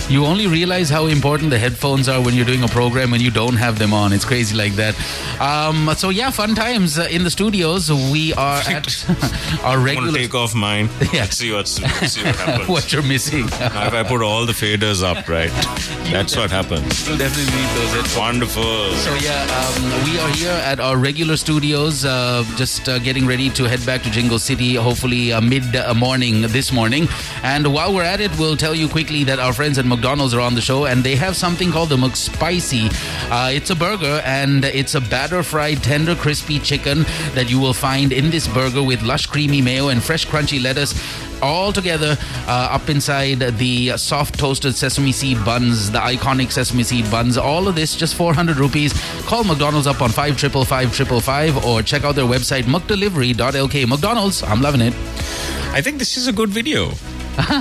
You 0.09 0.27
only 0.27 0.47
realize 0.49 0.89
how 0.91 1.07
important 1.07 1.51
the 1.51 1.59
headphones 1.59 2.09
are 2.09 2.21
when 2.21 2.35
you're 2.35 2.45
doing 2.45 2.65
a 2.65 2.69
program 2.69 3.11
when 3.13 3.21
you 3.21 3.31
don't 3.31 3.55
have 3.57 3.79
them 3.79 3.93
on. 3.93 4.13
It's 4.13 4.25
crazy 4.25 4.57
like 4.57 4.73
that. 4.75 4.95
Um, 5.41 5.91
so, 5.97 6.09
yeah, 6.11 6.31
fun 6.31 6.55
times 6.55 6.99
uh, 6.99 7.07
in 7.11 7.23
the 7.25 7.31
studios. 7.31 7.91
We 7.93 8.33
are 8.35 8.59
at 8.59 9.05
our 9.65 9.77
I'm 9.79 9.85
regular. 9.85 10.13
to 10.13 10.19
take 10.19 10.35
off 10.35 10.55
mine. 10.55 10.89
Yeah. 11.13 11.25
see, 11.25 11.53
what's, 11.53 11.73
see 11.73 12.23
what 12.25 12.37
happens. 12.37 12.69
what 12.69 12.93
you're 12.93 13.03
missing. 13.03 13.47
Now, 13.47 13.87
if 13.89 13.95
I 13.95 14.03
put 14.05 14.23
all 14.23 14.47
the 14.47 14.53
faders 14.53 15.03
up, 15.03 15.29
right, 15.29 15.51
that's 16.13 16.37
what 16.37 16.51
happens. 16.51 17.09
You'll 17.09 17.19
definitely 17.19 17.53
need 17.53 17.69
those 17.77 17.91
headphones. 17.95 18.20
Wonderful. 18.21 18.93
So 18.97 19.15
yeah, 19.15 19.47
um, 19.49 20.05
we 20.05 20.19
are 20.19 20.29
here 20.29 20.51
at 20.51 20.79
our 20.79 20.99
regular 20.99 21.39
studios, 21.39 22.05
uh, 22.05 22.45
just 22.55 22.87
uh, 22.87 22.99
getting 22.99 23.27
ready 23.27 23.49
to 23.49 23.65
head 23.65 23.85
back 23.87 24.03
to 24.03 24.11
Jingle 24.11 24.39
City, 24.39 24.75
hopefully 24.75 25.33
uh, 25.33 25.41
mid 25.41 25.75
uh, 25.75 25.95
morning 25.95 26.43
this 26.43 26.71
morning. 26.71 27.09
And 27.43 27.73
while 27.73 27.95
we're 27.95 28.05
at 28.05 28.21
it, 28.21 28.31
we'll 28.39 28.59
tell 28.59 28.75
you 28.75 28.89
quickly 28.89 29.25
that 29.25 29.39
our 29.39 29.55
friends 29.55 29.79
at 29.79 29.87
McDonald's 29.87 30.35
are 30.35 30.43
on 30.43 30.55
the 30.55 30.61
show, 30.61 30.85
and 30.85 31.03
they 31.03 31.17
have 31.17 31.35
something 31.35 31.73
called 31.73 31.89
the 31.89 31.97
McSpicy. 31.97 32.93
Uh, 33.31 33.51
it's 33.53 33.71
a 33.71 33.75
burger, 33.75 34.21
and 34.27 34.67
it's 34.67 34.95
a 34.95 35.01
batter 35.01 35.43
fried, 35.43 35.83
tender, 35.83 36.15
crispy 36.15 36.59
chicken 36.59 37.05
that 37.33 37.51
you 37.51 37.59
will 37.59 37.73
find 37.73 38.13
in 38.13 38.29
this 38.29 38.47
burger 38.47 38.83
with 38.83 39.01
lush, 39.01 39.25
creamy 39.29 39.63
mayo 39.63 39.89
and 39.89 40.03
fresh, 40.03 40.27
crunchy 40.27 40.63
lettuce 40.63 40.93
all 41.43 41.73
together 41.73 42.17
uh, 42.47 42.69
up 42.71 42.89
inside 42.89 43.41
the 43.59 43.97
soft 43.97 44.39
toasted 44.39 44.75
sesame 44.75 45.13
seed 45.13 45.45
buns, 45.45 45.91
the 45.91 45.99
iconic 45.99 46.53
sesame 46.53 46.83
seed 46.83 47.11
buns. 47.11 47.37
All 47.37 47.69
of 47.69 47.75
this 47.75 47.97
just 47.97 48.15
400 48.15 48.57
rupees. 48.57 48.93
Call 49.27 49.45
McDonald's 49.45 49.87
up 49.87 50.01
on 50.03 50.11
555 50.11 51.65
or 51.65 51.83
check 51.83 52.05
out 52.05 52.15
their 52.15 52.25
website 52.25 52.63
mcdelivery.lk. 52.65 53.89
McDonald's, 53.89 54.43
I'm 54.43 54.61
loving 54.61 54.81
it. 54.81 54.95
I 55.73 55.81
think 55.81 55.99
this 55.99 56.17
is 56.17 56.27
a 56.27 56.33
good 56.33 56.51
video. 56.51 56.91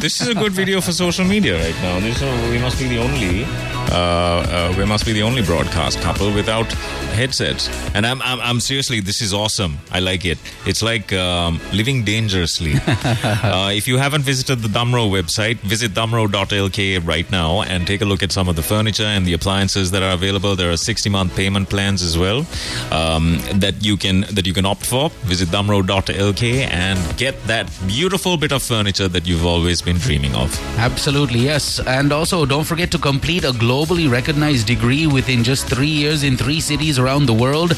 this 0.02 0.20
is 0.20 0.28
a 0.28 0.34
good 0.34 0.52
video 0.52 0.82
for 0.82 0.92
social 0.92 1.26
media 1.26 1.58
right 1.62 1.76
now. 1.82 2.00
This, 2.00 2.22
uh, 2.22 2.50
we 2.52 2.58
must 2.58 2.80
be 2.80 2.88
the 2.88 2.98
only, 2.98 3.44
uh, 3.92 4.46
uh, 4.72 4.76
we 4.78 4.86
must 4.86 5.06
be 5.06 5.14
the 5.14 5.24
only 5.24 5.42
broadcast 5.42 6.00
couple 6.02 6.34
without 6.34 6.72
headsets. 7.14 7.70
And 7.96 8.06
I'm, 8.06 8.22
I'm, 8.22 8.40
I'm 8.40 8.60
seriously, 8.60 9.00
this 9.02 9.22
is 9.22 9.34
awesome. 9.34 9.78
I 9.92 10.00
like 10.00 10.26
it. 10.26 10.38
It's 10.66 10.82
like 10.82 11.12
um, 11.14 11.60
living 11.74 12.04
dangerously. 12.04 12.74
uh, 12.88 13.72
if 13.74 13.88
you 13.88 13.98
haven't 13.98 14.22
visited 14.24 14.60
the 14.60 14.68
Damro 14.68 15.10
website, 15.10 15.58
visit 15.58 15.92
damro.lk 15.92 17.06
right 17.06 17.30
now 17.32 17.62
and 17.64 17.86
take 17.86 18.02
a 18.02 18.06
look 18.06 18.24
at 18.24 18.32
some 18.32 18.48
of 18.48 18.56
the 18.56 18.64
furniture 18.64 19.04
and 19.04 19.26
the 19.26 19.34
appliances 19.34 19.92
that 19.92 20.04
are 20.04 20.14
available. 20.14 20.56
There 20.56 20.70
are 20.70 20.76
60-month 20.76 21.36
payment 21.36 21.70
plans 21.70 22.02
as 22.02 22.18
well 22.18 22.46
um, 22.92 23.40
that 23.56 23.84
you 23.84 23.98
can 23.98 24.22
that 24.32 24.46
you 24.46 24.54
can 24.54 24.66
opt 24.66 24.86
for. 24.86 25.10
Visit 25.26 25.50
damro.lk 25.50 26.44
and 26.72 27.18
get 27.18 27.42
that 27.48 27.70
beautiful 27.88 28.38
bit 28.38 28.52
of 28.52 28.62
furniture 28.64 29.08
that 29.08 29.28
you've 29.28 29.46
always 29.46 29.82
been 29.82 29.98
dreaming 29.98 30.36
of. 30.36 30.50
Absolutely, 30.78 31.40
yes. 31.40 31.80
And 31.80 32.12
also, 32.12 32.46
don't 32.46 32.66
forget 32.66 32.92
to 32.92 32.98
complete 32.98 33.44
a 33.44 33.52
globally 33.80 34.12
recognized 34.12 34.68
degree 34.68 35.08
within 35.08 35.42
just 35.42 35.66
three 35.68 35.88
years 35.88 36.24
in 36.24 36.36
three 36.36 36.60
cities 36.60 37.00
around 37.00 37.26
the 37.26 37.34
world. 37.34 37.70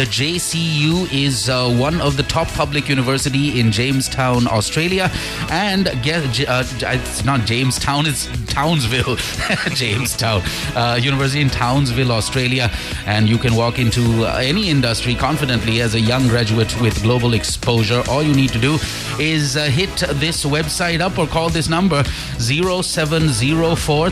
The 0.00 0.04
JCU 0.04 1.12
is 1.12 1.50
uh, 1.50 1.70
one 1.70 2.00
of 2.00 2.16
the 2.16 2.22
top 2.22 2.48
public 2.48 2.88
university 2.88 3.60
in 3.60 3.70
Jamestown, 3.70 4.46
Australia. 4.46 5.10
And 5.50 5.88
uh, 5.88 5.92
it's 6.02 7.24
not 7.26 7.44
Jamestown, 7.44 8.06
it's 8.06 8.26
Townsville, 8.46 9.16
Jamestown. 9.74 10.40
Uh, 10.74 10.98
university 10.98 11.42
in 11.42 11.50
Townsville, 11.50 12.12
Australia. 12.12 12.70
And 13.04 13.28
you 13.28 13.36
can 13.36 13.54
walk 13.54 13.78
into 13.78 14.24
uh, 14.24 14.38
any 14.42 14.70
industry 14.70 15.14
confidently 15.14 15.82
as 15.82 15.94
a 15.94 16.00
young 16.00 16.26
graduate 16.28 16.74
with 16.80 17.02
global 17.02 17.34
exposure. 17.34 18.02
All 18.08 18.22
you 18.22 18.34
need 18.34 18.50
to 18.50 18.58
do 18.58 18.78
is 19.18 19.58
uh, 19.58 19.64
hit 19.64 19.94
this 20.14 20.46
website 20.46 21.00
up 21.00 21.18
or 21.18 21.26
call 21.26 21.50
this 21.50 21.68
number 21.68 22.02
0704 22.38 24.10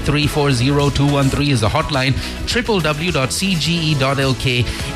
340 1.38 1.48
213 1.48 1.52
is 1.52 1.60
the 1.60 1.68
hotline. 1.68 2.12
www.cge.lk 2.46 3.00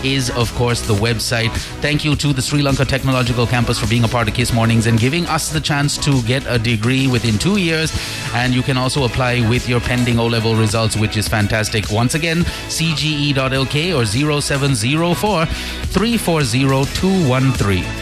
is, 0.04 0.30
of 0.30 0.52
course, 0.54 0.80
the 0.82 0.94
website. 0.94 1.50
Thank 1.80 2.04
you 2.04 2.16
to 2.16 2.32
the 2.32 2.42
Sri 2.42 2.62
Lanka 2.62 2.84
Technological 2.84 3.46
Campus 3.46 3.78
for 3.78 3.86
being 3.86 4.02
a 4.04 4.08
part 4.08 4.26
of 4.28 4.34
Kiss 4.34 4.52
Mornings 4.52 4.86
and 4.86 4.98
giving 4.98 5.24
us 5.26 5.50
the 5.50 5.60
chance 5.60 5.96
to 5.98 6.20
get 6.22 6.44
a 6.46 6.58
degree 6.58 7.06
within 7.06 7.38
two 7.38 7.58
years. 7.58 7.92
And 8.34 8.52
you 8.54 8.62
can 8.62 8.76
also 8.76 9.04
apply 9.04 9.48
with 9.48 9.68
your 9.68 9.80
pending 9.80 10.18
O 10.18 10.26
level 10.26 10.56
results, 10.56 10.96
which 10.96 11.16
is 11.16 11.28
fantastic. 11.28 11.90
Once 11.90 12.14
again, 12.14 12.38
cge.lk 12.68 13.94
or 13.94 14.04
0704 14.04 15.46
340 15.46 16.84
213. 16.94 18.01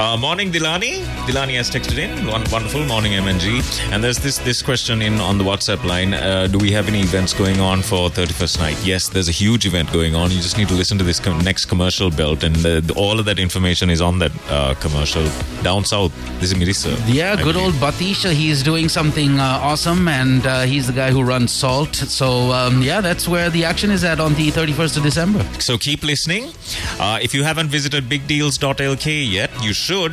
Uh, 0.00 0.16
morning, 0.16 0.50
Dilani. 0.50 1.02
Dilani 1.28 1.56
has 1.56 1.70
texted 1.70 1.98
in. 1.98 2.26
One 2.26 2.42
wonderful 2.50 2.82
morning, 2.86 3.12
MNG. 3.12 3.60
And 3.92 4.02
there's 4.02 4.16
this 4.16 4.38
this 4.38 4.62
question 4.62 5.02
in 5.02 5.20
on 5.20 5.36
the 5.36 5.44
WhatsApp 5.44 5.84
line. 5.84 6.14
Uh, 6.14 6.46
do 6.46 6.56
we 6.58 6.70
have 6.72 6.88
any 6.88 7.00
events 7.00 7.34
going 7.34 7.60
on 7.60 7.82
for 7.82 8.08
31st 8.08 8.58
night? 8.60 8.78
Yes, 8.82 9.10
there's 9.10 9.28
a 9.28 9.32
huge 9.32 9.66
event 9.66 9.92
going 9.92 10.14
on. 10.14 10.30
You 10.30 10.38
just 10.40 10.56
need 10.56 10.68
to 10.68 10.74
listen 10.74 10.96
to 10.96 11.04
this 11.04 11.20
com- 11.20 11.44
next 11.44 11.66
commercial 11.66 12.10
belt, 12.10 12.42
and 12.44 12.56
the, 12.56 12.80
the- 12.80 12.94
all 12.94 13.18
of 13.20 13.26
that 13.26 13.38
information 13.38 13.90
is 13.90 14.00
on 14.00 14.18
that 14.20 14.32
uh, 14.48 14.72
commercial 14.80 15.28
down 15.62 15.84
south. 15.84 16.12
This 16.40 16.50
is 16.50 16.54
Mirissa. 16.54 16.96
Yeah, 17.06 17.32
I 17.38 17.42
good 17.42 17.52
believe. 17.52 17.58
old 17.66 17.74
Batisha. 17.74 18.32
He's 18.32 18.62
doing 18.62 18.88
something 18.88 19.38
uh, 19.38 19.60
awesome, 19.62 20.08
and 20.08 20.46
uh, 20.46 20.62
he's 20.62 20.86
the 20.86 20.94
guy 20.94 21.10
who 21.10 21.22
runs 21.22 21.52
Salt. 21.52 21.94
So, 21.94 22.52
um, 22.52 22.80
yeah, 22.80 23.02
that's 23.02 23.28
where 23.28 23.50
the 23.50 23.66
action 23.66 23.90
is 23.90 24.02
at 24.02 24.18
on 24.18 24.32
the 24.32 24.50
31st 24.50 24.96
of 24.96 25.02
December. 25.02 25.44
So 25.60 25.76
keep 25.76 26.02
listening. 26.02 26.54
Uh, 26.98 27.18
if 27.20 27.34
you 27.34 27.44
haven't 27.44 27.68
visited 27.68 28.04
bigdeals.lk 28.08 29.30
yet, 29.30 29.50
you 29.62 29.74
should. 29.74 29.89
What, 29.90 30.12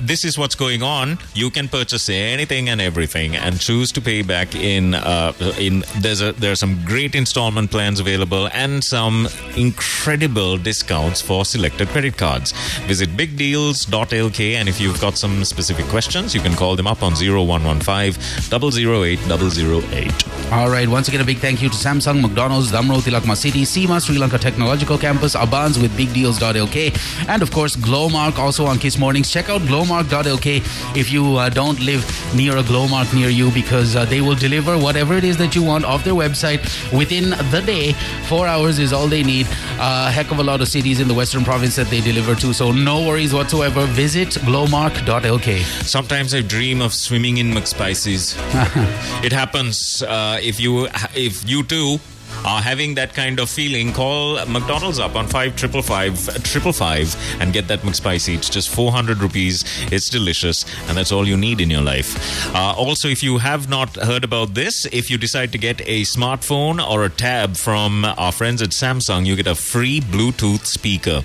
this 0.00 0.24
is 0.24 0.38
what's 0.38 0.54
going 0.54 0.82
on. 0.82 1.18
You 1.34 1.50
can 1.50 1.68
purchase 1.68 2.08
anything 2.08 2.68
and 2.68 2.80
everything, 2.80 3.36
and 3.36 3.60
choose 3.60 3.92
to 3.92 4.00
pay 4.00 4.22
back 4.22 4.54
in. 4.54 4.94
Uh, 4.94 5.32
in 5.58 5.84
there's 5.98 6.22
a 6.22 6.32
there 6.32 6.52
are 6.52 6.56
some 6.56 6.84
great 6.84 7.14
installment 7.14 7.70
plans 7.70 8.00
available, 8.00 8.48
and 8.52 8.82
some 8.82 9.28
incredible 9.56 10.56
discounts 10.58 11.20
for 11.20 11.44
selected 11.44 11.88
credit 11.88 12.16
cards. 12.16 12.52
Visit 12.86 13.10
bigdeals.lk, 13.10 14.54
and 14.54 14.68
if 14.68 14.80
you've 14.80 15.00
got 15.00 15.16
some 15.16 15.44
specific 15.44 15.86
questions, 15.86 16.34
you 16.34 16.40
can 16.40 16.54
call 16.54 16.76
them 16.76 16.86
up 16.86 17.02
on 17.02 17.12
0115 17.14 18.14
008 18.50 19.18
008. 19.26 20.52
All 20.52 20.70
right, 20.70 20.88
once 20.88 21.08
again, 21.08 21.20
a 21.20 21.24
big 21.24 21.38
thank 21.38 21.60
you 21.60 21.68
to 21.68 21.74
Samsung, 21.74 22.22
McDonald's, 22.22 22.70
Damro, 22.70 23.00
Tilakma 23.00 23.36
City, 23.36 23.64
CIMA, 23.64 24.00
Sri 24.00 24.16
Lanka 24.16 24.38
Technological 24.38 24.96
Campus, 24.96 25.34
Abans 25.34 25.78
with 25.78 25.90
bigdeals.lk, 25.96 27.28
and 27.28 27.42
of 27.42 27.50
course, 27.50 27.76
Glomark 27.76 28.38
also 28.38 28.64
on 28.66 28.78
Kiss 28.78 28.98
Mornings. 28.98 29.30
Check 29.30 29.48
out 29.48 29.65
glomark.lk 29.66 30.96
if 30.96 31.10
you 31.12 31.36
uh, 31.36 31.48
don't 31.48 31.78
live 31.80 32.04
near 32.34 32.56
a 32.56 32.62
Glomark 32.62 33.12
near 33.14 33.28
you 33.28 33.50
because 33.50 33.96
uh, 33.96 34.04
they 34.04 34.20
will 34.20 34.34
deliver 34.34 34.78
whatever 34.78 35.14
it 35.14 35.24
is 35.24 35.36
that 35.36 35.54
you 35.54 35.62
want 35.62 35.84
off 35.84 36.04
their 36.04 36.14
website 36.14 36.60
within 36.96 37.30
the 37.50 37.62
day. 37.64 37.92
Four 38.28 38.46
hours 38.46 38.78
is 38.78 38.92
all 38.92 39.06
they 39.06 39.22
need. 39.22 39.46
A 39.78 40.10
heck 40.10 40.30
of 40.30 40.38
a 40.38 40.42
lot 40.42 40.60
of 40.60 40.68
cities 40.68 41.00
in 41.00 41.08
the 41.08 41.14
Western 41.14 41.44
province 41.44 41.76
that 41.76 41.88
they 41.88 42.00
deliver 42.00 42.34
to, 42.36 42.52
so 42.52 42.72
no 42.72 43.06
worries 43.06 43.32
whatsoever. 43.34 43.86
Visit 43.86 44.28
glomark.lk. 44.28 45.62
Sometimes 45.84 46.34
I 46.34 46.40
dream 46.42 46.80
of 46.80 46.94
swimming 46.94 47.38
in 47.38 47.50
McSpicy's. 47.52 48.34
it 49.24 49.32
happens 49.32 50.02
uh, 50.02 50.38
if 50.42 50.60
you 50.60 50.88
if 51.14 51.48
you 51.48 51.62
too 51.62 51.98
are 52.44 52.60
having 52.62 52.94
that 52.94 53.14
kind 53.14 53.40
of 53.40 53.50
feeling, 53.50 53.92
call 53.92 54.44
McDonald's 54.46 54.98
up 54.98 55.16
on 55.16 55.26
five 55.26 55.56
triple 55.56 55.82
five 55.82 56.14
triple 56.42 56.72
five 56.72 57.14
and 57.40 57.52
get 57.52 57.68
that 57.68 57.80
McSpicy. 57.80 58.34
It's 58.34 58.48
just 58.48 58.68
400 58.68 59.18
rupees. 59.18 59.64
It's 59.92 60.08
delicious, 60.08 60.64
and 60.88 60.96
that's 60.96 61.12
all 61.12 61.26
you 61.26 61.36
need 61.36 61.60
in 61.60 61.70
your 61.70 61.82
life. 61.82 62.54
Uh, 62.54 62.74
also, 62.76 63.08
if 63.08 63.22
you 63.22 63.38
have 63.38 63.68
not 63.68 63.96
heard 63.96 64.24
about 64.24 64.54
this, 64.54 64.86
if 64.86 65.10
you 65.10 65.18
decide 65.18 65.52
to 65.52 65.58
get 65.58 65.80
a 65.82 66.02
smartphone 66.02 66.86
or 66.86 67.04
a 67.04 67.10
tab 67.10 67.56
from 67.56 68.04
our 68.04 68.32
friends 68.32 68.62
at 68.62 68.70
Samsung, 68.70 69.26
you 69.26 69.36
get 69.36 69.46
a 69.46 69.54
free 69.54 70.00
Bluetooth 70.00 70.66
speaker. 70.66 71.22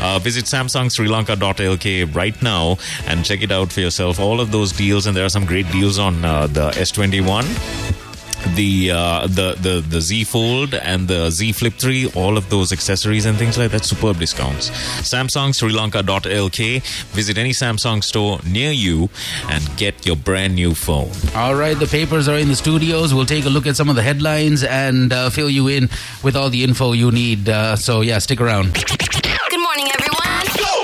Uh, 0.00 0.18
visit 0.18 0.44
samsung.srilanka.lk 0.44 2.14
right 2.14 2.42
now 2.42 2.76
and 3.06 3.24
check 3.24 3.42
it 3.42 3.52
out 3.52 3.72
for 3.72 3.80
yourself. 3.80 4.18
All 4.20 4.40
of 4.40 4.52
those 4.52 4.72
deals, 4.72 5.06
and 5.06 5.16
there 5.16 5.24
are 5.24 5.30
some 5.30 5.44
great 5.44 5.70
deals 5.70 5.98
on 5.98 6.24
uh, 6.24 6.46
the 6.46 6.70
S21 6.70 8.11
the 8.54 8.90
uh, 8.90 9.26
the 9.26 9.56
the 9.60 9.84
the 9.88 10.00
Z 10.00 10.24
Fold 10.24 10.74
and 10.74 11.08
the 11.08 11.30
Z 11.30 11.52
Flip 11.52 11.74
3, 11.74 12.12
all 12.14 12.36
of 12.36 12.48
those 12.50 12.72
accessories 12.72 13.26
and 13.26 13.36
things 13.38 13.58
like 13.58 13.70
that, 13.70 13.84
superb 13.84 14.18
discounts. 14.18 14.70
Samsung 15.00 15.54
Sri 15.54 15.72
Lanka.lk. 15.72 16.82
Visit 17.12 17.38
any 17.38 17.50
Samsung 17.50 18.02
store 18.02 18.38
near 18.46 18.70
you 18.70 19.08
and 19.48 19.76
get 19.76 20.06
your 20.06 20.16
brand 20.16 20.54
new 20.54 20.74
phone. 20.74 21.10
All 21.34 21.54
right, 21.54 21.78
the 21.78 21.86
papers 21.86 22.28
are 22.28 22.38
in 22.38 22.48
the 22.48 22.56
studios. 22.56 23.14
We'll 23.14 23.26
take 23.26 23.44
a 23.44 23.50
look 23.50 23.66
at 23.66 23.76
some 23.76 23.88
of 23.88 23.96
the 23.96 24.02
headlines 24.02 24.64
and 24.64 25.12
uh, 25.12 25.30
fill 25.30 25.50
you 25.50 25.68
in 25.68 25.88
with 26.22 26.36
all 26.36 26.50
the 26.50 26.64
info 26.64 26.92
you 26.92 27.10
need. 27.10 27.48
Uh, 27.48 27.76
so 27.76 28.00
yeah, 28.00 28.18
stick 28.18 28.40
around. 28.40 28.74
Good 28.74 29.60
morning, 29.60 29.88
everyone. 29.94 30.12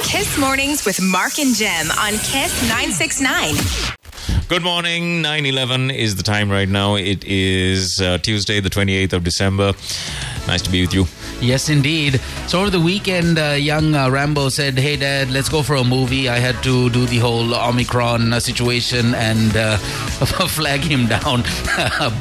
Kiss 0.09 0.39
Mornings 0.39 0.87
with 0.87 1.03
Mark 1.03 1.39
and 1.39 1.55
Jem 1.55 1.91
on 1.91 2.13
Kiss 2.13 2.63
969. 2.63 3.98
Good 4.49 4.63
morning. 4.63 5.23
9 5.23 5.47
11 5.47 5.91
is 5.91 6.17
the 6.17 6.23
time 6.23 6.51
right 6.51 6.69
now. 6.69 6.97
It 6.97 7.25
is 7.25 8.01
uh, 8.01 8.19
Tuesday, 8.19 8.61
the 8.61 8.71
28th 8.71 9.13
of 9.13 9.25
December. 9.25 9.73
Nice 10.47 10.63
to 10.63 10.71
be 10.71 10.81
with 10.81 10.95
you. 10.95 11.07
Yes, 11.41 11.69
indeed. 11.69 12.21
So 12.49 12.61
over 12.61 12.71
the 12.71 12.81
weekend, 12.81 13.39
uh, 13.39 13.51
young 13.53 13.95
uh, 13.95 14.11
Rambo 14.11 14.49
said, 14.49 14.77
"Hey, 14.77 14.97
Dad, 14.97 15.31
let's 15.31 15.49
go 15.49 15.63
for 15.63 15.77
a 15.77 15.85
movie." 15.85 16.29
I 16.29 16.39
had 16.39 16.61
to 16.65 16.91
do 16.91 17.07
the 17.07 17.19
whole 17.19 17.55
Omicron 17.55 18.33
uh, 18.33 18.41
situation 18.41 19.15
and 19.15 19.57
uh, 19.57 19.77
flag 20.49 20.81
him 20.81 21.07
down, 21.07 21.43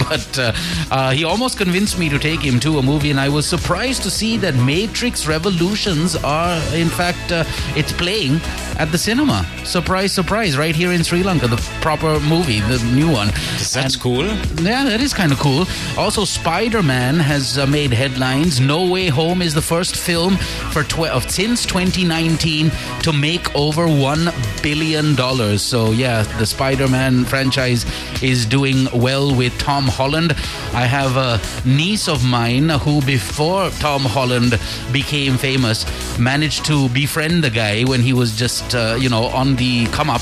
but 0.07 0.37
uh, 0.37 0.53
uh, 0.91 1.11
he 1.11 1.23
almost 1.23 1.57
convinced 1.57 1.97
me 1.97 2.09
to 2.09 2.19
take 2.19 2.41
him 2.41 2.59
to 2.59 2.77
a 2.77 2.83
movie, 2.83 3.09
and 3.09 3.19
I 3.19 3.29
was 3.29 3.47
surprised 3.47 4.03
to 4.03 4.11
see 4.11 4.37
that 4.37 4.53
Matrix 4.53 5.25
Revolutions 5.25 6.15
are, 6.17 6.61
in 6.75 6.89
fact, 6.89 7.31
it's 7.75 7.91
playing 7.91 8.39
at 8.77 8.91
the 8.91 8.99
cinema. 8.99 9.47
Surprise, 9.63 10.13
surprise! 10.13 10.57
Right 10.57 10.75
here 10.75 10.91
in 10.91 11.03
Sri 11.03 11.23
Lanka, 11.23 11.47
the 11.47 11.57
proper 11.81 12.19
movie, 12.19 12.59
the 12.59 12.77
new 12.93 13.11
one. 13.11 13.29
That's 13.73 13.75
and, 13.75 13.99
cool. 13.99 14.25
Yeah, 14.61 14.83
that 14.83 15.01
is 15.01 15.13
kind 15.13 15.31
of 15.31 15.39
cool. 15.39 15.65
Also, 15.97 16.23
Spider 16.23 16.83
Man 16.83 17.19
has 17.19 17.57
made 17.67 17.91
headlines. 17.91 18.59
No 18.59 18.85
Way 18.85 19.06
Home 19.09 19.41
is 19.41 19.53
the 19.53 19.61
first 19.61 19.95
film 19.95 20.37
for 20.71 20.83
tw- 20.83 21.21
since 21.29 21.65
2019 21.65 22.71
to 23.03 23.13
make 23.13 23.53
over 23.55 23.87
one 23.87 24.29
billion 24.61 25.15
dollars. 25.15 25.61
So 25.61 25.91
yeah, 25.91 26.23
the 26.39 26.45
Spider-Man 26.45 27.25
franchise 27.25 27.85
is 28.21 28.45
doing 28.45 28.87
well 28.93 29.35
with 29.35 29.57
Tom 29.57 29.85
Holland. 29.87 30.33
I 30.73 30.85
have 30.85 31.17
a 31.17 31.39
niece 31.67 32.07
of 32.07 32.23
mine 32.25 32.69
who, 32.69 33.01
before 33.01 33.69
Tom 33.79 34.01
Holland 34.01 34.59
became 34.91 35.37
famous, 35.37 35.85
managed 36.19 36.65
to 36.65 36.89
befriend 36.89 37.43
the 37.43 37.49
guy 37.49 37.83
when 37.83 38.01
he 38.01 38.13
was 38.13 38.35
just 38.35 38.75
uh, 38.75 38.97
you 38.99 39.09
know 39.09 39.25
on 39.25 39.55
the 39.55 39.85
come 39.87 40.09
up, 40.09 40.21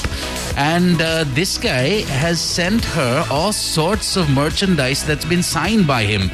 and 0.57 1.01
uh, 1.01 1.23
this 1.27 1.57
guy 1.57 2.01
has 2.21 2.39
sent 2.41 2.83
her 2.85 3.25
all 3.29 3.51
sorts 3.53 4.15
of 4.15 4.29
merchandise 4.29 5.03
that's 5.05 5.25
been 5.25 5.43
signed 5.43 5.87
by 5.87 6.03
him. 6.03 6.29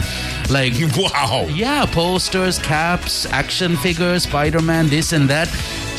Like 0.62 0.74
wow, 0.98 1.48
yeah, 1.50 1.86
posters, 1.86 2.60
caps, 2.60 3.26
action 3.28 3.78
figures, 3.78 4.24
Spider-Man, 4.24 4.90
this 4.90 5.14
and 5.14 5.30
that. 5.30 5.48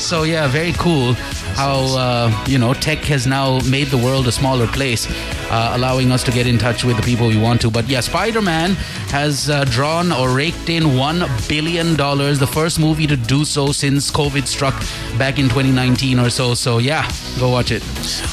So 0.03 0.24
yeah, 0.24 0.48
very 0.48 0.72
cool 0.72 1.14
how 1.55 1.80
uh, 1.96 2.44
you 2.46 2.59
know 2.59 2.74
tech 2.74 2.98
has 3.05 3.26
now 3.26 3.61
made 3.70 3.86
the 3.88 3.96
world 3.96 4.26
a 4.26 4.32
smaller 4.32 4.66
place, 4.66 5.07
uh, 5.50 5.72
allowing 5.74 6.11
us 6.11 6.22
to 6.24 6.32
get 6.32 6.46
in 6.46 6.59
touch 6.59 6.84
with 6.84 6.96
the 6.96 7.03
people 7.03 7.28
we 7.28 7.38
want 7.38 7.61
to. 7.61 7.70
But 7.70 7.88
yeah, 7.88 8.00
Spider-Man 8.00 8.72
has 9.11 9.48
uh, 9.48 9.64
drawn 9.64 10.11
or 10.12 10.34
raked 10.34 10.68
in 10.68 10.96
one 10.96 11.24
billion 11.48 11.94
dollars, 11.96 12.38
the 12.38 12.46
first 12.46 12.80
movie 12.80 13.07
to 13.07 13.16
do 13.16 13.44
so 13.44 13.72
since 13.72 14.11
COVID 14.11 14.46
struck 14.46 14.74
back 15.18 15.38
in 15.38 15.44
2019 15.48 16.18
or 16.18 16.30
so. 16.30 16.55
So 16.55 16.78
yeah, 16.78 17.11
go 17.38 17.50
watch 17.50 17.70
it. 17.70 17.82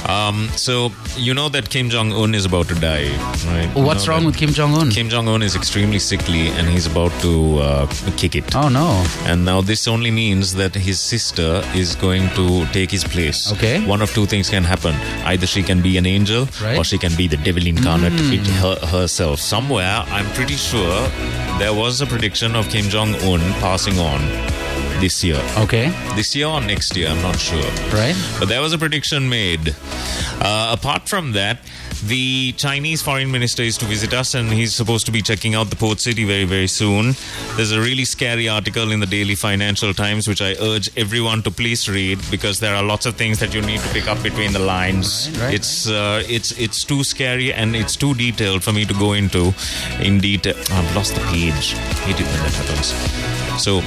Um, 0.10 0.50
so 0.56 0.92
you 1.18 1.34
know 1.34 1.50
that 1.50 1.70
Kim 1.70 1.90
Jong 1.90 2.12
Un 2.14 2.34
is 2.34 2.46
about 2.46 2.68
to 2.70 2.76
die, 2.76 3.10
right? 3.46 3.70
What's 3.76 4.08
wrong 4.08 4.26
with 4.26 4.38
Kim 4.38 4.50
Jong 4.50 4.74
Un? 4.74 4.90
Kim 4.90 5.10
Jong 5.10 5.28
Un 5.28 5.44
is 5.44 5.56
extremely 5.56 6.00
sickly, 6.00 6.48
and 6.50 6.68
he's 6.68 6.88
about 6.88 7.12
to 7.22 7.60
uh, 7.60 7.88
kick 8.18 8.36
it. 8.36 8.56
Oh 8.56 8.70
no! 8.70 9.06
And 9.26 9.46
now 9.46 9.62
this 9.62 9.88
only 9.88 10.12
means 10.12 10.56
that 10.56 10.74
his 10.74 11.00
sister 11.00 11.59
is 11.76 11.96
going 11.96 12.30
to 12.36 12.66
take 12.68 12.92
his 12.92 13.04
place. 13.04 13.52
Okay. 13.54 13.86
One 13.86 14.02
of 14.02 14.14
two 14.14 14.26
things 14.26 14.50
can 14.50 14.64
happen: 14.64 14.96
either 15.26 15.48
she 15.48 15.64
can 15.64 15.82
be 15.82 15.98
an 15.98 16.06
angel, 16.06 16.48
right. 16.62 16.78
or 16.78 16.84
she 16.84 16.98
can 16.98 17.16
be 17.16 17.28
the 17.28 17.38
devil 17.38 17.66
incarnate 17.66 18.14
mm. 18.14 18.46
her, 18.62 18.76
herself. 18.88 19.40
Somewhere, 19.40 20.04
I'm 20.08 20.26
pretty 20.34 20.56
sure 20.56 21.08
there 21.60 21.74
was 21.74 22.02
a 22.02 22.06
prediction 22.06 22.56
of 22.56 22.70
Kim 22.70 22.90
Jong 22.90 23.16
Un 23.16 23.40
passing 23.60 24.00
on 24.00 24.22
this 25.00 25.24
year. 25.24 25.42
Okay. 25.58 25.90
This 26.16 26.36
year 26.36 26.48
or 26.48 26.62
next 26.62 26.96
year, 26.96 27.08
I'm 27.10 27.22
not 27.22 27.40
sure. 27.40 27.62
Right. 27.94 28.16
But 28.40 28.50
there 28.50 28.62
was 28.62 28.74
a 28.74 28.78
prediction 28.78 29.30
made. 29.30 29.76
Uh, 30.42 30.76
apart 30.78 31.08
from 31.08 31.34
that, 31.34 31.60
the 32.02 32.54
Chinese 32.54 33.02
foreign 33.02 33.32
minister 33.32 33.64
is 33.64 33.78
to 33.78 33.86
visit 33.86 34.14
us 34.14 34.34
and 34.34 34.52
he's 34.52 34.74
supposed 34.74 35.06
to 35.06 35.12
be 35.12 35.22
checking 35.22 35.56
out 35.56 35.70
the 35.70 35.76
port 35.76 36.00
city 36.00 36.24
very, 36.26 36.46
very 36.46 36.68
soon. 36.68 37.16
There's 37.56 37.72
a 37.72 37.80
really 37.80 38.06
scary 38.06 38.48
article 38.48 38.92
in 38.92 39.00
the 39.00 39.06
Daily 39.06 39.36
Financial 39.36 39.94
Times 39.94 40.28
which 40.28 40.42
I 40.42 40.56
urge 40.62 40.90
everyone 40.98 41.44
to 41.44 41.52
please 41.52 41.90
read 41.90 42.20
because 42.32 42.60
there 42.60 42.76
are 42.76 42.84
lots 42.84 43.06
of 43.06 43.16
things 43.16 43.40
that 43.40 43.54
you 43.54 43.62
need 43.62 43.80
to 43.82 43.90
pick 43.90 44.08
up 44.08 44.22
between 44.24 44.54
the 44.54 44.60
lines. 44.60 45.30
Right, 45.32 45.42
right, 45.42 45.54
it's 45.54 45.90
uh, 45.90 46.24
it's 46.28 46.52
it's 46.60 46.84
too 46.84 47.04
scary 47.04 47.54
and 47.54 47.76
it's 47.76 47.96
too 47.96 48.14
detailed 48.14 48.64
for 48.64 48.74
me 48.74 48.86
to 48.86 48.94
go 48.94 49.14
into 49.14 49.54
in 50.00 50.20
detail. 50.20 50.56
I've 50.72 50.96
lost 50.96 51.16
the 51.16 51.22
page. 51.22 51.76
I 51.76 51.94
hate 52.06 52.20
it 52.20 52.26
when 52.26 52.40
that 52.44 52.54
happens. 52.54 53.29
So 53.60 53.82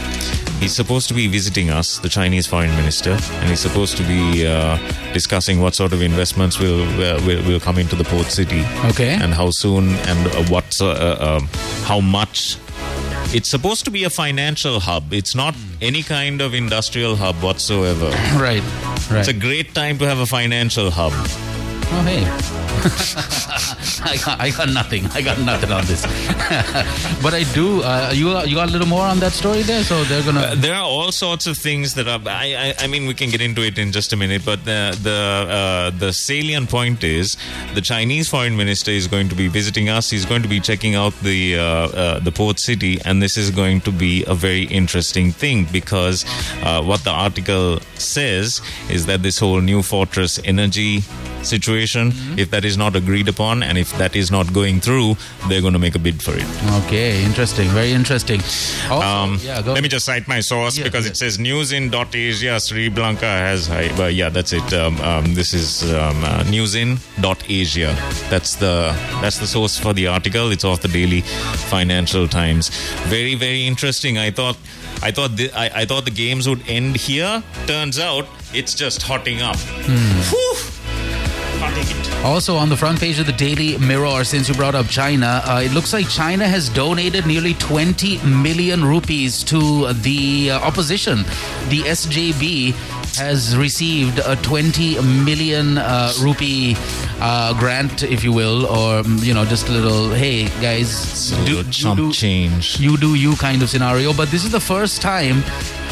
He's 0.62 0.77
supposed 0.77 1.09
to 1.09 1.14
be 1.14 1.27
visiting 1.27 1.70
us, 1.70 1.99
the 1.99 2.09
Chinese 2.09 2.47
foreign 2.47 2.70
minister, 2.77 3.18
and 3.41 3.51
he's 3.51 3.59
supposed 3.59 3.97
to 3.97 4.05
be 4.05 4.47
uh, 4.47 4.79
discussing 5.12 5.61
what 5.61 5.75
sort 5.75 5.93
of 5.93 6.01
investments 6.03 6.61
will, 6.61 6.85
uh, 7.03 7.20
will, 7.27 7.43
will 7.49 7.59
come 7.59 7.79
into 7.79 7.97
the 7.97 8.05
port 8.05 8.27
city. 8.27 8.61
Okay. 8.85 9.18
And 9.20 9.35
how 9.35 9.51
soon 9.51 9.89
and 10.07 10.29
uh, 10.29 10.45
what, 10.45 10.81
uh, 10.81 10.87
uh, 10.87 11.41
how 11.83 11.99
much. 11.99 12.59
It's 13.35 13.51
supposed 13.51 13.85
to 13.87 13.91
be 13.91 14.05
a 14.05 14.11
financial 14.11 14.79
hub. 14.79 15.12
It's 15.12 15.35
not 15.35 15.57
any 15.81 16.05
kind 16.05 16.41
of 16.41 16.55
industrial 16.55 17.16
hub 17.16 17.35
whatsoever. 17.43 18.11
Right. 18.41 18.62
Right. 19.11 19.18
It's 19.18 19.29
a 19.29 19.33
great 19.33 19.75
time 19.75 19.99
to 19.99 20.07
have 20.07 20.20
a 20.20 20.27
financial 20.27 20.93
hub. 20.93 21.12
Oh, 21.95 22.03
hey. 22.05 22.62
I, 24.05 24.16
got, 24.16 24.40
I 24.40 24.51
got 24.51 24.68
nothing. 24.70 25.07
I 25.14 25.22
got 25.22 25.38
nothing 25.38 25.70
on 25.70 25.84
this. 25.84 26.03
but 27.22 27.32
I 27.34 27.45
do. 27.55 27.82
Uh, 27.82 28.11
you 28.12 28.36
you 28.40 28.57
got 28.57 28.68
a 28.68 28.72
little 28.72 28.88
more 28.88 29.07
on 29.07 29.20
that 29.20 29.32
story 29.32 29.62
there. 29.62 29.84
So 29.84 30.03
they're 30.05 30.24
gonna. 30.24 30.40
Uh, 30.40 30.55
there 30.57 30.74
are 30.74 30.82
all 30.82 31.12
sorts 31.12 31.47
of 31.47 31.57
things 31.57 31.95
that 31.95 32.09
are. 32.09 32.20
I, 32.26 32.74
I, 32.80 32.84
I 32.84 32.86
mean 32.88 33.07
we 33.07 33.14
can 33.14 33.30
get 33.30 33.40
into 33.40 33.62
it 33.62 33.78
in 33.78 33.93
just 33.93 34.12
a 34.12 34.16
minute. 34.16 34.43
But 34.45 34.64
the 34.64 34.99
the 35.01 35.47
uh, 35.49 35.90
the 35.90 36.12
salient 36.12 36.70
point 36.70 37.05
is 37.05 37.36
the 37.74 37.80
Chinese 37.80 38.28
foreign 38.28 38.57
minister 38.57 38.90
is 38.90 39.07
going 39.07 39.28
to 39.28 39.36
be 39.36 39.47
visiting 39.47 39.88
us. 39.88 40.11
He's 40.11 40.26
going 40.26 40.43
to 40.43 40.49
be 40.49 40.59
checking 40.59 40.97
out 40.97 41.14
the 41.20 41.59
uh, 41.59 41.62
uh, 41.62 42.18
the 42.18 42.32
port 42.32 42.59
city, 42.59 43.01
and 43.05 43.22
this 43.22 43.36
is 43.36 43.51
going 43.51 43.80
to 43.82 43.93
be 43.93 44.24
a 44.26 44.34
very 44.34 44.64
interesting 44.64 45.30
thing 45.30 45.66
because 45.70 46.24
uh, 46.62 46.82
what 46.82 47.05
the 47.05 47.11
article 47.11 47.78
says 47.95 48.61
is 48.90 49.07
that 49.07 49.22
this 49.22 49.38
whole 49.38 49.61
new 49.61 49.82
fortress 49.82 50.40
energy 50.45 51.03
situation. 51.43 52.11
Mm-hmm. 52.11 52.38
If 52.38 52.51
that 52.51 52.64
is 52.64 52.76
not 52.76 52.97
agreed 52.97 53.28
upon 53.28 53.62
and 53.62 53.78
if 53.78 53.97
that 53.99 54.16
is 54.16 54.30
not 54.30 54.53
going 54.53 54.80
through, 54.80 55.16
they're 55.49 55.61
going 55.61 55.72
to 55.72 55.78
make 55.78 55.95
a 55.95 55.99
bid 55.99 56.22
for 56.22 56.32
it. 56.34 56.47
Okay, 56.84 57.24
interesting. 57.24 57.68
Very 57.68 57.93
interesting. 57.93 58.40
Also, 58.90 59.07
um, 59.07 59.38
yeah, 59.43 59.61
let 59.61 59.82
me 59.82 59.88
just 59.88 60.07
cite 60.07 60.26
my 60.28 60.40
source 60.40 60.76
yeah, 60.76 60.84
because 60.84 61.05
yeah. 61.05 61.11
it 61.11 61.16
says 61.16 61.38
news 61.38 61.72
in 61.72 61.90
dot 61.90 62.14
Asia 62.14 62.61
Sri 62.61 62.90
Lanka 62.90 63.26
has 63.26 63.66
high. 63.66 63.95
But 63.97 64.14
yeah, 64.14 64.28
that's 64.28 64.53
it. 64.53 64.72
Um, 64.72 65.01
um, 65.01 65.34
this 65.34 65.55
is 65.55 65.93
um, 65.93 66.22
uh, 66.24 66.45
news 66.45 66.74
in 66.74 66.99
dot 67.20 67.43
Asia. 67.49 67.95
That's 68.30 68.57
the 68.57 68.95
that's 69.20 69.38
the 69.38 69.47
source 69.47 69.78
for 69.78 69.93
the 69.93 70.07
article. 70.07 70.51
It's 70.51 70.64
off 70.64 70.82
the 70.82 70.88
Daily 70.88 71.22
Financial 71.70 72.28
Times. 72.28 72.70
Very 73.07 73.34
very 73.34 73.66
interesting. 73.66 74.18
I 74.18 74.30
thought. 74.30 74.57
I 75.05 75.11
thought 75.11 75.36
the, 75.36 75.51
I, 75.53 75.80
I, 75.80 75.84
thought 75.84 76.05
the 76.05 76.12
games 76.12 76.49
would 76.49 76.62
end 76.68 76.95
here. 76.95 77.43
Turns 77.66 77.99
out 77.99 78.24
it's 78.55 78.72
just 78.72 79.03
hotting 79.03 79.43
up. 79.43 79.57
Hmm. 79.59 80.72
Also, 82.24 82.57
on 82.57 82.68
the 82.68 82.76
front 82.76 83.01
page 83.01 83.18
of 83.18 83.26
the 83.26 83.33
Daily 83.33 83.76
Mirror, 83.78 84.24
since 84.24 84.49
you 84.49 84.55
brought 84.55 84.76
up 84.76 84.87
China, 84.87 85.43
uh, 85.45 85.61
it 85.64 85.72
looks 85.72 85.93
like 85.93 86.09
China 86.09 86.47
has 86.47 86.68
donated 86.68 87.26
nearly 87.26 87.55
20 87.55 88.18
million 88.24 88.85
rupees 88.85 89.43
to 89.45 89.93
the 89.95 90.53
uh, 90.53 90.61
opposition. 90.61 91.18
The 91.68 91.83
SJB 91.83 93.02
has 93.17 93.57
received 93.57 94.21
a 94.25 94.37
20 94.37 95.01
million 95.25 95.79
uh, 95.79 96.13
rupee 96.21 96.75
uh, 97.21 97.53
grant, 97.59 98.03
if 98.03 98.25
you 98.25 98.33
will, 98.33 98.67
or 98.67 99.03
mm, 99.03 99.23
you 99.25 99.35
know, 99.35 99.45
just 99.45 99.69
a 99.69 99.73
little, 99.73 100.11
hey 100.11 100.47
guys, 100.61 101.31
Do, 101.45 101.63
chump 101.65 101.99
do, 101.99 102.13
change. 102.13 102.81
you 102.81 102.97
do 102.97 103.15
you 103.15 103.37
kind 103.37 103.63
of 103.63 103.71
scenario. 103.71 104.13
But 104.13 104.31
this 104.31 104.45
is 104.45 104.51
the 104.51 104.61
first 104.61 105.03
time 105.03 105.43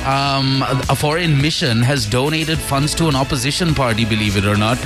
um, 0.07 0.63
a 0.89 0.97
foreign 0.97 1.41
mission 1.41 1.83
has 1.83 2.07
donated 2.07 2.59
funds 2.59 2.95
to 2.95 3.09
an 3.09 3.15
opposition 3.17 3.75
party, 3.75 4.05
believe 4.05 4.37
it 4.37 4.47
or 4.47 4.57
not. 4.57 4.79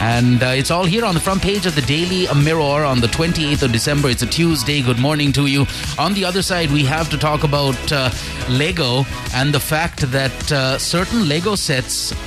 And 0.00 0.42
uh, 0.42 0.46
it's 0.46 0.70
all 0.70 0.84
here 0.84 1.04
on 1.04 1.14
the 1.14 1.20
front 1.20 1.42
page 1.42 1.66
of 1.66 1.74
the 1.74 1.82
Daily 1.82 2.26
Mirror 2.34 2.84
on 2.84 3.00
the 3.00 3.06
28th 3.08 3.62
of 3.64 3.72
December. 3.72 4.08
It's 4.08 4.22
a 4.22 4.26
Tuesday. 4.26 4.80
Good 4.80 4.98
morning 4.98 5.30
to 5.34 5.46
you. 5.46 5.66
On 5.98 6.14
the 6.14 6.24
other 6.24 6.40
side, 6.42 6.70
we 6.70 6.84
have 6.84 7.10
to 7.10 7.18
talk 7.18 7.44
about 7.44 7.76
uh, 7.92 8.10
Lego 8.48 9.04
and 9.34 9.52
the 9.52 9.60
fact 9.60 10.10
that 10.10 10.52
uh, 10.52 10.78
certain 10.78 11.28
Lego 11.28 11.54
sets 11.54 11.81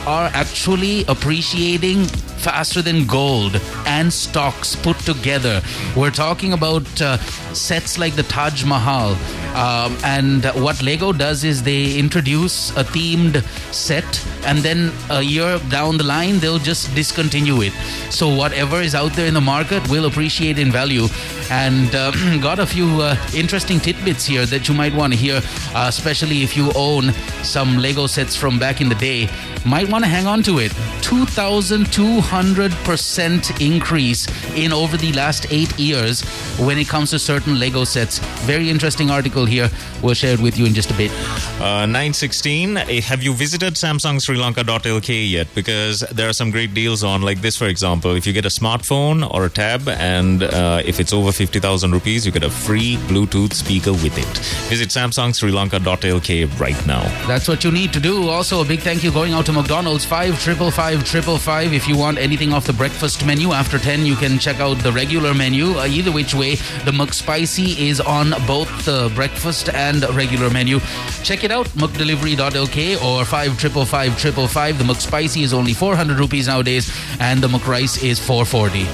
are 0.06 0.30
actually 0.34 1.06
appreciating 1.06 2.06
faster 2.46 2.82
than 2.82 3.08
gold 3.08 3.60
and 3.88 4.14
stocks 4.14 4.76
put 4.76 4.98
together. 5.00 5.62
We're 5.96 6.12
talking 6.12 6.54
about 6.54 6.86
uh, 7.02 7.18
sets 7.54 7.98
like 7.98 8.16
the 8.16 8.24
Taj 8.24 8.64
Mahal. 8.64 9.16
Um, 9.56 9.98
and 10.04 10.46
what 10.64 10.82
Lego 10.84 11.14
does 11.14 11.44
is 11.44 11.64
they 11.64 11.98
introduce 11.98 12.72
a 12.72 12.84
themed 12.84 13.42
set, 13.74 14.06
and 14.46 14.60
then 14.60 14.92
a 15.10 15.22
year 15.22 15.60
down 15.70 15.98
the 15.98 16.04
line, 16.04 16.40
they'll 16.40 16.60
just 16.60 16.94
discontinue 16.94 17.62
it. 17.62 17.74
So, 18.10 18.28
whatever 18.36 18.82
is 18.82 18.94
out 18.94 19.14
there 19.14 19.28
in 19.28 19.34
the 19.34 19.42
market 19.42 19.88
will 19.90 20.06
appreciate 20.06 20.60
in 20.60 20.72
value. 20.72 21.08
And 21.50 21.96
uh, 21.96 22.12
got 22.42 22.60
a 22.60 22.66
few 22.66 23.02
uh, 23.02 23.16
interesting 23.34 23.80
tidbits 23.80 24.26
here 24.26 24.46
that 24.48 24.68
you 24.68 24.76
might 24.76 24.94
want 24.94 25.14
to 25.14 25.18
hear, 25.18 25.38
uh, 25.74 25.86
especially 25.88 26.44
if 26.44 26.58
you 26.58 26.72
own 26.76 27.14
some 27.44 27.78
Lego 27.78 28.08
sets 28.08 28.36
from 28.36 28.60
back 28.60 28.82
in 28.82 28.90
the 28.90 28.96
day. 28.96 29.30
Might 29.66 29.90
want 29.90 30.04
to 30.04 30.10
hang 30.10 30.28
on 30.28 30.44
to 30.44 30.60
it. 30.60 30.72
2,200% 31.02 33.62
increase 33.66 34.28
in 34.56 34.74
over 34.74 34.98
the 34.98 35.14
last 35.14 35.46
eight 35.52 35.78
years 35.80 36.22
when 36.60 36.78
it 36.80 36.88
comes 36.88 37.12
to 37.12 37.20
certain 37.20 37.60
Lego 37.60 37.84
sets. 37.84 38.18
Very 38.46 38.70
interesting 38.70 39.12
article 39.12 39.46
here. 39.46 39.70
We'll 40.02 40.16
share 40.16 40.34
it 40.34 40.40
with 40.40 40.58
you 40.58 40.66
in 40.66 40.74
just 40.74 40.90
a 40.90 40.96
bit. 40.96 41.12
Uh, 41.60 41.86
916, 41.86 42.78
eh, 42.78 43.02
have 43.02 43.22
you 43.22 43.34
visited 43.34 43.76
Samsung 43.76 44.20
Sri 44.22 44.36
Lanka.lk 44.36 45.30
yet? 45.30 45.48
Because 45.54 46.00
there 46.12 46.28
are 46.28 46.34
some 46.34 46.50
great 46.50 46.74
deals 46.74 47.04
on, 47.04 47.22
like 47.22 47.42
this, 47.42 47.56
for 47.56 47.68
example. 47.68 48.16
If 48.16 48.26
you 48.26 48.34
get 48.34 48.46
a 48.46 48.50
smartphone 48.50 49.30
or 49.32 49.46
a 49.46 49.50
tab, 49.50 49.88
and 49.88 50.42
uh, 50.44 50.82
if 50.86 51.00
it's 51.00 51.14
over 51.14 51.32
50,000 51.32 51.92
rupees, 51.92 52.26
you 52.26 52.32
get 52.32 52.44
a 52.44 52.50
free 52.50 52.98
Bluetooth 53.08 53.54
speaker 53.54 53.94
with 53.94 54.18
it. 54.18 54.26
Visit 54.70 54.90
Samsung 54.90 55.36
Sri 55.36 55.52
Lanka.lk 55.52 56.60
right 56.60 56.88
now. 56.88 57.04
That's 57.28 57.48
what 57.48 57.64
you 57.64 57.70
need 57.72 57.94
to 57.94 58.00
do. 58.00 58.28
Also, 58.30 58.62
a 58.62 58.66
big 58.66 58.80
thank 58.80 59.04
you 59.04 59.12
going 59.12 59.35
out 59.36 59.46
to 59.46 59.52
McDonald's. 59.52 60.06
Five 60.06 60.42
triple 60.42 60.72
five 60.72 61.04
triple 61.04 61.38
five. 61.38 61.74
If 61.74 61.88
you 61.88 61.98
want 61.98 62.18
anything 62.18 62.54
off 62.54 62.66
the 62.66 62.74
breakfast 62.74 63.26
menu 63.26 63.52
after 63.52 63.78
ten, 63.78 64.06
you 64.06 64.16
can 64.16 64.40
check 64.40 64.62
out 64.62 64.76
the 64.76 64.92
regular 64.92 65.34
menu. 65.34 65.78
Uh, 65.78 65.86
either 65.86 66.12
which 66.12 66.34
way, 66.34 66.56
the 66.86 66.92
McSpicy 66.92 67.78
is 67.78 68.00
on 68.00 68.34
both 68.48 68.70
the 68.86 69.12
breakfast 69.14 69.68
and 69.70 70.04
regular 70.16 70.50
menu. 70.50 70.80
Check 71.24 71.44
it 71.44 71.52
out, 71.52 71.68
McDelivery.lk 71.76 73.04
or 73.04 73.26
five 73.26 73.60
triple 73.60 73.86
five 73.86 74.18
triple 74.18 74.48
five. 74.48 74.78
The 74.78 74.86
McSpicy 74.86 75.44
is 75.44 75.54
only 75.54 75.74
four 75.74 75.96
hundred 75.96 76.18
rupees 76.18 76.48
nowadays, 76.48 76.90
and 77.20 77.42
the 77.42 77.50
McRice 77.50 78.02
is 78.02 78.20
four 78.20 78.46
forty. 78.46 78.88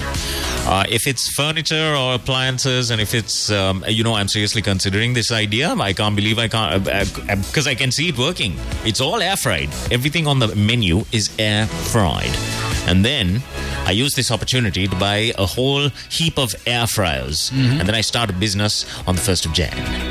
Uh, 0.63 0.85
if 0.89 1.07
it's 1.07 1.27
furniture 1.27 1.95
or 1.95 2.13
appliances, 2.13 2.91
and 2.91 3.01
if 3.01 3.15
it's, 3.15 3.49
um, 3.49 3.83
you 3.87 4.03
know, 4.03 4.13
I'm 4.13 4.27
seriously 4.27 4.61
considering 4.61 5.13
this 5.13 5.31
idea. 5.31 5.73
I 5.73 5.91
can't 5.91 6.15
believe 6.15 6.37
I 6.37 6.47
can't, 6.47 6.83
because 7.47 7.65
I 7.65 7.73
can 7.73 7.91
see 7.91 8.09
it 8.09 8.17
working. 8.17 8.55
It's 8.85 9.01
all 9.01 9.21
air 9.23 9.35
fried. 9.35 9.69
Everything 9.89 10.27
on 10.31 10.39
the 10.39 10.55
menu 10.55 11.03
is 11.11 11.29
air 11.37 11.67
fried. 11.67 12.33
And 12.87 13.03
then 13.03 13.43
I 13.85 13.91
use 13.91 14.13
this 14.15 14.31
opportunity 14.31 14.87
to 14.87 14.95
buy 14.95 15.33
a 15.37 15.45
whole 15.45 15.89
heap 16.09 16.39
of 16.39 16.55
air 16.65 16.87
fryers. 16.87 17.49
Mm-hmm. 17.49 17.79
And 17.79 17.87
then 17.87 17.95
I 17.95 18.01
start 18.01 18.29
a 18.29 18.33
business 18.33 18.85
on 19.05 19.15
the 19.15 19.21
1st 19.21 19.45
of 19.47 19.53
Jan. 19.53 20.10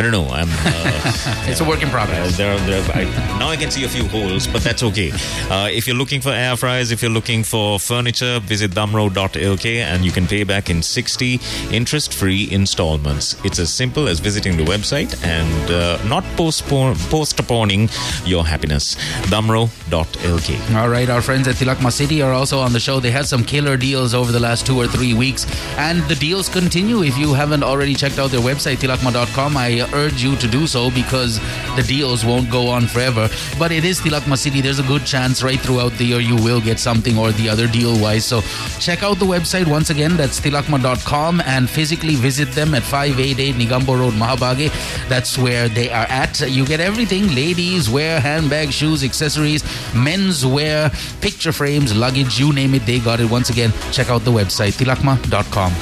I 0.00 0.02
don't 0.02 0.12
know. 0.12 0.28
I'm. 0.32 0.48
Uh, 0.50 1.46
It's 1.50 1.60
a 1.60 1.64
work 1.64 1.82
in 1.82 1.90
progress. 1.90 2.38
there, 2.38 2.56
there, 2.60 2.80
I, 2.96 3.04
now 3.38 3.48
I 3.50 3.56
can 3.56 3.70
see 3.70 3.84
a 3.84 3.88
few 3.88 4.06
holes, 4.08 4.46
but 4.46 4.62
that's 4.62 4.82
okay. 4.84 5.10
Uh, 5.50 5.68
if 5.70 5.86
you're 5.86 5.96
looking 5.96 6.22
for 6.22 6.30
air 6.30 6.56
fryers, 6.56 6.90
if 6.90 7.02
you're 7.02 7.10
looking 7.10 7.42
for 7.44 7.78
furniture, 7.78 8.40
visit 8.40 8.70
damro.lk 8.70 9.66
and 9.66 10.02
you 10.02 10.10
can 10.10 10.26
pay 10.26 10.44
back 10.44 10.70
in 10.70 10.82
60 10.82 11.38
interest-free 11.72 12.50
installments. 12.50 13.36
It's 13.44 13.58
as 13.58 13.74
simple 13.74 14.08
as 14.08 14.20
visiting 14.20 14.56
the 14.56 14.64
website 14.64 15.22
and 15.22 15.70
uh, 15.70 16.02
not 16.04 16.24
postpone, 16.36 16.94
postponing 17.10 17.90
your 18.24 18.46
happiness. 18.46 18.94
Damro.lk. 19.28 20.76
All 20.76 20.88
right, 20.88 21.10
our 21.10 21.20
friends 21.20 21.46
at 21.48 21.56
Tilakma 21.56 21.92
City 21.92 22.22
are 22.22 22.32
also 22.32 22.60
on 22.60 22.72
the 22.72 22.80
show. 22.80 23.00
They 23.00 23.10
had 23.10 23.26
some 23.26 23.44
killer 23.44 23.76
deals 23.76 24.14
over 24.14 24.32
the 24.32 24.40
last 24.40 24.66
two 24.66 24.78
or 24.80 24.86
three 24.86 25.12
weeks, 25.14 25.44
and 25.76 26.00
the 26.08 26.14
deals 26.14 26.48
continue. 26.48 27.02
If 27.02 27.18
you 27.18 27.34
haven't 27.34 27.62
already 27.64 27.94
checked 27.94 28.18
out 28.18 28.30
their 28.30 28.40
website, 28.40 28.76
tilakma.com, 28.76 29.56
I 29.56 29.80
urge 29.94 30.22
you 30.22 30.36
to 30.36 30.48
do 30.48 30.66
so 30.66 30.90
because 30.90 31.38
the 31.76 31.84
deals 31.86 32.24
won't 32.24 32.50
go 32.50 32.68
on 32.68 32.86
forever. 32.86 33.28
But 33.58 33.72
it 33.72 33.84
is 33.84 34.00
Tilakma 34.00 34.36
City. 34.36 34.60
There's 34.60 34.78
a 34.78 34.84
good 34.84 35.04
chance 35.04 35.42
right 35.42 35.60
throughout 35.60 35.92
the 35.92 36.04
year 36.04 36.20
you 36.20 36.36
will 36.36 36.60
get 36.60 36.78
something 36.78 37.18
or 37.18 37.32
the 37.32 37.48
other 37.48 37.66
deal 37.66 37.98
wise. 38.00 38.24
So 38.24 38.40
check 38.78 39.02
out 39.02 39.18
the 39.18 39.26
website 39.26 39.66
once 39.66 39.90
again. 39.90 40.16
That's 40.16 40.40
tilakma.com 40.40 41.42
and 41.46 41.68
physically 41.68 42.14
visit 42.14 42.50
them 42.52 42.74
at 42.74 42.82
588 42.82 43.54
Negombo 43.54 43.98
Road, 43.98 44.14
Mahabage. 44.14 44.70
That's 45.08 45.36
where 45.38 45.68
they 45.68 45.90
are 45.90 46.06
at. 46.08 46.40
You 46.40 46.66
get 46.66 46.80
everything 46.80 47.34
ladies 47.34 47.88
wear, 47.90 48.20
handbags, 48.20 48.74
shoes, 48.74 49.02
accessories, 49.04 49.62
men's 49.94 50.44
wear, 50.44 50.90
picture 51.20 51.52
frames, 51.52 51.94
luggage, 51.94 52.38
you 52.38 52.52
name 52.52 52.74
it, 52.74 52.86
they 52.86 52.98
got 52.98 53.20
it. 53.20 53.30
Once 53.30 53.50
again, 53.50 53.72
check 53.92 54.10
out 54.10 54.22
the 54.24 54.30
website 54.30 54.72
tilakma.com. 54.72 55.72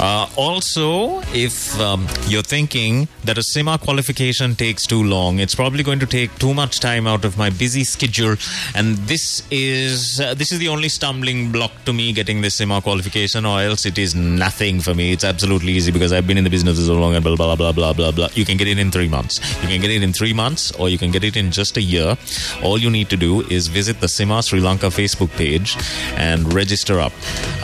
Uh, 0.00 0.28
also, 0.36 1.20
if 1.34 1.78
um, 1.80 2.06
you're 2.26 2.42
thinking 2.42 3.08
that 3.24 3.36
a 3.40 3.42
CIMA 3.42 3.78
qualification 3.78 4.54
takes 4.54 4.86
too 4.86 5.02
long, 5.02 5.38
it's 5.38 5.54
probably 5.54 5.82
going 5.82 5.98
to 5.98 6.06
take 6.06 6.30
too 6.38 6.52
much 6.52 6.78
time 6.78 7.06
out 7.06 7.24
of 7.24 7.38
my 7.38 7.48
busy 7.48 7.84
schedule, 7.84 8.36
and 8.74 8.96
this 9.12 9.42
is 9.50 10.20
uh, 10.20 10.34
this 10.34 10.52
is 10.52 10.58
the 10.58 10.68
only 10.68 10.90
stumbling 10.90 11.50
block 11.50 11.72
to 11.86 11.92
me 11.94 12.12
getting 12.12 12.42
this 12.42 12.56
CIMA 12.56 12.82
qualification, 12.82 13.46
or 13.46 13.62
else 13.62 13.86
it 13.86 13.96
is 13.96 14.14
nothing 14.14 14.80
for 14.80 14.94
me. 14.94 15.12
It's 15.12 15.24
absolutely 15.24 15.72
easy 15.72 15.90
because 15.90 16.12
I've 16.12 16.26
been 16.26 16.36
in 16.36 16.44
the 16.44 16.50
business 16.50 16.84
so 16.84 16.94
long, 16.94 17.14
and 17.14 17.24
blah 17.24 17.34
blah 17.34 17.56
blah 17.56 17.72
blah 17.72 17.94
blah 17.94 18.10
blah. 18.10 18.28
You 18.34 18.44
can 18.44 18.58
get 18.58 18.68
it 18.68 18.78
in 18.78 18.90
three 18.90 19.08
months. 19.08 19.40
You 19.62 19.68
can 19.68 19.80
get 19.80 19.90
it 19.90 20.02
in 20.02 20.12
three 20.12 20.34
months, 20.34 20.70
or 20.72 20.90
you 20.90 20.98
can 20.98 21.10
get 21.10 21.24
it 21.24 21.34
in 21.34 21.50
just 21.50 21.78
a 21.78 21.82
year. 21.82 22.18
All 22.62 22.76
you 22.76 22.90
need 22.90 23.08
to 23.08 23.16
do 23.16 23.40
is 23.48 23.68
visit 23.68 24.00
the 24.00 24.08
CIMA 24.08 24.42
Sri 24.42 24.60
Lanka 24.60 24.86
Facebook 24.86 25.30
page 25.38 25.78
and 26.16 26.52
register 26.52 27.00
up. 27.00 27.12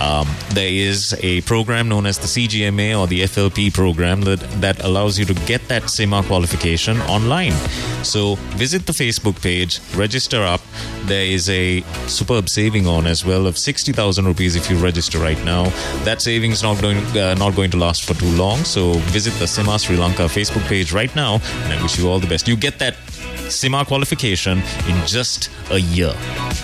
Um, 0.01 0.27
there 0.53 0.73
is 0.73 1.15
a 1.23 1.43
program 1.43 1.91
known 1.91 2.07
as 2.07 2.19
the 2.19 2.31
CGMA 2.35 2.99
or 2.99 3.07
the 3.07 3.21
FLP 3.23 3.75
program 3.75 4.23
that, 4.23 4.41
that 4.63 4.83
allows 4.83 5.19
you 5.19 5.27
to 5.27 5.35
get 5.47 5.66
that 5.69 5.91
CIMA 5.91 6.23
qualification 6.25 7.01
online. 7.03 7.53
So 8.03 8.37
visit 8.57 8.87
the 8.87 8.93
Facebook 8.93 9.41
page, 9.43 9.81
register 9.95 10.43
up. 10.43 10.61
There 11.05 11.25
is 11.25 11.49
a 11.49 11.83
superb 12.07 12.49
saving 12.49 12.87
on 12.87 13.07
as 13.07 13.25
well 13.25 13.47
of 13.47 13.59
60,000 13.59 14.25
rupees 14.25 14.57
if 14.57 14.71
you 14.71 14.77
register 14.77 15.19
right 15.19 15.43
now. 15.45 15.65
That 16.05 16.23
saving 16.23 16.53
is 16.53 16.63
not 16.63 16.81
going, 16.81 16.99
uh, 17.17 17.35
not 17.35 17.55
going 17.55 17.71
to 17.73 17.77
last 17.77 18.05
for 18.05 18.15
too 18.15 18.31
long. 18.37 18.65
So 18.65 18.95
visit 19.15 19.33
the 19.35 19.47
CIMA 19.47 19.79
Sri 19.79 19.97
Lanka 19.97 20.23
Facebook 20.23 20.67
page 20.69 20.93
right 20.93 21.15
now 21.15 21.41
and 21.65 21.73
I 21.73 21.83
wish 21.83 21.99
you 21.99 22.09
all 22.09 22.21
the 22.21 22.27
best. 22.27 22.49
You 22.49 22.57
get 22.57 22.79
that 22.79 22.97
CIMA 23.49 23.85
qualification 23.85 24.59
in 24.89 25.07
just 25.07 25.51
a 25.71 25.79
year. 25.79 26.13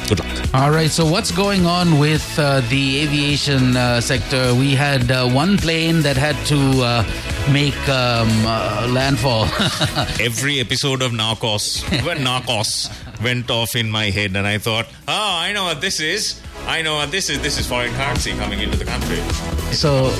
Good 0.08 0.20
luck. 0.20 0.54
All 0.54 0.70
right, 0.70 0.90
so 0.90 1.06
what's 1.06 1.30
going 1.30 1.64
on 1.66 1.98
with 1.98 2.38
uh, 2.38 2.60
the 2.68 3.00
aviation 3.00 3.76
uh, 3.76 4.00
sector? 4.00 4.54
We 4.54 4.74
had 4.74 5.10
uh, 5.10 5.28
one 5.28 5.56
plane 5.56 6.02
that 6.02 6.16
had 6.16 6.36
to 6.46 6.82
uh, 6.82 7.02
make 7.50 7.76
um, 7.88 8.28
uh, 8.46 8.86
landfall. 8.90 9.44
Every 10.20 10.60
episode 10.60 11.02
of 11.02 11.12
Narcos, 11.12 11.82
when 12.04 12.18
Narcos 12.18 12.90
went 13.22 13.50
off 13.50 13.74
in 13.74 13.90
my 13.90 14.10
head, 14.10 14.36
and 14.36 14.46
I 14.46 14.58
thought, 14.58 14.86
oh, 15.08 15.36
I 15.38 15.52
know 15.52 15.64
what 15.64 15.80
this 15.80 16.00
is. 16.00 16.40
I 16.66 16.82
know 16.82 16.96
what 16.96 17.10
this 17.10 17.30
is. 17.30 17.40
This 17.40 17.58
is 17.58 17.66
foreign 17.66 17.92
currency 17.94 18.32
coming 18.32 18.60
into 18.60 18.76
the 18.76 18.84
country. 18.84 19.61
So 19.72 20.10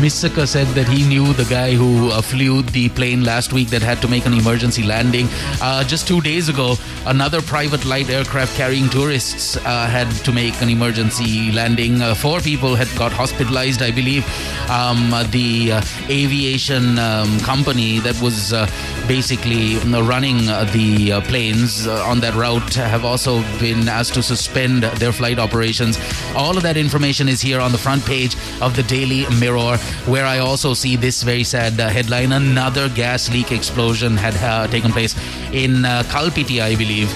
Misaka 0.00 0.46
said 0.46 0.66
that 0.68 0.88
he 0.88 1.06
knew 1.06 1.32
the 1.32 1.44
guy 1.44 1.72
who 1.72 2.10
uh, 2.10 2.22
flew 2.22 2.62
the 2.62 2.88
plane 2.90 3.24
last 3.24 3.52
week 3.52 3.68
that 3.68 3.82
had 3.82 4.00
to 4.02 4.08
make 4.08 4.24
an 4.26 4.32
emergency 4.32 4.82
landing. 4.82 5.28
Uh, 5.60 5.84
just 5.84 6.06
two 6.06 6.20
days 6.20 6.48
ago, 6.48 6.76
another 7.06 7.42
private 7.42 7.84
light 7.84 8.08
aircraft 8.08 8.56
carrying 8.56 8.88
tourists 8.88 9.56
uh, 9.56 9.86
had 9.86 10.10
to 10.24 10.32
make 10.32 10.60
an 10.62 10.68
emergency 10.68 11.52
landing. 11.52 12.00
Uh, 12.00 12.14
four 12.14 12.40
people 12.40 12.74
had 12.74 12.88
got 12.96 13.12
hospitalized, 13.12 13.82
I 13.82 13.90
believe. 13.90 14.24
Um, 14.70 15.10
the 15.30 15.72
uh, 15.72 15.82
aviation 16.08 16.98
um, 16.98 17.38
company 17.40 17.98
that 18.00 18.20
was 18.22 18.52
uh, 18.52 18.66
basically 19.10 19.76
running 20.02 20.48
uh, 20.48 20.62
the 20.72 21.10
uh, 21.10 21.20
planes 21.22 21.84
uh, 21.88 22.04
on 22.06 22.20
that 22.20 22.32
route 22.34 22.74
have 22.74 23.04
also 23.04 23.42
been 23.58 23.88
asked 23.88 24.14
to 24.14 24.22
suspend 24.22 24.84
their 25.02 25.10
flight 25.10 25.36
operations. 25.36 25.98
All 26.36 26.56
of 26.56 26.62
that 26.62 26.76
information 26.76 27.28
is 27.28 27.40
here 27.40 27.60
on 27.60 27.72
the 27.72 27.78
front 27.78 28.06
page 28.06 28.36
of 28.62 28.76
the 28.76 28.84
Daily 28.84 29.28
Mirror, 29.40 29.78
where 30.06 30.24
I 30.24 30.38
also 30.38 30.74
see 30.74 30.94
this 30.94 31.24
very 31.24 31.42
sad 31.42 31.72
headline: 31.72 32.30
another 32.30 32.88
gas 32.88 33.28
leak 33.32 33.50
explosion 33.50 34.16
had 34.16 34.36
uh, 34.36 34.68
taken 34.68 34.92
place 34.92 35.16
in 35.52 35.84
uh, 35.84 36.04
Kalpiti, 36.06 36.62
I 36.62 36.76
believe. 36.76 37.10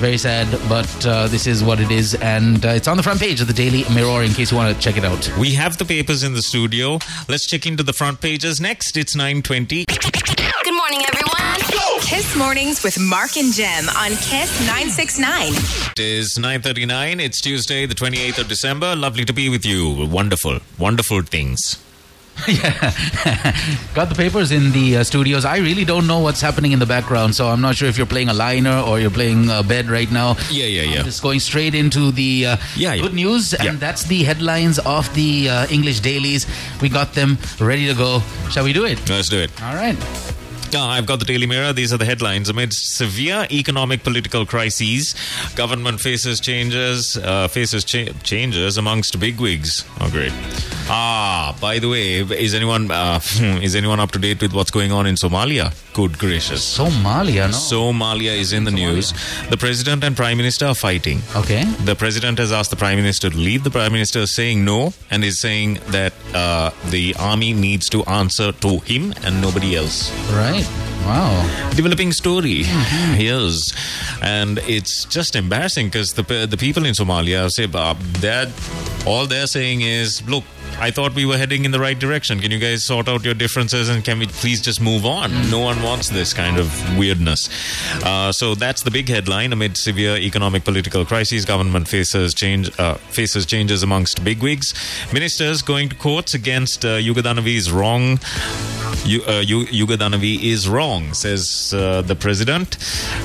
Very 0.00 0.18
sad, 0.18 0.46
but 0.68 1.06
uh, 1.06 1.28
this 1.28 1.46
is 1.46 1.64
what 1.64 1.80
it 1.80 1.90
is, 1.90 2.14
and 2.16 2.64
uh, 2.66 2.68
it's 2.68 2.88
on 2.88 2.98
the 2.98 3.02
front 3.02 3.20
page 3.20 3.40
of 3.40 3.46
the 3.46 3.54
Daily 3.54 3.84
Mirror 3.94 4.24
in 4.24 4.32
case 4.32 4.50
you 4.52 4.58
want 4.58 4.76
to 4.76 4.80
check 4.82 4.98
it 4.98 5.04
out. 5.04 5.34
We 5.38 5.54
have 5.54 5.78
the 5.78 5.86
papers 5.86 6.24
in 6.24 6.34
the 6.34 6.42
studio. 6.42 6.98
Let's 7.26 7.46
check 7.46 7.64
into 7.64 7.82
the 7.82 7.94
front 7.94 8.20
pages 8.20 8.60
next. 8.60 8.98
It's 8.98 9.16
9:20. 9.16 10.27
Good 10.78 10.92
morning, 10.92 11.06
everyone. 11.12 12.00
Kiss 12.02 12.36
Mornings 12.36 12.84
with 12.84 13.00
Mark 13.00 13.36
and 13.36 13.52
Jem 13.52 13.88
on 13.96 14.10
Kiss 14.10 14.60
969. 14.60 15.52
It 15.52 15.98
is 15.98 16.38
9:39. 16.38 17.18
It's 17.20 17.40
Tuesday, 17.40 17.84
the 17.84 17.96
28th 17.96 18.38
of 18.38 18.46
December. 18.48 18.94
Lovely 18.94 19.24
to 19.24 19.32
be 19.32 19.48
with 19.48 19.66
you. 19.66 20.06
Wonderful, 20.06 20.60
wonderful 20.78 21.22
things. 21.22 21.78
Yeah. 22.46 22.94
Got 23.94 24.08
the 24.10 24.14
papers 24.14 24.52
in 24.52 24.70
the 24.70 24.98
uh, 24.98 25.02
studios. 25.04 25.44
I 25.44 25.56
really 25.58 25.84
don't 25.84 26.06
know 26.06 26.20
what's 26.20 26.40
happening 26.40 26.70
in 26.70 26.78
the 26.78 26.86
background, 26.86 27.34
so 27.34 27.48
I'm 27.48 27.60
not 27.60 27.74
sure 27.74 27.88
if 27.88 27.98
you're 27.98 28.06
playing 28.14 28.28
a 28.28 28.34
liner 28.34 28.78
or 28.78 29.00
you're 29.00 29.10
playing 29.10 29.50
a 29.50 29.64
bed 29.64 29.90
right 29.90 30.10
now. 30.12 30.36
Yeah, 30.48 30.66
yeah, 30.66 30.82
yeah. 30.82 30.98
I'm 31.00 31.04
just 31.06 31.22
going 31.22 31.40
straight 31.40 31.74
into 31.74 32.12
the 32.12 32.46
uh, 32.46 32.56
Yeah, 32.76 32.94
yeah. 32.94 33.02
good 33.02 33.14
news, 33.14 33.52
and 33.52 33.64
Yeah. 33.64 33.72
that's 33.80 34.04
the 34.04 34.22
headlines 34.22 34.78
of 34.78 35.12
the 35.14 35.48
uh, 35.50 35.66
English 35.70 35.98
dailies. 36.00 36.46
We 36.80 36.88
got 36.88 37.14
them 37.14 37.36
ready 37.58 37.86
to 37.88 37.94
go. 37.94 38.22
Shall 38.52 38.62
we 38.62 38.72
do 38.72 38.84
it? 38.84 39.00
Let's 39.10 39.28
do 39.28 39.38
it. 39.40 39.50
All 39.60 39.74
right. 39.74 39.98
Uh, 40.74 40.84
I've 40.86 41.06
got 41.06 41.18
the 41.18 41.24
Daily 41.24 41.46
Mirror. 41.46 41.72
These 41.72 41.92
are 41.92 41.96
the 41.96 42.04
headlines. 42.04 42.48
Amid 42.48 42.72
severe 42.72 43.46
economic 43.50 44.02
political 44.02 44.44
crises, 44.44 45.14
government 45.54 46.00
faces 46.00 46.40
changes, 46.40 47.16
uh, 47.16 47.48
faces 47.48 47.84
cha- 47.84 48.12
changes 48.22 48.76
amongst 48.76 49.18
bigwigs. 49.18 49.84
Oh, 50.00 50.10
great. 50.10 50.32
Ah, 50.90 51.56
by 51.60 51.78
the 51.78 51.88
way, 51.88 52.20
is 52.20 52.54
anyone 52.54 52.90
uh, 52.90 53.20
is 53.62 53.74
anyone 53.74 53.98
up 54.00 54.10
to 54.12 54.18
date 54.18 54.40
with 54.42 54.52
what's 54.52 54.70
going 54.70 54.92
on 54.92 55.06
in 55.06 55.14
Somalia? 55.14 55.72
Good 55.98 56.16
gracious. 56.18 56.62
Somalia, 56.78 57.44
no? 57.50 57.56
Somalia 57.70 58.34
is 58.42 58.52
in 58.52 58.62
the 58.62 58.70
news. 58.70 59.06
The 59.50 59.56
president 59.56 60.04
and 60.04 60.16
prime 60.16 60.36
minister 60.42 60.66
are 60.66 60.74
fighting. 60.88 61.18
okay. 61.34 61.64
The 61.90 61.96
president 61.96 62.38
has 62.38 62.52
asked 62.58 62.70
the 62.70 62.76
prime 62.84 62.98
minister 63.02 63.30
to 63.30 63.36
leave. 63.36 63.64
The 63.64 63.70
prime 63.78 63.92
minister 63.92 64.20
is 64.20 64.32
saying 64.40 64.64
no 64.64 64.92
and 65.10 65.24
is 65.24 65.40
saying 65.40 65.80
that 65.96 66.12
uh, 66.34 66.70
the 66.90 67.04
army 67.18 67.52
needs 67.52 67.88
to 67.94 68.04
answer 68.20 68.52
to 68.66 68.78
him 68.90 69.12
and 69.24 69.40
nobody 69.46 69.74
else. 69.80 69.96
Right. 70.42 70.66
Wow. 71.08 71.32
Developing 71.74 72.12
story, 72.12 72.58
yes, 73.28 73.72
and 74.22 74.58
it's 74.76 75.04
just 75.16 75.34
embarrassing 75.42 75.86
because 75.88 76.12
the 76.12 76.24
the 76.54 76.56
people 76.66 76.84
in 76.90 76.94
Somalia 76.94 77.48
say 77.58 77.64
uh, 77.64 77.94
that 78.26 78.48
all 79.06 79.26
they're 79.26 79.46
saying 79.58 79.80
is, 79.80 80.22
look. 80.28 80.44
I 80.80 80.90
thought 80.90 81.14
we 81.14 81.26
were 81.26 81.36
heading 81.36 81.64
in 81.64 81.70
the 81.70 81.80
right 81.80 81.98
direction. 81.98 82.40
Can 82.40 82.50
you 82.50 82.58
guys 82.58 82.84
sort 82.84 83.08
out 83.08 83.24
your 83.24 83.34
differences 83.34 83.88
and 83.88 84.04
can 84.04 84.18
we 84.18 84.26
please 84.26 84.60
just 84.60 84.80
move 84.80 85.04
on? 85.04 85.30
No 85.50 85.58
one 85.58 85.82
wants 85.82 86.08
this 86.08 86.32
kind 86.32 86.58
of 86.58 86.98
weirdness. 86.98 87.48
Uh, 88.04 88.32
so 88.32 88.54
that's 88.54 88.82
the 88.82 88.90
big 88.90 89.08
headline. 89.08 89.52
Amid 89.52 89.76
severe 89.76 90.16
economic 90.16 90.64
political 90.64 91.04
crises, 91.04 91.44
government 91.44 91.88
faces 91.88 92.34
change 92.34 92.70
uh, 92.78 92.94
faces 92.94 93.46
changes 93.46 93.82
amongst 93.82 94.22
bigwigs. 94.22 94.74
Ministers 95.12 95.62
going 95.62 95.88
to 95.88 95.96
courts 95.96 96.34
against 96.34 96.84
uh, 96.84 96.98
Yugadanavi's 96.98 97.70
wrong 97.70 98.18
you, 99.04 99.22
uh, 99.24 99.40
you, 99.40 99.66
is 99.70 100.68
wrong, 100.68 101.14
says 101.14 101.72
uh, 101.74 102.02
the 102.02 102.14
president. 102.14 102.76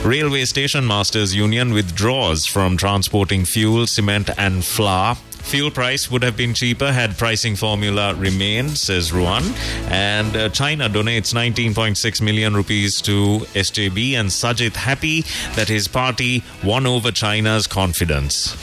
Railway 0.03 0.45
Station 0.45 0.85
Masters 0.87 1.35
Union 1.35 1.73
withdraws 1.73 2.45
from 2.45 2.77
transporting 2.77 3.45
fuel, 3.45 3.87
cement, 3.87 4.29
and 4.37 4.63
flour. 4.63 5.17
Fuel 5.43 5.69
price 5.69 6.09
would 6.09 6.23
have 6.23 6.35
been 6.35 6.53
cheaper 6.53 6.91
had 6.91 7.17
pricing 7.17 7.55
formula 7.55 8.15
remained, 8.15 8.77
says 8.77 9.11
Ruan. 9.11 9.43
And 9.89 10.35
uh, 10.35 10.49
China 10.49 10.89
donates 10.89 11.33
19.6 11.33 12.21
million 12.21 12.55
rupees 12.55 13.01
to 13.01 13.39
SJB, 13.53 14.13
and 14.13 14.29
Sajith 14.29 14.75
happy 14.75 15.21
that 15.55 15.67
his 15.67 15.87
party 15.87 16.43
won 16.63 16.87
over 16.87 17.11
China's 17.11 17.67
confidence. 17.67 18.55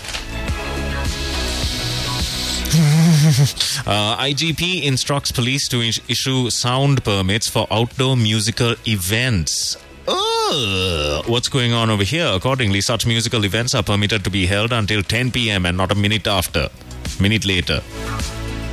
Uh, 3.87 4.17
IGP 4.19 4.85
instructs 4.85 5.33
police 5.33 5.67
to 5.69 5.81
issue 5.83 6.51
sound 6.51 7.03
permits 7.03 7.49
for 7.49 7.67
outdoor 7.71 8.17
musical 8.17 8.75
events. 8.87 9.77
What's 10.51 11.49
going 11.49 11.73
on 11.73 11.91
over 11.91 12.03
here? 12.03 12.27
Accordingly, 12.27 12.81
such 12.81 13.07
musical 13.07 13.45
events 13.45 13.73
are 13.73 13.85
permitted 13.85 14.25
to 14.25 14.31
be 14.31 14.47
held 14.47 14.73
until 14.73 15.01
10 15.03 15.31
p.m. 15.31 15.65
and 15.65 15.77
not 15.77 15.93
a 15.93 15.95
minute 15.95 16.27
after, 16.27 16.69
minute 17.21 17.45
later. 17.45 17.83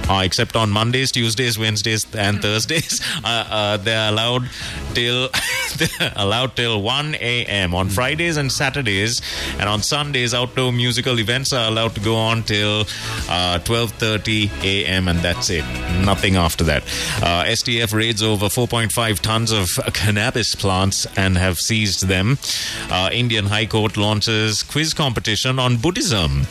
Uh, 0.10 0.22
except 0.24 0.55
on 0.55 0.70
Mondays, 0.70 1.12
Tuesdays, 1.12 1.60
Wednesdays, 1.60 2.05
and 2.16 2.41
Thursdays, 2.41 3.01
uh, 3.24 3.28
uh, 3.49 3.78
they're 3.78 4.10
allowed 4.10 4.49
till 4.93 5.30
they're 5.78 6.14
allowed 6.16 6.55
till 6.55 6.82
1 6.82 7.16
a.m. 7.16 7.76
On 7.76 7.89
Fridays 7.89 8.38
and 8.38 8.51
Saturdays, 8.51 9.22
and 9.60 9.70
on 9.70 9.82
Sundays, 9.82 10.34
outdoor 10.34 10.72
musical 10.72 11.20
events 11.20 11.53
are 11.53 11.68
allowed 11.68 11.93
to 11.95 12.01
go 12.01 12.16
on 12.16 12.43
till 12.43 12.82
uh, 13.30 13.60
12:30 13.64 14.64
a.m. 14.64 15.08
and 15.08 15.20
that's 15.20 15.49
it. 15.49 15.66
Nothing 16.03 16.36
after 16.36 16.64
that. 16.64 16.84
Uh, 17.22 17.43
STF 17.45 17.93
raids 17.93 18.24
over 18.24 18.45
4.5 18.45 19.20
tons 19.20 19.51
of 19.51 19.80
cannabis 19.93 20.55
plants 20.55 21.05
and 21.18 21.38
have 21.38 21.60
seized 21.60 22.08
them. 22.08 22.38
Uh, 22.89 23.10
Indian 23.12 23.45
High 23.45 23.66
Court 23.66 23.97
launches 23.97 24.64
quiz 24.64 24.93
competition 24.93 25.60
on 25.60 25.78
Buddhism 25.78 26.47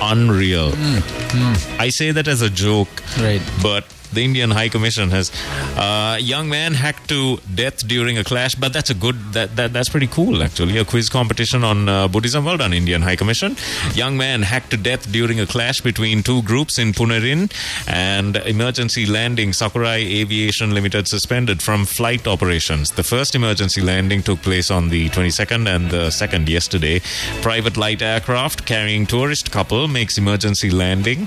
unreal. 0.00 0.70
Hmm, 0.72 0.98
hmm. 1.36 1.80
I 1.80 1.88
say 1.90 2.10
that 2.12 2.28
as 2.28 2.42
a 2.42 2.50
joke, 2.50 2.88
Right. 3.18 3.42
but 3.62 3.84
the 4.14 4.24
Indian 4.24 4.50
High 4.50 4.68
Commission 4.68 5.10
has 5.10 5.30
uh, 5.76 6.16
young 6.20 6.48
man 6.48 6.74
hacked 6.74 7.08
to 7.08 7.38
death 7.54 7.86
during 7.86 8.18
a 8.18 8.24
clash, 8.24 8.54
but 8.54 8.72
that's 8.72 8.90
a 8.90 8.94
good 8.94 9.16
that, 9.32 9.56
that 9.56 9.72
that's 9.72 9.88
pretty 9.88 10.06
cool 10.06 10.42
actually. 10.42 10.78
A 10.78 10.84
quiz 10.84 11.08
competition 11.08 11.64
on 11.64 11.88
uh, 11.88 12.08
Buddhism. 12.08 12.44
Well 12.44 12.56
done, 12.56 12.72
Indian 12.72 13.02
High 13.02 13.16
Commission. 13.16 13.56
Young 13.94 14.16
man 14.16 14.42
hacked 14.42 14.70
to 14.70 14.76
death 14.76 15.10
during 15.10 15.40
a 15.40 15.46
clash 15.46 15.80
between 15.80 16.22
two 16.22 16.42
groups 16.42 16.78
in 16.78 16.92
Punerin, 16.92 17.50
and 17.88 18.36
emergency 18.36 19.06
landing. 19.06 19.52
Sakurai 19.52 19.98
Aviation 20.20 20.72
Limited 20.72 21.08
suspended 21.08 21.62
from 21.62 21.84
flight 21.84 22.26
operations. 22.26 22.92
The 22.92 23.02
first 23.02 23.34
emergency 23.34 23.80
landing 23.80 24.22
took 24.22 24.40
place 24.42 24.70
on 24.70 24.88
the 24.88 25.08
22nd, 25.10 25.68
and 25.68 25.90
the 25.90 26.10
second 26.10 26.48
yesterday. 26.48 27.00
Private 27.42 27.76
light 27.76 28.02
aircraft 28.02 28.66
carrying 28.66 29.06
tourist 29.06 29.50
couple 29.50 29.88
makes 29.88 30.18
emergency 30.18 30.70
landing. 30.70 31.26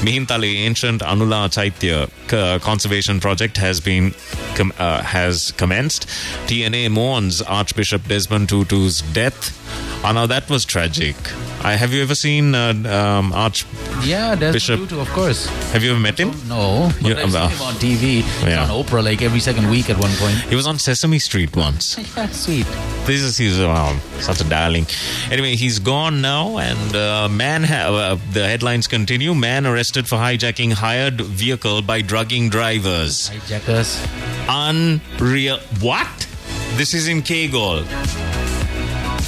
Mihintale 0.00 0.54
Ancient 0.66 1.00
Anula 1.02 1.52
Chaitya 1.52 2.08
uh, 2.32 2.58
conservation 2.60 3.20
project 3.20 3.56
has 3.56 3.80
been 3.80 4.14
com- 4.54 4.72
uh, 4.78 5.02
has 5.02 5.52
commenced. 5.52 6.06
TNA 6.46 6.90
mourns 6.90 7.42
Archbishop 7.42 8.06
Desmond 8.08 8.48
Tutu's 8.48 9.02
death. 9.02 9.87
Oh, 10.04 10.12
now 10.12 10.26
that 10.26 10.48
was 10.48 10.64
tragic. 10.64 11.16
I, 11.64 11.74
have 11.74 11.92
you 11.92 12.02
ever 12.02 12.14
seen 12.14 12.54
uh, 12.54 12.72
um, 12.86 13.32
Arch? 13.32 13.66
Yeah, 14.04 14.36
Desmond 14.36 14.52
Bishop- 14.52 14.80
Tutu, 14.80 15.00
of 15.00 15.08
course. 15.10 15.46
Have 15.72 15.82
you 15.82 15.90
ever 15.90 15.98
met 15.98 16.16
him? 16.18 16.30
No, 16.48 16.88
but 17.02 17.08
You- 17.08 17.16
I've 17.16 17.32
seen 17.32 17.50
him 17.50 17.62
on 17.62 17.74
TV. 17.74 18.22
yeah. 18.46 18.62
On 18.62 18.84
Oprah, 18.84 19.02
like 19.04 19.22
every 19.22 19.40
second 19.40 19.68
week 19.68 19.90
at 19.90 19.98
one 19.98 20.12
point. 20.12 20.36
He 20.48 20.54
was 20.54 20.68
on 20.68 20.78
Sesame 20.78 21.18
Street 21.18 21.54
once. 21.56 21.98
Yeah, 22.16 22.28
sweet. 22.28 22.66
This 23.06 23.22
is 23.22 23.36
he's 23.36 23.58
um, 23.60 24.00
such 24.20 24.40
a 24.40 24.44
darling. 24.44 24.86
Anyway, 25.32 25.56
he's 25.56 25.78
gone 25.80 26.20
now, 26.20 26.58
and 26.58 26.94
uh, 26.96 27.28
man. 27.28 27.64
Ha- 27.64 27.88
uh, 27.92 28.18
the 28.32 28.46
headlines 28.46 28.86
continue. 28.86 29.34
Man 29.34 29.66
arrested 29.66 30.06
for 30.08 30.16
hijacking 30.16 30.72
hired 30.72 31.20
vehicle 31.20 31.82
by 31.82 32.02
drugging 32.02 32.48
drivers. 32.50 33.28
Hijackers. 33.28 34.00
Unreal. 34.48 35.58
What? 35.80 36.08
This 36.76 36.94
is 36.94 37.08
in 37.08 37.22
Kegol. 37.22 37.84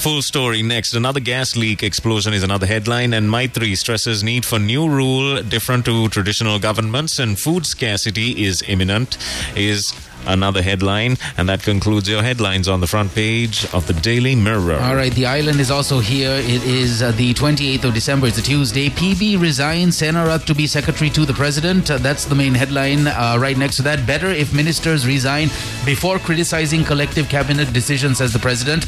Full 0.01 0.22
story 0.22 0.62
next. 0.62 0.94
Another 0.94 1.20
gas 1.20 1.57
leak 1.57 1.82
explosion 1.82 2.32
is 2.32 2.42
another 2.42 2.64
headline, 2.64 3.12
and 3.12 3.28
Maitri 3.28 3.76
stresses 3.76 4.24
need 4.24 4.46
for 4.46 4.59
new 4.59 4.88
rule 4.88 5.42
different 5.42 5.84
to 5.84 6.09
traditional 6.09 6.59
governments, 6.59 7.18
and 7.18 7.38
food 7.38 7.66
scarcity 7.66 8.42
is 8.42 8.62
imminent. 8.66 9.18
Is 9.55 9.92
another 10.26 10.62
headline, 10.62 11.16
and 11.36 11.48
that 11.48 11.62
concludes 11.62 12.09
your 12.09 12.22
headlines 12.22 12.68
on 12.68 12.80
the 12.80 12.86
front 12.86 13.14
page 13.14 13.66
of 13.72 13.86
the 13.86 13.92
Daily 13.92 14.34
Mirror. 14.34 14.80
All 14.80 14.96
right, 14.96 15.12
the 15.12 15.26
island 15.26 15.61
is 15.61 15.70
also 15.70 15.98
here. 15.98 16.32
It 16.32 16.64
is 16.64 17.03
uh, 17.03 17.12
the 17.12 17.34
28th 17.34 17.84
of 17.84 17.94
December. 17.94 18.26
It's 18.26 18.38
a 18.38 18.42
Tuesday. 18.42 18.88
PB 18.88 19.40
resigns 19.40 19.98
Senarath 19.98 20.44
to 20.46 20.55
be 20.55 20.66
secretary 20.66 21.11
to 21.11 21.24
the 21.24 21.32
president. 21.32 21.90
Uh, 21.90 21.98
that's 21.98 22.24
the 22.24 22.34
main 22.34 22.55
headline. 22.55 23.07
Uh, 23.07 23.36
right 23.38 23.57
next 23.57 23.76
to 23.76 23.82
that, 23.82 24.07
better 24.07 24.28
if 24.28 24.55
ministers 24.55 25.07
resign 25.07 25.48
before 25.84 26.18
criticizing 26.18 26.84
collective 26.84 27.28
cabinet 27.28 27.72
decisions, 27.72 28.18
says 28.18 28.32
the 28.32 28.38
president. 28.38 28.86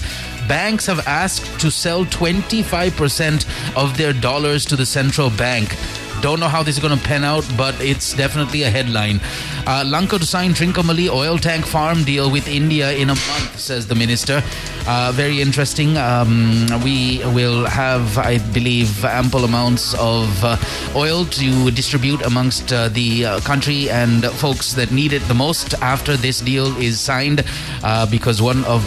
Banks 0.48 0.86
have 0.86 1.01
asked 1.07 1.61
to 1.61 1.70
sell 1.70 2.05
25% 2.05 3.76
of 3.76 3.96
their 3.96 4.12
dollars 4.12 4.64
to 4.66 4.76
the 4.76 4.86
central 4.86 5.30
bank. 5.30 5.76
don't 6.20 6.38
know 6.38 6.48
how 6.48 6.62
this 6.62 6.76
is 6.76 6.82
going 6.82 6.96
to 6.96 7.05
pan 7.05 7.24
out, 7.24 7.44
but 7.57 7.74
it's 7.80 8.14
definitely 8.14 8.62
a 8.62 8.70
headline. 8.70 9.20
Uh, 9.66 9.84
Lanka 9.84 10.18
to 10.18 10.26
sign 10.26 10.53
Trincomalee 10.53 11.09
oil 11.09 11.36
tank 11.36 11.66
farm 11.66 12.05
deal 12.05 12.30
with 12.30 12.46
India 12.46 12.92
in 12.92 13.11
a 13.11 13.14
month, 13.14 13.59
says 13.59 13.86
the 13.86 13.94
minister. 13.94 14.42
Uh, 14.85 15.12
very 15.14 15.41
interesting. 15.41 15.97
Um, 15.97 16.66
we 16.83 17.20
will 17.26 17.64
have, 17.66 18.18
I 18.18 18.39
believe, 18.53 19.05
ample 19.05 19.45
amounts 19.45 19.95
of 19.95 20.45
uh, 20.45 20.57
oil 20.97 21.24
to 21.24 21.70
distribute 21.70 22.20
amongst 22.22 22.72
uh, 22.72 22.89
the 22.89 23.24
uh, 23.24 23.41
country 23.41 23.89
and 23.89 24.24
folks 24.24 24.72
that 24.72 24.91
need 24.91 25.12
it 25.12 25.22
the 25.28 25.35
most 25.35 25.74
after 25.74 26.16
this 26.16 26.41
deal 26.41 26.76
is 26.78 26.99
signed. 26.99 27.45
Uh, 27.85 28.07
because 28.07 28.43
one 28.43 28.64
of 28.64 28.83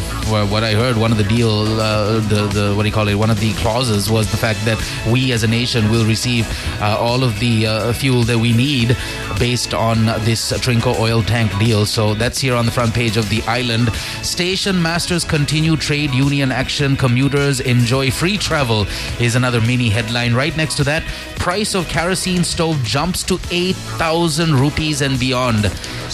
what 0.51 0.63
I 0.63 0.73
heard, 0.73 0.97
one 0.97 1.11
of 1.11 1.17
the 1.17 1.23
deal, 1.23 1.63
the 1.65 2.49
the 2.53 2.73
what 2.75 2.83
do 2.83 2.89
you 2.89 2.93
call 2.93 3.07
it? 3.07 3.15
One 3.15 3.29
of 3.29 3.39
the 3.39 3.53
clauses 3.55 4.09
was 4.09 4.29
the 4.29 4.37
fact 4.37 4.63
that 4.65 4.77
we 5.11 5.31
as 5.31 5.43
a 5.43 5.47
nation 5.47 5.89
will 5.89 6.05
receive 6.05 6.45
all 6.81 7.23
of 7.23 7.39
the 7.39 7.93
fuel 7.93 8.23
that 8.23 8.37
we 8.37 8.53
need 8.53 8.97
based 9.39 9.73
on 9.73 10.05
this 10.23 10.51
Trinco 10.53 10.97
oil 10.99 11.23
tank 11.23 11.57
deal. 11.59 11.85
So 11.85 12.13
that's 12.13 12.39
here 12.39 12.55
on 12.55 12.65
the 12.65 12.71
front 12.71 12.93
page 12.93 13.17
of 13.17 13.29
the 13.29 13.41
island. 13.43 13.93
Station 14.21 14.81
masters 14.81 15.23
continue 15.23 15.75
trade 15.85 16.11
union 16.15 16.51
action. 16.51 16.95
Commuters 16.95 17.59
enjoy 17.59 18.09
free 18.09 18.37
travel 18.37 18.87
is 19.19 19.35
another 19.35 19.61
mini 19.61 19.87
headline. 19.87 20.33
Right 20.33 20.57
next 20.57 20.77
to 20.77 20.83
that, 20.85 21.03
price 21.37 21.75
of 21.75 21.87
kerosene 21.87 22.43
stove 22.43 22.81
jumps 22.83 23.21
to 23.25 23.37
8,000 23.51 24.55
rupees 24.55 25.01
and 25.01 25.19
beyond. 25.19 25.71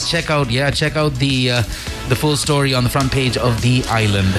Check 0.09 0.29
out, 0.29 0.51
yeah, 0.51 0.71
check 0.71 0.97
out 0.97 1.13
the 1.15 1.51
uh, 1.51 1.63
the 2.09 2.15
full 2.17 2.35
story 2.35 2.73
on 2.73 2.83
the 2.83 2.89
front 2.89 3.09
page 3.09 3.37
of 3.37 3.61
the 3.61 3.81
island. 3.87 4.33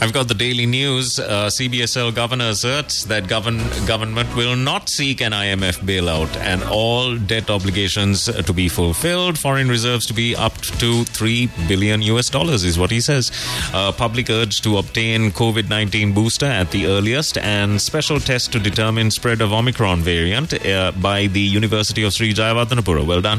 I've 0.00 0.12
got 0.12 0.28
the 0.28 0.34
daily 0.34 0.66
news. 0.66 1.18
Uh, 1.18 1.46
CBSL 1.46 2.14
governor 2.14 2.50
asserts 2.50 3.04
that 3.06 3.26
govern, 3.26 3.58
government 3.86 4.36
will 4.36 4.54
not 4.54 4.88
seek 4.88 5.20
an 5.22 5.32
IMF 5.32 5.78
bailout 5.80 6.36
and 6.36 6.62
all 6.62 7.16
debt 7.16 7.50
obligations 7.50 8.26
to 8.26 8.52
be 8.52 8.68
fulfilled. 8.68 9.38
Foreign 9.38 9.68
reserves 9.68 10.06
to 10.06 10.14
be 10.14 10.36
up 10.36 10.56
to 10.78 11.02
3 11.04 11.48
billion 11.66 12.02
US 12.02 12.28
dollars 12.28 12.62
is 12.62 12.78
what 12.78 12.90
he 12.90 13.00
says. 13.00 13.32
Uh, 13.72 13.90
public 13.90 14.30
urge 14.30 14.60
to 14.60 14.75
obtain 14.78 15.30
COVID 15.30 15.68
19 15.68 16.12
booster 16.12 16.46
at 16.46 16.70
the 16.70 16.86
earliest 16.86 17.38
and 17.38 17.80
special 17.80 18.20
test 18.20 18.52
to 18.52 18.58
determine 18.58 19.10
spread 19.10 19.40
of 19.40 19.52
Omicron 19.52 20.00
variant 20.00 20.52
uh, 20.66 20.92
by 20.92 21.26
the 21.26 21.40
University 21.40 22.02
of 22.02 22.12
Sri 22.12 22.32
Jayewardenepura. 22.32 23.06
Well 23.06 23.20
done. 23.20 23.38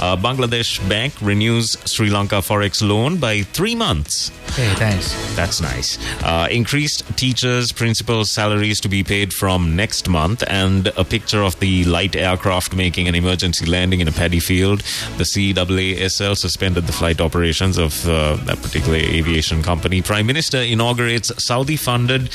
Uh, 0.00 0.16
Bangladesh 0.16 0.86
Bank 0.88 1.14
renews 1.20 1.76
Sri 1.84 2.10
Lanka 2.10 2.36
Forex 2.36 2.86
loan 2.86 3.18
by 3.18 3.42
three 3.42 3.74
months. 3.74 4.30
Hey, 4.56 4.74
thanks. 4.74 5.14
That's 5.36 5.60
nice. 5.60 5.98
Uh, 6.24 6.48
increased 6.50 7.04
teachers' 7.16 7.72
principals' 7.72 8.30
salaries 8.30 8.80
to 8.80 8.88
be 8.88 9.04
paid 9.04 9.32
from 9.32 9.76
next 9.76 10.08
month, 10.08 10.42
and 10.48 10.88
a 10.96 11.04
picture 11.04 11.42
of 11.42 11.58
the 11.60 11.84
light 11.84 12.16
aircraft 12.16 12.74
making 12.74 13.06
an 13.06 13.14
emergency 13.14 13.66
landing 13.66 14.00
in 14.00 14.08
a 14.08 14.12
paddy 14.12 14.40
field. 14.40 14.80
The 15.18 15.24
CAASL 15.24 16.36
suspended 16.36 16.86
the 16.86 16.92
flight 16.92 17.20
operations 17.20 17.78
of 17.78 18.08
uh, 18.08 18.36
that 18.46 18.60
particular 18.60 18.98
aviation 18.98 19.62
company. 19.62 20.02
Prime 20.02 20.26
Minister 20.26 20.58
inaugurates 20.72 21.32
Saudi 21.42 21.76
funded 21.76 22.30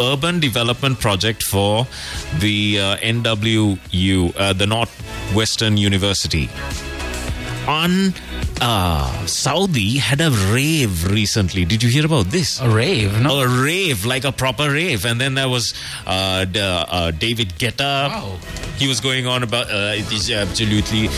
urban 0.00 0.40
development 0.40 1.00
project 1.00 1.42
for 1.42 1.86
the 2.38 2.78
uh, 2.78 2.96
NWU, 2.98 4.32
uh, 4.36 4.52
the 4.52 4.66
Northwestern 4.66 5.76
University 5.76 6.48
on 7.68 8.14
uh, 8.62 9.26
Saudi 9.26 9.98
had 9.98 10.20
a 10.22 10.30
rave 10.52 11.12
recently. 11.12 11.66
Did 11.66 11.82
you 11.82 11.90
hear 11.90 12.06
about 12.06 12.26
this? 12.26 12.60
A 12.60 12.68
rave? 12.68 13.20
No. 13.20 13.40
A 13.40 13.46
rave, 13.46 14.06
like 14.06 14.24
a 14.24 14.32
proper 14.32 14.70
rave. 14.72 15.04
And 15.04 15.20
then 15.20 15.34
there 15.34 15.48
was 15.48 15.74
uh, 16.06 16.46
the, 16.46 16.64
uh, 16.88 17.10
David 17.10 17.50
Guetta. 17.58 18.08
Wow. 18.08 18.38
He 18.78 18.88
was 18.88 19.00
going 19.00 19.26
on 19.26 19.42
about 19.42 19.66
uh, 19.66 19.92
it 19.94 20.10
is 20.10 20.30
absolutely, 20.30 21.08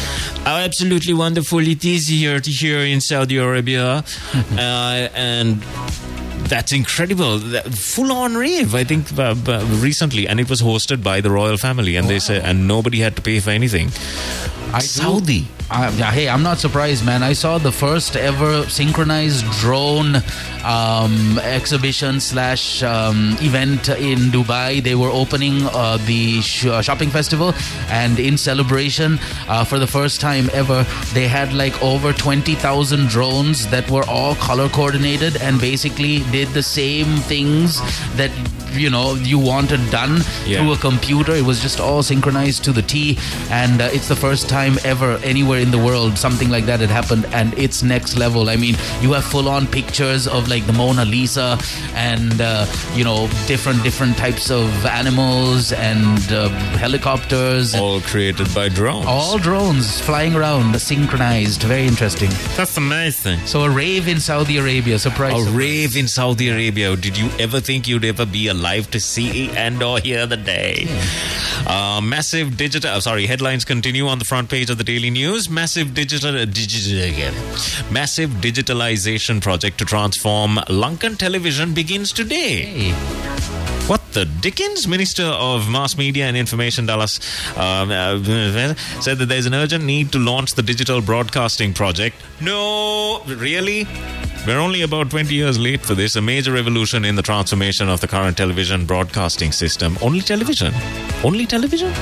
absolutely 0.45 1.15
wonderful. 1.15 1.61
It 1.61 1.85
is 1.85 2.09
here 2.09 2.41
to 2.41 2.51
here 2.51 2.81
in 2.81 3.01
Saudi 3.01 3.37
Arabia, 3.37 4.03
uh, 4.53 5.09
and 5.15 5.63
that's 6.51 6.73
incredible. 6.73 7.39
Full 7.39 8.13
on 8.13 8.37
rave, 8.37 8.75
I 8.75 8.85
think, 8.85 9.19
uh, 9.19 9.35
recently, 9.81 10.29
and 10.29 10.39
it 10.39 10.51
was 10.51 10.61
hosted 10.61 11.03
by 11.03 11.21
the 11.23 11.31
royal 11.31 11.57
family, 11.57 11.97
and 11.97 12.07
wow. 12.07 12.13
they 12.13 12.19
said, 12.19 12.45
and 12.45 12.69
nobody 12.69 12.99
had 13.01 13.17
to 13.17 13.23
pay 13.23 13.41
for 13.41 13.51
anything. 13.51 13.87
I 14.75 14.81
Saudi. 14.81 15.47
Uh, 15.71 15.89
hey, 16.11 16.29
I'm 16.29 16.43
not 16.43 16.59
surprised, 16.59 17.07
man. 17.07 17.23
I 17.23 17.33
saw 17.33 17.57
the 17.57 17.71
first 17.71 18.17
ever 18.17 18.69
synchronized 18.69 19.49
drone 19.61 20.17
um, 20.65 21.39
exhibition 21.39 22.19
slash 22.19 22.83
um, 22.83 23.37
event 23.41 23.89
in 23.89 24.19
Dubai. 24.33 24.83
They 24.83 24.97
were 24.97 25.11
opening 25.11 25.63
uh, 25.67 25.99
the 26.07 26.41
sh- 26.41 26.67
uh, 26.67 26.83
shopping 26.83 27.09
festival, 27.09 27.55
and 27.89 28.19
in 28.19 28.37
celebration, 28.37 29.21
uh, 29.47 29.63
for 29.63 29.79
the 29.79 29.87
first 29.87 30.21
time 30.21 30.51
ever, 30.53 30.83
they 31.15 31.29
had 31.29 31.53
like 31.53 31.81
over 31.85 32.13
20,000 32.13 33.07
drones 33.07 33.69
that 33.69 33.89
were 33.89 34.05
all 34.09 34.35
color 34.35 34.69
coordinated 34.71 35.41
and 35.41 35.61
basically 35.61 36.25
did 36.33 36.49
the 36.49 36.65
same 36.65 37.07
things 37.19 37.81
that 38.17 38.33
you 38.73 38.91
know 38.91 39.15
you 39.15 39.39
wanted 39.39 39.81
done 39.91 40.21
yeah. 40.45 40.59
through 40.59 40.73
a 40.73 40.77
computer. 40.77 41.33
It 41.33 41.45
was 41.45 41.61
just 41.61 41.81
all 41.81 42.03
synchronized 42.03 42.65
to 42.65 42.73
the 42.73 42.83
T, 42.83 43.19
and 43.51 43.81
uh, 43.81 43.91
it's 43.93 44.09
the 44.09 44.17
first 44.17 44.49
time 44.49 44.77
ever 44.85 45.17
anywhere 45.23 45.60
in 45.61 45.71
the 45.71 45.79
world 45.79 46.17
something 46.19 46.49
like 46.51 46.65
that 46.67 46.81
had 46.81 46.91
happened 46.91 47.27
and 47.33 47.57
it's 47.59 47.83
next 47.83 48.17
level. 48.17 48.49
I 48.49 48.57
mean 48.57 48.75
you 49.01 49.13
have 49.13 49.25
full 49.25 49.49
on 49.49 49.67
pictures 49.67 50.27
of 50.27 50.49
like 50.49 50.67
the 50.67 50.73
mona 50.73 51.05
lisa 51.05 51.59
and 51.95 52.41
uh, 52.41 52.67
you 52.95 53.05
know 53.05 53.29
different 53.47 53.83
different 53.83 54.17
types 54.17 54.51
of 54.51 54.65
animals 54.87 55.73
and 55.73 56.33
uh, 56.33 56.49
helicopters. 56.79 57.75
All 57.75 58.01
created 58.01 58.53
by 58.55 58.69
drones. 58.69 59.07
All 59.07 59.39
drones 59.39 60.01
flying 60.01 60.35
around 60.35 60.79
synchronized. 60.81 61.63
Very 61.63 61.87
interesting. 61.87 62.31
That's 62.57 62.77
amazing. 62.77 63.39
So 63.47 63.63
a 63.63 63.71
rave 63.71 64.09
in 64.09 64.21
saudi 64.21 64.57
arabia 64.59 64.99
surprise 64.99 65.35
a 65.35 65.39
surprise. 65.39 65.55
rave 65.55 65.97
in 65.97 66.09
saudi 66.09 66.49
arabia. 66.49 66.97
Did 66.97 67.17
you 67.19 67.29
ever 67.39 67.61
think 67.61 67.87
you'd 67.89 68.05
ever 68.05 68.27
be 68.27 68.49
alive 68.49 68.91
to 68.93 69.01
see 69.01 69.51
and 69.51 69.83
or 69.83 69.99
hear 69.99 70.27
the 70.27 70.37
day? 70.37 70.87
Yeah. 70.87 71.03
uh, 71.67 72.01
massive 72.01 72.57
digital 72.57 72.91
uh, 72.91 73.01
sorry 73.01 73.27
headlines 73.27 73.65
continue 73.65 74.07
on 74.07 74.19
the 74.19 74.25
front 74.25 74.49
page 74.49 74.71
of 74.71 74.79
the 74.79 74.85
daily 74.85 75.11
news 75.11 75.49
massive 75.51 75.95
digital, 75.95 76.37
uh, 76.37 76.45
digital 76.45 77.03
again. 77.03 77.35
Massive 77.93 78.31
digitalization 78.41 79.41
project 79.43 79.79
to 79.79 79.85
transform 79.85 80.57
Lankan 80.69 81.17
television 81.19 81.75
begins 81.75 82.13
today. 82.13 82.93
What 83.87 84.01
the 84.13 84.25
Dickens? 84.25 84.87
Minister 84.87 85.25
of 85.25 85.69
Mass 85.69 85.99
Media 85.99 86.27
and 86.27 86.37
Information 86.37 86.87
Dullas 86.87 87.19
um, 87.59 87.91
uh, 87.91 88.75
said 89.01 89.19
that 89.19 89.27
there's 89.27 89.47
an 89.47 89.55
urgent 89.55 89.85
need 89.85 90.13
to 90.13 90.19
launch 90.19 90.55
the 90.55 90.63
digital 90.63 91.01
broadcasting 91.01 91.75
project. 91.75 92.17
No, 92.41 93.21
really? 93.27 93.89
We're 94.47 94.59
only 94.59 94.83
about 94.83 95.11
20 95.11 95.35
years 95.35 95.59
late 95.59 95.81
for 95.81 95.95
this. 95.95 96.17
A 96.17 96.23
major 96.23 96.53
revolution 96.53 97.05
in 97.05 97.17
the 97.17 97.23
transformation 97.23 97.89
of 97.89 98.01
the 98.01 98.09
current 98.09 98.37
television 98.37 98.87
broadcasting 98.87 99.53
system. 99.53 99.99
Only 100.01 100.21
television? 100.21 100.73
Only 101.25 101.45
television? 101.45 101.93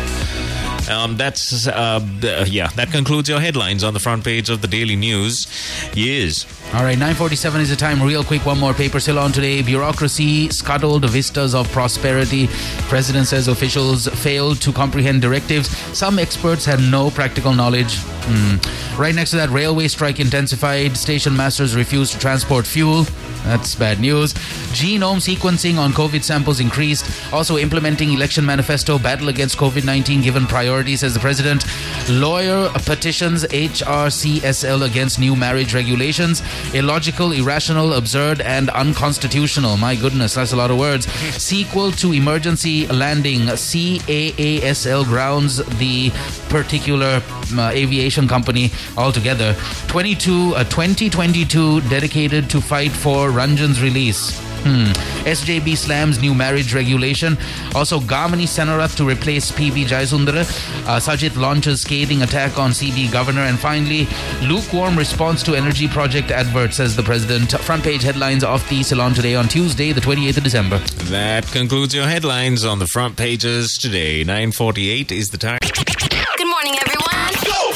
Um, 0.89 1.17
that's 1.17 1.67
uh, 1.67 2.05
yeah. 2.49 2.69
That 2.77 2.91
concludes 2.91 3.29
your 3.29 3.41
headlines 3.41 3.85
on 3.85 3.95
the 3.95 4.01
front 4.01 4.25
page 4.25 4.49
of 4.51 4.63
the 4.63 4.69
Daily 4.69 4.97
News. 4.97 5.47
Yes. 5.95 6.47
All 6.75 6.83
right, 6.83 6.99
9:47 6.99 7.61
is 7.61 7.71
the 7.71 7.77
time. 7.77 8.03
Real 8.03 8.25
quick, 8.25 8.45
one 8.45 8.59
more 8.59 8.75
paper 8.75 9.01
still 9.01 9.19
on 9.19 9.33
today. 9.33 9.63
Bureaucracy 9.63 10.51
scuttled 10.51 11.05
vistas 11.09 11.55
of 11.55 11.71
prosperity. 11.73 12.49
President 12.89 13.27
says 13.27 13.49
officials 13.49 14.07
failed 14.09 14.61
to 14.63 14.73
comprehend 14.73 15.23
directives. 15.23 15.69
Some 15.97 16.19
experts 16.19 16.65
had 16.65 16.81
no 16.81 17.11
practical 17.11 17.55
knowledge. 17.55 17.97
Mm. 18.29 18.99
Right 18.99 19.15
next 19.15 19.31
to 19.31 19.37
that, 19.37 19.49
railway 19.49 19.89
strike 19.89 20.21
intensified. 20.21 20.97
Station 20.97 21.35
masters 21.35 21.75
refused 21.75 22.13
to 22.13 22.19
transport 22.19 22.67
fuel. 22.67 23.07
That's 23.45 23.75
bad 23.75 24.01
news. 24.01 24.35
Genome 24.75 25.21
sequencing 25.25 25.79
on 25.79 25.93
COVID 25.93 26.23
samples 26.23 26.61
increased. 26.61 27.07
Also 27.33 27.57
implementing 27.57 28.13
election 28.13 28.45
manifesto, 28.45 28.99
battle 28.99 29.29
against 29.29 29.57
COVID 29.57 29.85
19 29.87 30.21
given 30.21 30.47
priority, 30.47 30.78
says 30.97 31.15
the 31.15 31.21
president. 31.21 31.65
Lawyer 32.09 32.71
petitions 32.87 33.45
HRCSL 33.45 34.87
against 34.87 35.19
new 35.19 35.35
marriage 35.35 35.75
regulations. 35.75 36.43
Illogical, 36.73 37.33
irrational, 37.33 37.95
absurd, 37.95 38.41
and 38.41 38.71
unconstitutional. 38.71 39.77
My 39.77 39.95
goodness, 39.97 40.35
that's 40.35 40.53
a 40.53 40.57
lot 40.57 40.71
of 40.71 40.79
words. 40.79 41.07
Sequel 41.37 41.91
to 41.93 42.13
emergency 42.13 42.87
landing. 42.87 43.41
CAASL 43.41 45.05
grounds 45.05 45.57
the 45.79 46.11
particular 46.49 47.21
uh, 47.57 47.71
aviation 47.75 48.29
company 48.29 48.71
altogether. 48.97 49.55
22, 49.89 50.55
uh, 50.55 50.65
2022 50.65 51.81
dedicated 51.83 52.49
to 52.51 52.61
fight 52.61 52.93
for 52.93 53.31
Ranjan's 53.31 53.83
release. 53.83 54.48
Hmm. 54.69 54.93
SJB 55.25 55.79
slams 55.79 56.21
new 56.21 56.35
marriage 56.35 56.75
regulation. 56.75 57.39
Also, 57.75 58.01
Gamini 58.01 58.47
Senarath 58.47 58.97
to 58.99 59.09
replace 59.09 59.51
PB 59.51 59.87
Jayasundara. 59.87 60.43
Uh, 60.87 61.01
Sajith 61.01 61.37
launches 61.37 61.81
scathing 61.81 62.21
attack 62.23 62.59
on 62.59 62.73
CB 62.73 63.11
governor. 63.11 63.41
And 63.43 63.59
finally, 63.59 64.07
lukewarm 64.43 64.97
response 64.97 65.43
to 65.45 65.55
energy 65.55 65.89
project 65.89 66.31
advert, 66.31 66.75
says 66.75 66.95
the 66.95 67.03
president. 67.03 67.53
Front 67.63 67.83
page 67.83 68.03
headlines 68.03 68.45
of 68.45 68.69
the 68.69 68.83
Ceylon 68.83 69.15
today 69.15 69.35
on 69.35 69.49
Tuesday, 69.49 69.93
the 69.93 70.03
28th 70.03 70.37
of 70.37 70.45
December. 70.45 70.79
That 71.09 71.47
concludes 71.47 71.95
your 71.95 72.07
headlines 72.07 72.67
on 72.67 72.79
the 72.79 72.87
front 72.87 73.17
pages 73.17 73.79
today. 73.79 74.23
9.48 74.23 75.13
is 75.13 75.31
the 75.31 75.39
time. 75.39 75.59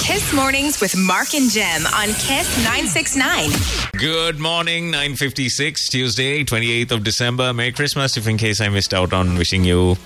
Kiss 0.02 0.32
Mornings 0.34 0.80
with 0.80 0.96
Mark 0.96 1.32
and 1.32 1.48
Jem 1.48 1.86
on 1.86 2.08
Kiss 2.08 2.58
969. 2.64 3.50
Good 3.96 4.40
morning, 4.40 4.90
956, 4.90 5.88
Tuesday, 5.88 6.42
28th 6.44 6.90
of 6.90 7.04
December. 7.04 7.52
Merry 7.52 7.70
Christmas, 7.70 8.16
if 8.16 8.26
in 8.26 8.36
case 8.36 8.60
I 8.60 8.68
missed 8.68 8.92
out 8.92 9.12
on 9.12 9.36
wishing 9.38 9.62
you. 9.62 9.96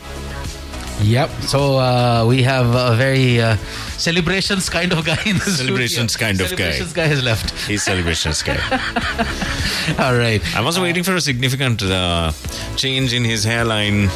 Yep. 1.01 1.31
So 1.43 1.79
uh, 1.79 2.27
we 2.29 2.43
have 2.43 2.67
a 2.75 2.95
very 2.97 3.41
uh, 3.41 3.57
celebrations 3.97 4.69
kind 4.69 4.93
of 4.93 5.05
guy 5.07 5.19
in 5.25 5.37
the 5.39 5.45
Celebrations 5.45 6.13
studio. 6.13 6.27
kind 6.29 6.41
of 6.43 6.51
guy. 6.51 6.57
Celebrations 6.57 6.93
guy 6.93 7.07
has 7.07 7.23
left. 7.25 7.51
He's 7.67 7.83
celebrations 7.83 8.43
guy. 8.43 8.59
All 9.99 10.15
right. 10.17 10.43
I 10.55 10.61
was 10.61 10.79
waiting 10.79 11.05
for 11.05 11.15
a 11.15 11.21
significant 11.23 11.83
uh, 11.83 12.33
change 12.77 13.15
in 13.15 13.25
his 13.25 13.45
hairline. 13.45 14.11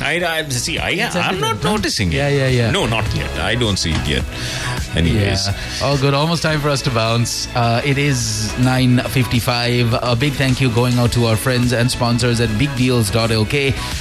I, 0.00 0.38
I 0.38 0.48
see. 0.48 0.78
I, 0.78 0.90
I'm 1.14 1.40
not 1.40 1.62
noticing 1.62 2.08
it. 2.08 2.16
Yeah, 2.16 2.28
yeah, 2.28 2.48
yeah. 2.48 2.70
No, 2.70 2.86
not 2.86 3.04
yet. 3.14 3.30
I 3.38 3.54
don't 3.54 3.78
see 3.78 3.92
it 3.92 4.06
yet. 4.08 4.24
Anyways, 4.96 5.46
Yeah. 5.46 5.84
All 5.86 5.98
good. 5.98 6.14
Almost 6.14 6.42
time 6.42 6.60
for 6.60 6.70
us 6.70 6.80
to 6.82 6.90
bounce. 6.90 7.48
Uh, 7.54 7.82
it 7.84 7.98
is 7.98 8.50
9.55. 8.58 9.98
A 10.02 10.16
big 10.16 10.32
thank 10.32 10.60
you 10.60 10.70
going 10.70 10.98
out 10.98 11.12
to 11.12 11.26
our 11.26 11.36
friends 11.36 11.72
and 11.72 11.90
sponsors 11.90 12.40
at 12.40 12.48
bigdeals.lk. 12.50 13.54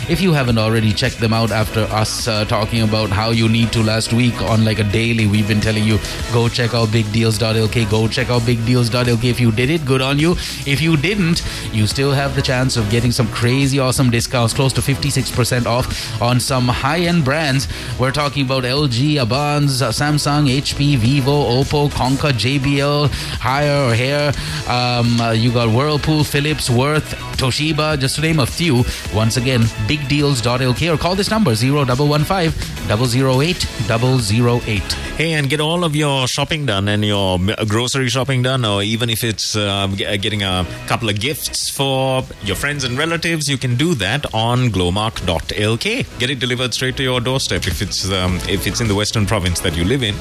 If 0.10 0.22
you 0.22 0.32
haven't 0.34 0.58
already 0.58 0.94
checked 0.94 1.20
them 1.20 1.34
out 1.34 1.52
after 1.52 1.82
us 1.92 2.28
uh, 2.28 2.46
talking 2.46 2.82
about 2.82 3.10
how 3.10 3.32
you 3.32 3.50
need 3.50 3.72
to 3.74 3.84
last 3.84 4.14
week 4.14 4.42
on 4.44 4.64
like 4.64 4.80
a 4.80 4.84
daily, 4.86 5.28
we've 5.28 5.48
been 5.48 5.60
telling 5.62 5.84
you, 5.84 5.98
go 6.32 6.48
check 6.48 6.74
out 6.74 6.88
bigdeals.lk. 6.90 7.90
Go 7.92 8.08
check 8.08 8.30
out 8.30 8.44
bigdeals.lk. 8.44 9.24
If 9.24 9.40
you 9.40 9.52
did 9.52 9.70
it, 9.70 9.84
good 9.86 10.02
on 10.02 10.18
you. 10.18 10.32
If 10.66 10.82
you 10.82 10.96
didn't, 10.96 11.42
you 11.74 11.88
still 11.88 12.12
have 12.14 12.36
the 12.36 12.42
chance 12.42 12.78
of 12.78 12.90
getting 12.90 13.12
some 13.12 13.28
crazy 13.30 13.80
awesome 13.80 14.10
discounts, 14.10 14.54
close 14.54 14.72
to 14.74 14.82
56% 14.82 15.66
off 15.66 16.22
on 16.22 16.40
some 16.40 16.68
high-end 16.70 17.26
brands. 17.26 17.68
We're 18.00 18.12
talking 18.12 18.46
about 18.46 18.64
LG, 18.64 19.22
Abans, 19.22 19.82
Samsung, 19.82 20.48
HP, 20.50 20.85
Vivo, 20.94 21.38
Oppo, 21.58 21.90
Konka, 21.90 22.32
JBL, 22.32 23.10
Higher 23.40 23.90
or 23.90 23.96
Hair. 23.96 24.32
Um, 24.68 25.20
uh, 25.20 25.32
you 25.32 25.52
got 25.52 25.70
Whirlpool, 25.70 26.24
Philips, 26.24 26.70
Worth, 26.70 27.16
Toshiba, 27.38 28.00
just 28.00 28.16
to 28.16 28.22
name 28.22 28.40
a 28.40 28.46
few. 28.46 28.84
Once 29.14 29.38
again, 29.38 29.62
bigdeals.lk 29.90 30.94
or 30.94 30.98
call 30.98 31.16
this 31.16 31.30
number 31.32 31.56
0115 31.56 32.52
008 32.88 33.66
008. 33.90 35.06
Hey, 35.18 35.34
and 35.34 35.50
get 35.50 35.62
all 35.62 35.86
of 35.86 35.96
your 35.96 36.28
shopping 36.28 36.66
done 36.66 36.90
and 36.90 37.04
your 37.06 37.40
grocery 37.68 38.10
shopping 38.10 38.42
done, 38.44 38.66
or 38.66 38.84
even 38.84 39.10
if 39.10 39.24
it's 39.24 39.56
uh, 39.56 39.88
uh, 39.88 40.18
getting 40.18 40.44
a 40.44 40.66
couple 40.88 41.08
of 41.08 41.20
gifts 41.20 41.70
for 41.70 42.24
your 42.44 42.58
friends 42.58 42.84
and 42.84 42.98
relatives, 42.98 43.50
you 43.50 43.58
can 43.58 43.76
do 43.76 43.96
that 43.96 44.26
on 44.34 44.70
glomark.lk. 44.70 46.20
Get 46.20 46.30
it 46.30 46.40
delivered 46.40 46.74
straight 46.74 46.98
to 46.98 47.04
your 47.04 47.22
doorstep 47.22 47.66
if 47.66 47.82
it's 47.82 48.12
um, 48.12 48.36
if 48.50 48.68
it's 48.68 48.82
in 48.82 48.90
the 48.90 48.96
Western 48.96 49.26
Province 49.26 49.62
that 49.62 49.76
you 49.78 49.86
live 49.86 50.04
in. 50.04 50.16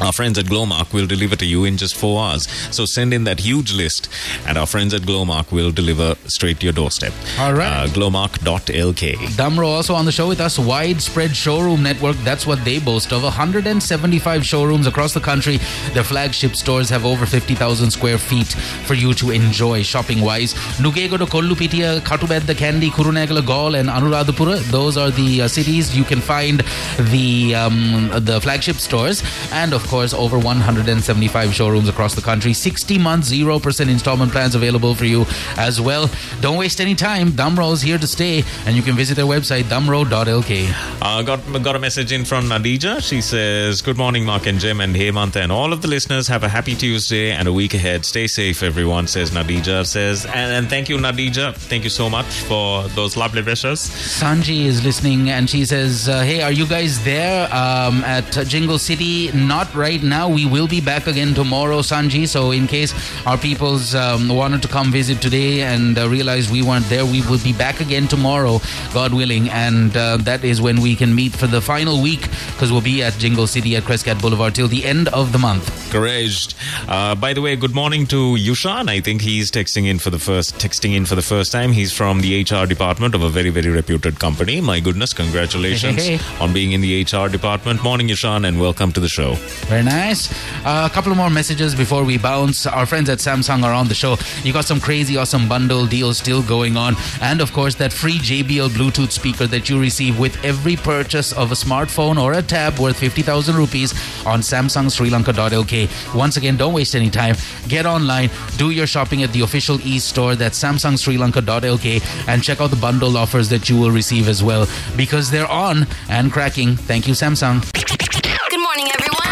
Our 0.00 0.12
friends 0.12 0.38
at 0.38 0.46
Glomark 0.46 0.92
will 0.92 1.06
deliver 1.06 1.36
to 1.36 1.46
you 1.46 1.64
in 1.64 1.76
just 1.76 1.94
four 1.96 2.22
hours. 2.22 2.48
So 2.74 2.84
send 2.84 3.14
in 3.14 3.24
that 3.24 3.40
huge 3.40 3.72
list, 3.72 4.08
and 4.46 4.58
our 4.58 4.66
friends 4.66 4.92
at 4.92 5.02
Glomark 5.02 5.52
will 5.52 5.70
deliver 5.70 6.16
straight 6.26 6.60
to 6.60 6.66
your 6.66 6.72
doorstep. 6.72 7.12
All 7.38 7.52
right. 7.54 7.84
Uh, 7.84 7.86
glomark.lk. 7.88 9.14
Damro 9.36 9.66
also 9.66 9.94
on 9.94 10.04
the 10.04 10.12
show 10.12 10.28
with 10.28 10.40
us. 10.40 10.58
Widespread 10.58 11.34
showroom 11.36 11.82
network. 11.82 12.16
That's 12.18 12.46
what 12.46 12.64
they 12.64 12.78
boast 12.80 13.12
of. 13.12 13.22
175 13.22 14.44
showrooms 14.44 14.86
across 14.86 15.14
the 15.14 15.20
country. 15.20 15.58
Their 15.92 16.04
flagship 16.04 16.56
stores 16.56 16.88
have 16.90 17.04
over 17.06 17.24
50,000 17.26 17.90
square 17.90 18.18
feet 18.18 18.48
for 18.86 18.94
you 18.94 19.14
to 19.14 19.30
enjoy 19.30 19.82
shopping 19.82 20.20
wise. 20.20 20.54
Nugegoda, 20.78 21.26
Kollupitiya, 21.26 22.00
Katubedda, 22.00 22.54
Kandy, 22.54 22.90
Kurunegala, 22.90 23.46
Galle, 23.46 23.76
and 23.76 23.88
Anuradhapura. 23.88 24.60
Those 24.70 24.96
are 24.96 25.10
the 25.10 25.42
uh, 25.42 25.48
cities 25.48 25.96
you 25.96 26.04
can 26.04 26.20
find 26.20 26.60
the 26.98 27.54
um, 27.54 28.10
the 28.24 28.40
flagship 28.40 28.76
stores. 28.76 29.22
And 29.52 29.72
of 29.72 29.83
course, 29.86 30.12
over 30.14 30.38
175 30.38 31.54
showrooms 31.54 31.88
across 31.88 32.14
the 32.14 32.20
country. 32.22 32.52
60 32.52 32.98
months, 32.98 33.30
0% 33.30 33.88
installment 33.88 34.32
plans 34.32 34.54
available 34.54 34.94
for 34.94 35.04
you 35.04 35.24
as 35.56 35.80
well. 35.80 36.10
Don't 36.40 36.56
waste 36.56 36.80
any 36.80 36.94
time. 36.94 37.30
Damro 37.30 37.72
is 37.72 37.82
here 37.82 37.98
to 37.98 38.06
stay, 38.06 38.42
and 38.66 38.76
you 38.76 38.82
can 38.82 38.94
visit 38.94 39.14
their 39.14 39.26
website, 39.26 39.64
damro.lk. 39.64 40.74
Uh, 41.02 41.22
got 41.22 41.40
got 41.62 41.76
a 41.76 41.78
message 41.78 42.12
in 42.12 42.24
from 42.24 42.44
Nadija. 42.46 43.02
She 43.02 43.20
says, 43.20 43.82
"Good 43.82 43.96
morning, 43.96 44.24
Mark 44.24 44.46
and 44.46 44.58
Jim 44.58 44.80
and 44.80 44.94
Hemant 44.94 45.36
and 45.36 45.50
all 45.52 45.72
of 45.72 45.82
the 45.82 45.88
listeners. 45.88 46.28
Have 46.28 46.44
a 46.44 46.48
happy 46.48 46.74
Tuesday 46.74 47.30
and 47.30 47.48
a 47.48 47.52
week 47.52 47.74
ahead. 47.74 48.04
Stay 48.04 48.26
safe, 48.26 48.62
everyone." 48.62 49.06
Says 49.06 49.30
Nadija. 49.30 49.86
Says, 49.86 50.24
and, 50.26 50.52
and 50.52 50.68
thank 50.68 50.88
you, 50.88 50.96
Nadija. 50.96 51.54
Thank 51.54 51.84
you 51.84 51.90
so 51.90 52.08
much 52.08 52.26
for 52.26 52.84
those 52.88 53.16
lovely 53.16 53.42
wishes. 53.42 53.80
Sanji 53.80 54.66
is 54.66 54.84
listening 54.84 55.30
and 55.30 55.48
she 55.48 55.64
says, 55.64 56.08
uh, 56.08 56.22
Hey, 56.22 56.42
are 56.42 56.52
you 56.52 56.66
guys 56.66 57.02
there 57.04 57.52
um, 57.54 58.02
at 58.04 58.30
Jingle 58.46 58.78
City? 58.78 59.30
Not 59.32 59.73
right 59.74 60.02
now. 60.02 60.28
We 60.28 60.46
will 60.46 60.68
be 60.68 60.80
back 60.80 61.06
again 61.06 61.34
tomorrow, 61.34 61.80
Sanji. 61.80 62.28
So, 62.28 62.50
in 62.50 62.66
case 62.66 62.94
our 63.26 63.36
peoples 63.36 63.94
um, 63.94 64.28
wanted 64.28 64.62
to 64.62 64.68
come 64.68 64.90
visit 64.92 65.20
today 65.20 65.62
and 65.62 65.98
uh, 65.98 66.08
realized 66.08 66.50
we 66.50 66.62
weren't 66.62 66.88
there, 66.88 67.04
we 67.04 67.20
will 67.22 67.42
be 67.42 67.52
back 67.52 67.80
again 67.80 68.08
tomorrow, 68.08 68.60
God 68.92 69.12
willing. 69.12 69.48
And 69.50 69.96
uh, 69.96 70.18
that 70.18 70.44
is 70.44 70.60
when 70.60 70.80
we 70.80 70.96
can 70.96 71.14
meet 71.14 71.32
for 71.32 71.46
the 71.46 71.60
final 71.60 72.02
week 72.02 72.22
because 72.52 72.72
we'll 72.72 72.80
be 72.80 73.02
at 73.02 73.14
Jingle 73.14 73.46
City 73.46 73.76
at 73.76 73.82
Crescat 73.84 74.20
Boulevard 74.20 74.54
till 74.54 74.68
the 74.68 74.84
end 74.84 75.08
of 75.08 75.32
the 75.32 75.38
month. 75.38 75.90
Correct. 75.90 76.54
Uh, 76.88 77.14
by 77.14 77.32
the 77.32 77.40
way, 77.40 77.56
good 77.56 77.74
morning 77.74 78.06
to 78.06 78.34
Yushan. 78.36 78.88
I 78.88 79.00
think 79.00 79.20
he's 79.20 79.50
texting 79.50 79.86
in 79.86 79.98
for 79.98 80.10
the 80.10 80.18
first 80.18 80.56
texting 80.58 80.94
in 80.94 81.06
for 81.06 81.14
the 81.14 81.22
first 81.22 81.52
time. 81.52 81.72
He's 81.72 81.92
from 81.92 82.20
the 82.20 82.42
HR 82.42 82.66
department 82.66 83.14
of 83.14 83.22
a 83.22 83.28
very 83.28 83.50
very 83.50 83.70
reputed 83.70 84.18
company. 84.20 84.60
My 84.60 84.80
goodness, 84.80 85.12
congratulations 85.12 86.22
on 86.40 86.52
being 86.52 86.72
in 86.72 86.80
the 86.80 87.02
HR 87.02 87.28
department. 87.28 87.82
Morning, 87.82 88.08
Yushan, 88.08 88.46
and 88.46 88.60
welcome 88.60 88.92
to 88.92 89.00
the 89.00 89.08
show. 89.08 89.36
Very 89.66 89.82
nice. 89.82 90.30
Uh, 90.64 90.88
a 90.90 90.94
couple 90.94 91.14
more 91.14 91.30
messages 91.30 91.74
before 91.74 92.04
we 92.04 92.18
bounce. 92.18 92.66
Our 92.66 92.86
friends 92.86 93.08
at 93.08 93.18
Samsung 93.18 93.62
are 93.64 93.72
on 93.72 93.88
the 93.88 93.94
show. 93.94 94.16
You 94.42 94.52
got 94.52 94.66
some 94.66 94.78
crazy, 94.80 95.16
awesome 95.16 95.48
bundle 95.48 95.86
deals 95.86 96.18
still 96.18 96.42
going 96.42 96.76
on. 96.76 96.96
And 97.20 97.40
of 97.40 97.52
course, 97.52 97.74
that 97.76 97.92
free 97.92 98.18
JBL 98.18 98.68
Bluetooth 98.70 99.10
speaker 99.10 99.46
that 99.46 99.68
you 99.68 99.80
receive 99.80 100.18
with 100.18 100.42
every 100.44 100.76
purchase 100.76 101.32
of 101.32 101.50
a 101.50 101.54
smartphone 101.54 102.20
or 102.20 102.34
a 102.34 102.42
tab 102.42 102.78
worth 102.78 102.98
50,000 102.98 103.56
rupees 103.56 103.92
on 104.26 104.40
Samsung 104.40 104.90
Sri 104.94 105.10
Lanka.lk. 105.10 106.14
Once 106.14 106.36
again, 106.36 106.56
don't 106.56 106.74
waste 106.74 106.94
any 106.94 107.10
time. 107.10 107.34
Get 107.68 107.86
online, 107.86 108.30
do 108.56 108.70
your 108.70 108.86
shopping 108.86 109.22
at 109.22 109.32
the 109.32 109.40
official 109.40 109.80
e 109.86 109.98
store 109.98 110.34
that's 110.36 110.62
Samsung 110.62 110.98
Sri 110.98 111.16
Lanka.lk 111.16 112.28
and 112.28 112.42
check 112.42 112.60
out 112.60 112.70
the 112.70 112.76
bundle 112.76 113.16
offers 113.16 113.48
that 113.48 113.68
you 113.68 113.78
will 113.78 113.90
receive 113.90 114.28
as 114.28 114.42
well 114.42 114.68
because 114.96 115.30
they're 115.30 115.50
on 115.50 115.86
and 116.08 116.32
cracking. 116.32 116.76
Thank 116.76 117.08
you, 117.08 117.14
Samsung. 117.14 118.23
Good 118.50 118.60
morning, 118.60 118.86
everyone. 118.94 119.24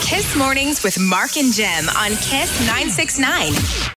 Kiss 0.00 0.34
Mornings 0.36 0.82
with 0.82 0.98
Mark 0.98 1.36
and 1.36 1.52
Jem 1.52 1.88
on 1.90 2.10
Kiss 2.16 2.60
969. 2.66 3.94